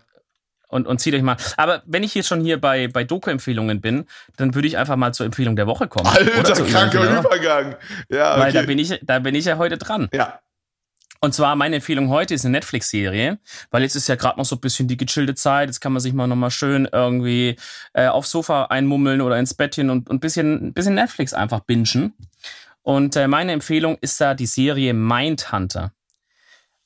und, 0.69 0.87
und 0.87 0.99
zieht 1.01 1.15
euch 1.15 1.23
mal. 1.23 1.37
Aber 1.57 1.83
wenn 1.87 2.03
ich 2.03 2.15
jetzt 2.15 2.29
schon 2.29 2.41
hier 2.41 2.61
bei, 2.61 2.89
bei 2.89 3.05
Doku-Empfehlungen 3.05 3.81
bin, 3.81 4.07
dann 4.37 4.55
würde 4.55 4.69
ich 4.69 4.79
einfach 4.79 4.97
mal 4.97 5.13
zur 5.13 5.27
Empfehlung 5.27 5.55
der 5.57 5.67
Woche 5.67 5.87
kommen. 5.89 6.07
Alter, 6.09 6.65
kranker. 6.65 7.21
Übergang. 7.21 7.77
Ja, 8.11 8.39
Weil 8.41 8.53
da 8.53 8.61
okay. 8.61 8.67
bin, 8.67 8.79
ich, 8.79 8.99
da 9.03 9.19
bin 9.21 9.35
ich 9.35 9.45
ja 9.45 9.59
heute 9.59 9.77
dran. 9.79 10.09
Ja, 10.13 10.41
Und 11.25 11.35
zwar 11.35 11.55
meine 11.55 11.77
Empfehlung 11.77 12.09
heute 12.09 12.35
ist 12.35 12.45
eine 12.45 12.51
Netflix-Serie, 12.51 13.39
weil 13.71 13.83
jetzt 13.83 13.95
ist 13.95 14.09
ja 14.09 14.17
gerade 14.17 14.39
noch 14.39 14.45
so 14.45 14.57
ein 14.57 14.61
bisschen 14.61 14.89
die 14.89 14.97
gechillte 14.97 15.37
Zeit. 15.37 15.69
Jetzt 15.69 15.81
kann 15.81 15.93
man 15.93 16.01
sich 16.01 16.13
mal 16.13 16.27
nochmal 16.27 16.51
schön 16.51 16.89
irgendwie 16.91 17.55
äh, 17.93 18.09
aufs 18.09 18.31
Sofa 18.31 18.65
einmummeln 18.65 19.21
oder 19.21 19.39
ins 19.39 19.55
Bettchen 19.55 19.89
und 19.89 20.11
ein 20.11 20.19
bisschen, 20.19 20.67
ein 20.67 20.73
bisschen 20.73 20.97
Netflix 20.97 21.33
einfach 21.33 21.61
bingen. 21.61 22.15
Und 22.83 23.15
äh, 23.15 23.29
meine 23.29 23.53
Empfehlung 23.53 23.99
ist 24.01 24.21
da 24.21 24.35
die 24.35 24.47
Serie 24.47 24.95
Mindhunter. 24.95 25.93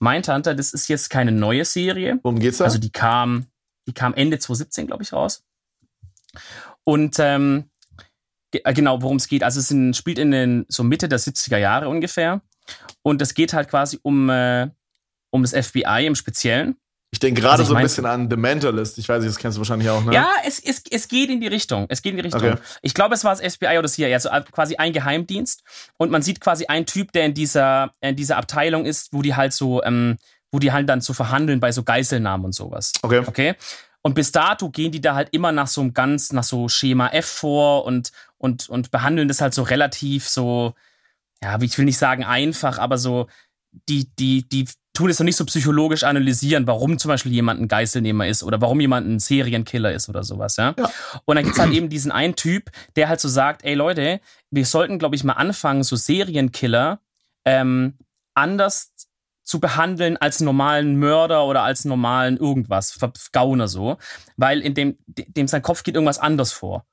Mindhunter, 0.00 0.54
das 0.54 0.74
ist 0.74 0.88
jetzt 0.88 1.08
keine 1.08 1.32
neue 1.32 1.64
Serie. 1.64 2.20
Worum 2.22 2.38
geht's 2.38 2.58
da? 2.58 2.64
Also 2.64 2.76
die 2.76 2.92
kam, 2.92 3.46
die 3.86 3.94
kam 3.94 4.12
Ende 4.12 4.38
2017, 4.38 4.86
glaube 4.86 5.02
ich, 5.02 5.14
raus. 5.14 5.44
Und 6.84 7.16
ähm, 7.20 7.70
äh, 8.52 8.74
genau, 8.74 9.00
worum 9.00 9.16
es 9.16 9.28
geht. 9.28 9.42
Also 9.42 9.60
es 9.60 9.70
in, 9.70 9.94
spielt 9.94 10.18
in 10.18 10.30
den 10.30 10.66
so 10.68 10.84
Mitte 10.84 11.08
der 11.08 11.20
70er 11.20 11.56
Jahre 11.56 11.88
ungefähr. 11.88 12.42
Und 13.02 13.22
es 13.22 13.34
geht 13.34 13.52
halt 13.52 13.68
quasi 13.68 13.98
um, 14.02 14.28
äh, 14.30 14.68
um 15.30 15.42
das 15.42 15.52
FBI 15.52 16.06
im 16.06 16.14
Speziellen. 16.14 16.76
Ich 17.12 17.20
denke 17.20 17.40
gerade 17.40 17.60
also 17.60 17.72
so 17.72 17.74
ein 17.74 17.82
bisschen 17.82 18.04
an 18.04 18.28
The 18.28 18.36
Mentalist. 18.36 18.98
Ich 18.98 19.08
weiß 19.08 19.22
nicht, 19.22 19.30
das 19.30 19.38
kennst 19.38 19.56
du 19.56 19.60
wahrscheinlich 19.60 19.88
auch, 19.88 20.04
ne? 20.04 20.12
Ja, 20.12 20.28
es, 20.44 20.58
es, 20.58 20.82
es 20.90 21.08
geht 21.08 21.30
in 21.30 21.40
die 21.40 21.46
Richtung. 21.46 21.86
Es 21.88 22.02
geht 22.02 22.10
in 22.10 22.16
die 22.16 22.22
Richtung. 22.24 22.42
Okay. 22.42 22.60
Ich 22.82 22.94
glaube, 22.94 23.14
es 23.14 23.24
war 23.24 23.34
das 23.34 23.54
FBI 23.54 23.78
oder 23.78 23.88
CIA, 23.88 24.12
also 24.12 24.28
quasi 24.50 24.76
ein 24.76 24.92
Geheimdienst. 24.92 25.62
Und 25.96 26.10
man 26.10 26.22
sieht 26.22 26.40
quasi 26.40 26.66
einen 26.66 26.84
Typ, 26.84 27.12
der 27.12 27.24
in 27.26 27.34
dieser, 27.34 27.92
in 28.00 28.16
dieser 28.16 28.36
Abteilung 28.36 28.84
ist, 28.84 29.12
wo 29.12 29.22
die 29.22 29.34
halt 29.34 29.52
so, 29.52 29.82
ähm, 29.84 30.18
wo 30.50 30.58
die 30.58 30.72
halt 30.72 30.88
dann 30.88 31.00
zu 31.00 31.12
so 31.12 31.14
verhandeln 31.14 31.60
bei 31.60 31.72
so 31.72 31.84
Geiselnahmen 31.84 32.44
und 32.44 32.54
sowas. 32.54 32.92
Okay. 33.02 33.22
Okay. 33.24 33.54
Und 34.02 34.14
bis 34.14 34.30
dato 34.32 34.68
gehen 34.70 34.92
die 34.92 35.00
da 35.00 35.14
halt 35.14 35.28
immer 35.32 35.52
nach 35.52 35.68
so 35.68 35.80
einem 35.80 35.94
ganz, 35.94 36.32
nach 36.32 36.44
so 36.44 36.68
Schema 36.68 37.08
F 37.08 37.26
vor 37.26 37.84
und, 37.84 38.12
und, 38.36 38.68
und 38.68 38.90
behandeln 38.90 39.28
das 39.28 39.40
halt 39.40 39.54
so 39.54 39.62
relativ 39.62 40.28
so, 40.28 40.74
ja, 41.42 41.60
ich 41.60 41.76
will 41.76 41.84
nicht 41.84 41.98
sagen 41.98 42.24
einfach, 42.24 42.78
aber 42.78 42.98
so, 42.98 43.28
die, 43.88 44.08
die, 44.18 44.48
die 44.48 44.66
tun 44.94 45.10
es 45.10 45.18
noch 45.18 45.24
nicht 45.24 45.36
so 45.36 45.44
psychologisch 45.44 46.04
analysieren, 46.04 46.66
warum 46.66 46.98
zum 46.98 47.10
Beispiel 47.10 47.32
jemand 47.32 47.60
ein 47.60 47.68
Geiselnehmer 47.68 48.26
ist 48.26 48.42
oder 48.42 48.60
warum 48.60 48.80
jemand 48.80 49.06
ein 49.06 49.18
Serienkiller 49.18 49.92
ist 49.92 50.08
oder 50.08 50.24
sowas, 50.24 50.56
ja. 50.56 50.74
ja. 50.78 50.90
Und 51.26 51.36
dann 51.36 51.44
gibt's 51.44 51.58
halt 51.58 51.72
eben 51.72 51.90
diesen 51.90 52.10
einen 52.10 52.34
Typ, 52.34 52.70
der 52.96 53.08
halt 53.08 53.20
so 53.20 53.28
sagt, 53.28 53.64
ey 53.64 53.74
Leute, 53.74 54.20
wir 54.50 54.64
sollten, 54.64 54.98
glaube 54.98 55.14
ich, 55.14 55.24
mal 55.24 55.34
anfangen, 55.34 55.82
so 55.82 55.96
Serienkiller 55.96 57.00
ähm, 57.44 57.98
anders 58.34 58.92
zu 59.42 59.60
behandeln 59.60 60.16
als 60.16 60.40
normalen 60.40 60.98
Mörder 60.98 61.44
oder 61.46 61.62
als 61.62 61.84
normalen 61.84 62.36
irgendwas, 62.36 62.98
Gauner 63.32 63.68
so, 63.68 63.98
weil 64.36 64.60
in 64.60 64.74
dem, 64.74 64.98
dem 65.06 65.46
sein 65.46 65.62
Kopf 65.62 65.84
geht 65.84 65.94
irgendwas 65.94 66.18
anders 66.18 66.52
vor. 66.52 66.84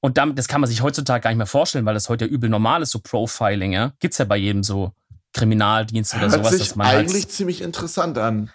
Und 0.00 0.16
damit, 0.16 0.38
das 0.38 0.48
kann 0.48 0.60
man 0.60 0.70
sich 0.70 0.82
heutzutage 0.82 1.22
gar 1.22 1.30
nicht 1.30 1.38
mehr 1.38 1.46
vorstellen, 1.46 1.84
weil 1.84 1.94
das 1.94 2.08
heute 2.08 2.26
ja 2.26 2.30
übel 2.30 2.48
normal 2.48 2.82
ist, 2.82 2.90
so 2.90 3.00
Profiling, 3.00 3.72
ja. 3.72 3.92
Gibt's 3.98 4.18
ja 4.18 4.24
bei 4.24 4.36
jedem 4.36 4.62
so 4.62 4.92
Kriminaldienst 5.32 6.14
oder 6.14 6.22
Hört 6.22 6.32
sowas. 6.32 6.50
Sich 6.52 6.68
dass 6.68 6.76
man 6.76 6.86
halt 6.86 6.98
eigentlich 6.98 7.24
halt 7.24 7.32
ziemlich 7.32 7.60
interessant 7.60 8.16
an. 8.18 8.50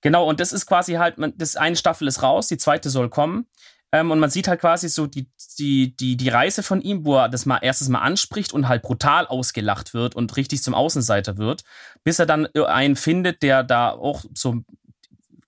Genau, 0.00 0.26
und 0.26 0.40
das 0.40 0.52
ist 0.52 0.66
quasi 0.66 0.94
halt, 0.94 1.18
man, 1.18 1.34
das 1.36 1.56
eine 1.56 1.76
Staffel 1.76 2.08
ist 2.08 2.22
raus, 2.22 2.48
die 2.48 2.56
zweite 2.56 2.88
soll 2.88 3.10
kommen. 3.10 3.46
Ähm, 3.90 4.10
und 4.10 4.18
man 4.18 4.30
sieht 4.30 4.48
halt 4.48 4.60
quasi 4.60 4.88
so 4.88 5.06
die, 5.06 5.30
die, 5.58 5.96
die, 5.96 6.16
die 6.16 6.28
Reise 6.28 6.62
von 6.62 6.80
ihm, 6.82 7.04
wo 7.04 7.16
er 7.16 7.28
das 7.28 7.46
mal 7.46 7.58
erstes 7.58 7.88
Mal 7.88 8.00
anspricht 8.00 8.52
und 8.52 8.68
halt 8.68 8.82
brutal 8.82 9.26
ausgelacht 9.26 9.94
wird 9.94 10.14
und 10.14 10.36
richtig 10.36 10.62
zum 10.62 10.74
Außenseiter 10.74 11.38
wird, 11.38 11.64
bis 12.04 12.18
er 12.18 12.26
dann 12.26 12.46
einen 12.54 12.96
findet, 12.96 13.42
der 13.42 13.64
da 13.64 13.90
auch 13.90 14.24
so, 14.34 14.62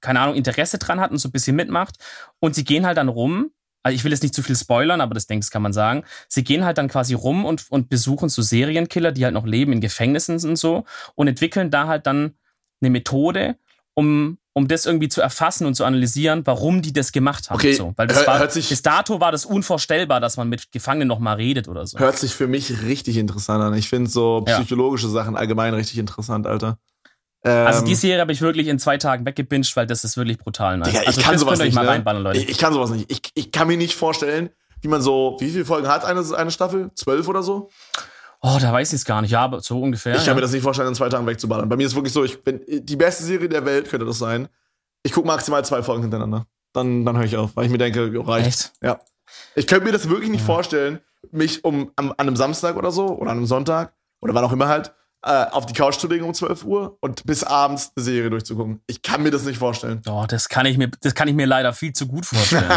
keine 0.00 0.20
Ahnung, 0.20 0.36
Interesse 0.36 0.78
dran 0.78 1.00
hat 1.00 1.10
und 1.10 1.18
so 1.18 1.28
ein 1.28 1.32
bisschen 1.32 1.54
mitmacht. 1.54 1.96
Und 2.40 2.54
sie 2.54 2.64
gehen 2.64 2.86
halt 2.86 2.96
dann 2.96 3.08
rum 3.08 3.50
also 3.82 3.94
ich 3.94 4.04
will 4.04 4.12
jetzt 4.12 4.22
nicht 4.22 4.34
zu 4.34 4.42
viel 4.42 4.56
spoilern, 4.56 5.00
aber 5.00 5.14
das 5.14 5.26
denke 5.26 5.44
ich, 5.44 5.50
kann 5.50 5.62
man 5.62 5.72
sagen. 5.72 6.04
Sie 6.28 6.44
gehen 6.44 6.64
halt 6.64 6.78
dann 6.78 6.88
quasi 6.88 7.14
rum 7.14 7.44
und, 7.44 7.66
und 7.70 7.88
besuchen 7.88 8.28
so 8.28 8.42
Serienkiller, 8.42 9.12
die 9.12 9.24
halt 9.24 9.34
noch 9.34 9.46
leben 9.46 9.72
in 9.72 9.80
Gefängnissen 9.80 10.38
und 10.48 10.56
so 10.56 10.84
und 11.14 11.28
entwickeln 11.28 11.70
da 11.70 11.86
halt 11.86 12.06
dann 12.06 12.34
eine 12.80 12.90
Methode, 12.90 13.56
um, 13.94 14.38
um 14.52 14.68
das 14.68 14.86
irgendwie 14.86 15.08
zu 15.08 15.20
erfassen 15.20 15.66
und 15.66 15.74
zu 15.74 15.84
analysieren, 15.84 16.42
warum 16.46 16.82
die 16.82 16.92
das 16.92 17.12
gemacht 17.12 17.50
haben. 17.50 17.56
Okay, 17.56 17.72
so. 17.72 17.92
Weil 17.96 18.06
das 18.06 18.26
war, 18.26 18.46
bis 18.46 18.82
dato 18.82 19.20
war 19.20 19.32
das 19.32 19.44
unvorstellbar, 19.44 20.20
dass 20.20 20.36
man 20.36 20.48
mit 20.48 20.72
Gefangenen 20.72 21.08
noch 21.08 21.18
mal 21.18 21.34
redet 21.34 21.68
oder 21.68 21.86
so. 21.86 21.98
Hört 21.98 22.18
sich 22.18 22.34
für 22.34 22.46
mich 22.46 22.82
richtig 22.82 23.16
interessant 23.16 23.62
an. 23.62 23.74
Ich 23.74 23.88
finde 23.88 24.10
so 24.10 24.42
psychologische 24.42 25.06
ja. 25.06 25.12
Sachen 25.12 25.36
allgemein 25.36 25.74
richtig 25.74 25.98
interessant, 25.98 26.46
Alter. 26.46 26.78
Ähm, 27.42 27.66
also 27.66 27.84
die 27.84 27.94
Serie 27.94 28.20
habe 28.20 28.32
ich 28.32 28.42
wirklich 28.42 28.68
in 28.68 28.78
zwei 28.78 28.98
Tagen 28.98 29.24
weggebinged, 29.24 29.74
weil 29.76 29.86
das 29.86 30.04
ist 30.04 30.16
wirklich 30.16 30.38
brutal 30.38 30.76
nice. 30.78 30.88
Digga, 30.88 31.00
ich 31.02 31.06
also 31.08 31.20
kann 31.22 31.38
sowas 31.38 31.58
nicht, 31.58 31.74
ne? 31.74 32.32
ich, 32.34 32.48
ich, 32.50 32.58
kann 32.58 32.72
sowas 32.72 32.90
nicht. 32.90 33.10
Ich, 33.10 33.22
ich 33.34 33.50
kann 33.50 33.66
mir 33.66 33.76
nicht 33.76 33.94
vorstellen, 33.94 34.50
wie 34.82 34.88
man 34.88 35.02
so, 35.02 35.36
wie 35.40 35.50
viele 35.50 35.64
Folgen 35.64 35.88
hat 35.88 36.04
eine, 36.04 36.22
eine 36.36 36.50
Staffel? 36.50 36.90
Zwölf 36.94 37.28
oder 37.28 37.42
so? 37.42 37.70
Oh, 38.42 38.56
da 38.60 38.72
weiß 38.72 38.92
ich 38.92 39.00
es 39.00 39.04
gar 39.04 39.20
nicht. 39.20 39.30
Ja, 39.30 39.42
aber 39.42 39.60
so 39.60 39.80
ungefähr. 39.80 40.14
Ich 40.14 40.20
kann 40.20 40.28
ja. 40.28 40.34
mir 40.34 40.40
das 40.40 40.52
nicht 40.52 40.62
vorstellen, 40.62 40.88
in 40.88 40.94
zwei 40.94 41.08
Tagen 41.08 41.26
wegzuballern. 41.26 41.68
Bei 41.68 41.76
mir 41.76 41.86
ist 41.86 41.94
wirklich 41.94 42.12
so, 42.12 42.24
ich 42.24 42.42
bin 42.42 42.62
die 42.68 42.96
beste 42.96 43.24
Serie 43.24 43.48
der 43.48 43.64
Welt 43.64 43.88
könnte 43.88 44.06
das 44.06 44.18
sein. 44.18 44.48
Ich 45.02 45.12
gucke 45.12 45.26
maximal 45.26 45.64
zwei 45.64 45.82
Folgen 45.82 46.02
hintereinander. 46.02 46.46
Dann, 46.72 47.04
dann 47.04 47.16
höre 47.16 47.24
ich 47.24 47.36
auf, 47.36 47.56
weil 47.56 47.66
ich 47.66 47.70
mir 47.70 47.78
denke, 47.78 48.12
reicht. 48.26 48.46
Echt? 48.46 48.72
Ja. 48.82 49.00
Ich 49.54 49.66
könnte 49.66 49.84
mir 49.84 49.92
das 49.92 50.08
wirklich 50.08 50.30
nicht 50.30 50.40
ja. 50.40 50.46
vorstellen, 50.46 51.00
mich 51.30 51.64
um 51.64 51.90
am, 51.96 52.12
an 52.12 52.16
einem 52.18 52.36
Samstag 52.36 52.76
oder 52.76 52.90
so 52.90 53.08
oder 53.08 53.30
an 53.30 53.38
einem 53.38 53.46
Sonntag 53.46 53.92
oder 54.20 54.34
wann 54.34 54.44
auch 54.44 54.52
immer 54.52 54.68
halt 54.68 54.92
äh, 55.22 55.46
auf 55.50 55.66
die 55.66 55.74
Couch 55.74 55.96
zu 55.96 56.08
legen 56.08 56.24
um 56.24 56.34
12 56.34 56.64
Uhr 56.64 56.96
und 57.00 57.24
bis 57.24 57.44
abends 57.44 57.92
eine 57.94 58.04
Serie 58.04 58.30
durchzugucken. 58.30 58.80
Ich 58.86 59.02
kann 59.02 59.22
mir 59.22 59.30
das 59.30 59.44
nicht 59.44 59.58
vorstellen. 59.58 60.00
Oh, 60.08 60.24
das 60.26 60.48
kann 60.48 60.66
ich 60.66 60.78
mir, 60.78 60.90
das 61.02 61.14
kann 61.14 61.28
ich 61.28 61.34
mir 61.34 61.46
leider 61.46 61.72
viel 61.72 61.92
zu 61.92 62.06
gut 62.06 62.26
vorstellen. 62.26 62.70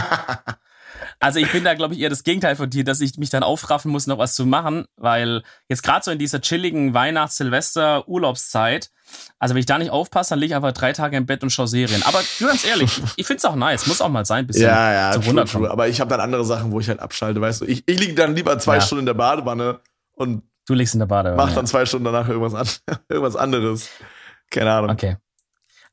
also 1.19 1.39
ich 1.39 1.51
bin 1.51 1.63
da, 1.63 1.73
glaube 1.73 1.93
ich, 1.93 2.01
eher 2.01 2.09
das 2.09 2.23
Gegenteil 2.23 2.55
von 2.55 2.69
dir, 2.69 2.83
dass 2.83 2.99
ich 2.99 3.17
mich 3.17 3.29
dann 3.29 3.43
aufraffen 3.43 3.91
muss, 3.91 4.07
noch 4.07 4.17
was 4.17 4.35
zu 4.35 4.45
machen, 4.45 4.85
weil 4.97 5.43
jetzt 5.69 5.83
gerade 5.83 6.03
so 6.03 6.11
in 6.11 6.19
dieser 6.19 6.41
chilligen 6.41 6.93
Weihnachts-, 6.93 7.37
Silvester-, 7.37 8.07
Urlaubszeit, 8.07 8.91
also 9.39 9.53
wenn 9.53 9.59
ich 9.59 9.65
da 9.65 9.77
nicht 9.77 9.91
aufpasse, 9.91 10.31
dann 10.31 10.39
liege 10.39 10.51
ich 10.51 10.55
einfach 10.55 10.71
drei 10.71 10.91
Tage 10.93 11.17
im 11.17 11.25
Bett 11.25 11.43
und 11.43 11.49
schaue 11.49 11.67
Serien. 11.67 12.03
Aber 12.03 12.21
ganz 12.39 12.65
ehrlich, 12.65 13.01
ich 13.15 13.25
finde 13.25 13.37
es 13.37 13.45
auch 13.45 13.55
nice, 13.55 13.87
muss 13.87 14.01
auch 14.01 14.09
mal 14.09 14.25
sein, 14.25 14.47
bisschen 14.47 14.63
ja, 14.63 14.93
ja, 14.93 15.11
zum 15.11 15.23
true, 15.23 15.45
true. 15.45 15.71
Aber 15.71 15.87
ich 15.87 16.01
habe 16.01 16.09
dann 16.09 16.19
andere 16.19 16.45
Sachen, 16.45 16.71
wo 16.71 16.79
ich 16.79 16.89
halt 16.89 16.99
abschalte, 16.99 17.39
weißt 17.39 17.61
du. 17.61 17.65
Ich, 17.65 17.83
ich 17.85 17.99
liege 17.99 18.15
dann 18.15 18.35
lieber 18.35 18.57
zwei 18.59 18.75
ja. 18.75 18.81
Stunden 18.81 19.01
in 19.01 19.05
der 19.05 19.13
Badewanne 19.13 19.79
und 20.15 20.43
Du 20.65 20.73
liegst 20.73 20.93
in 20.93 20.99
der 20.99 21.07
Badewanne. 21.07 21.37
Mach 21.37 21.53
dann 21.53 21.67
zwei 21.67 21.85
Stunden 21.85 22.05
danach 22.05 22.27
irgendwas, 22.27 22.53
an, 22.53 22.67
irgendwas 23.09 23.35
anderes. 23.35 23.89
Keine 24.49 24.71
Ahnung. 24.71 24.91
Okay. 24.91 25.17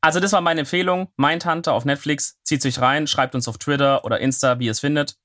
Also 0.00 0.20
das 0.20 0.32
war 0.32 0.40
meine 0.40 0.60
Empfehlung. 0.60 1.08
Mindhunter 1.16 1.72
auf 1.72 1.84
Netflix. 1.84 2.38
Zieht 2.42 2.62
sich 2.62 2.80
rein, 2.80 3.06
schreibt 3.06 3.34
uns 3.34 3.48
auf 3.48 3.58
Twitter 3.58 4.04
oder 4.04 4.20
Insta, 4.20 4.58
wie 4.58 4.66
ihr 4.66 4.72
es 4.72 4.80
findet. 4.80 5.16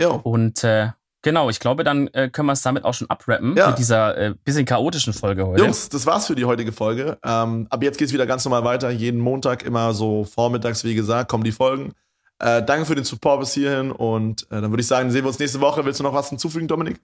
Ja. 0.00 0.08
Und 0.08 0.64
äh, 0.64 0.88
genau, 1.22 1.48
ich 1.48 1.60
glaube, 1.60 1.84
dann 1.84 2.08
äh, 2.08 2.28
können 2.28 2.46
wir 2.46 2.52
es 2.52 2.62
damit 2.62 2.84
auch 2.84 2.94
schon 2.94 3.08
abrappen 3.08 3.56
ja. 3.56 3.68
mit 3.68 3.78
dieser 3.78 4.16
äh, 4.16 4.34
bisschen 4.44 4.64
chaotischen 4.64 5.12
Folge 5.12 5.46
heute. 5.46 5.62
Jungs, 5.62 5.88
das 5.88 6.06
war's 6.06 6.26
für 6.26 6.34
die 6.34 6.44
heutige 6.44 6.72
Folge. 6.72 7.18
Ähm, 7.24 7.66
ab 7.70 7.82
jetzt 7.82 7.98
geht's 7.98 8.12
wieder 8.12 8.26
ganz 8.26 8.44
normal 8.44 8.64
weiter. 8.64 8.90
Jeden 8.90 9.20
Montag 9.20 9.62
immer 9.62 9.94
so 9.94 10.24
vormittags, 10.24 10.84
wie 10.84 10.94
gesagt, 10.94 11.30
kommen 11.30 11.44
die 11.44 11.52
Folgen. 11.52 11.92
Äh, 12.38 12.62
danke 12.62 12.86
für 12.86 12.94
den 12.94 13.04
Support 13.04 13.40
bis 13.40 13.52
hierhin 13.52 13.92
und 13.92 14.44
äh, 14.50 14.60
dann 14.62 14.70
würde 14.70 14.80
ich 14.80 14.86
sagen, 14.86 15.10
sehen 15.10 15.24
wir 15.24 15.28
uns 15.28 15.38
nächste 15.38 15.60
Woche. 15.60 15.84
Willst 15.84 16.00
du 16.00 16.04
noch 16.04 16.14
was 16.14 16.30
hinzufügen, 16.30 16.68
Dominik? 16.68 16.98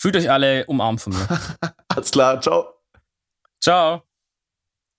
Fühlt 0.00 0.16
euch 0.16 0.30
alle 0.30 0.64
umarmt 0.64 1.02
von 1.02 1.12
mir. 1.12 1.28
Alles 1.88 2.10
klar, 2.10 2.40
ciao. 2.40 2.72
Ciao. 3.62 4.02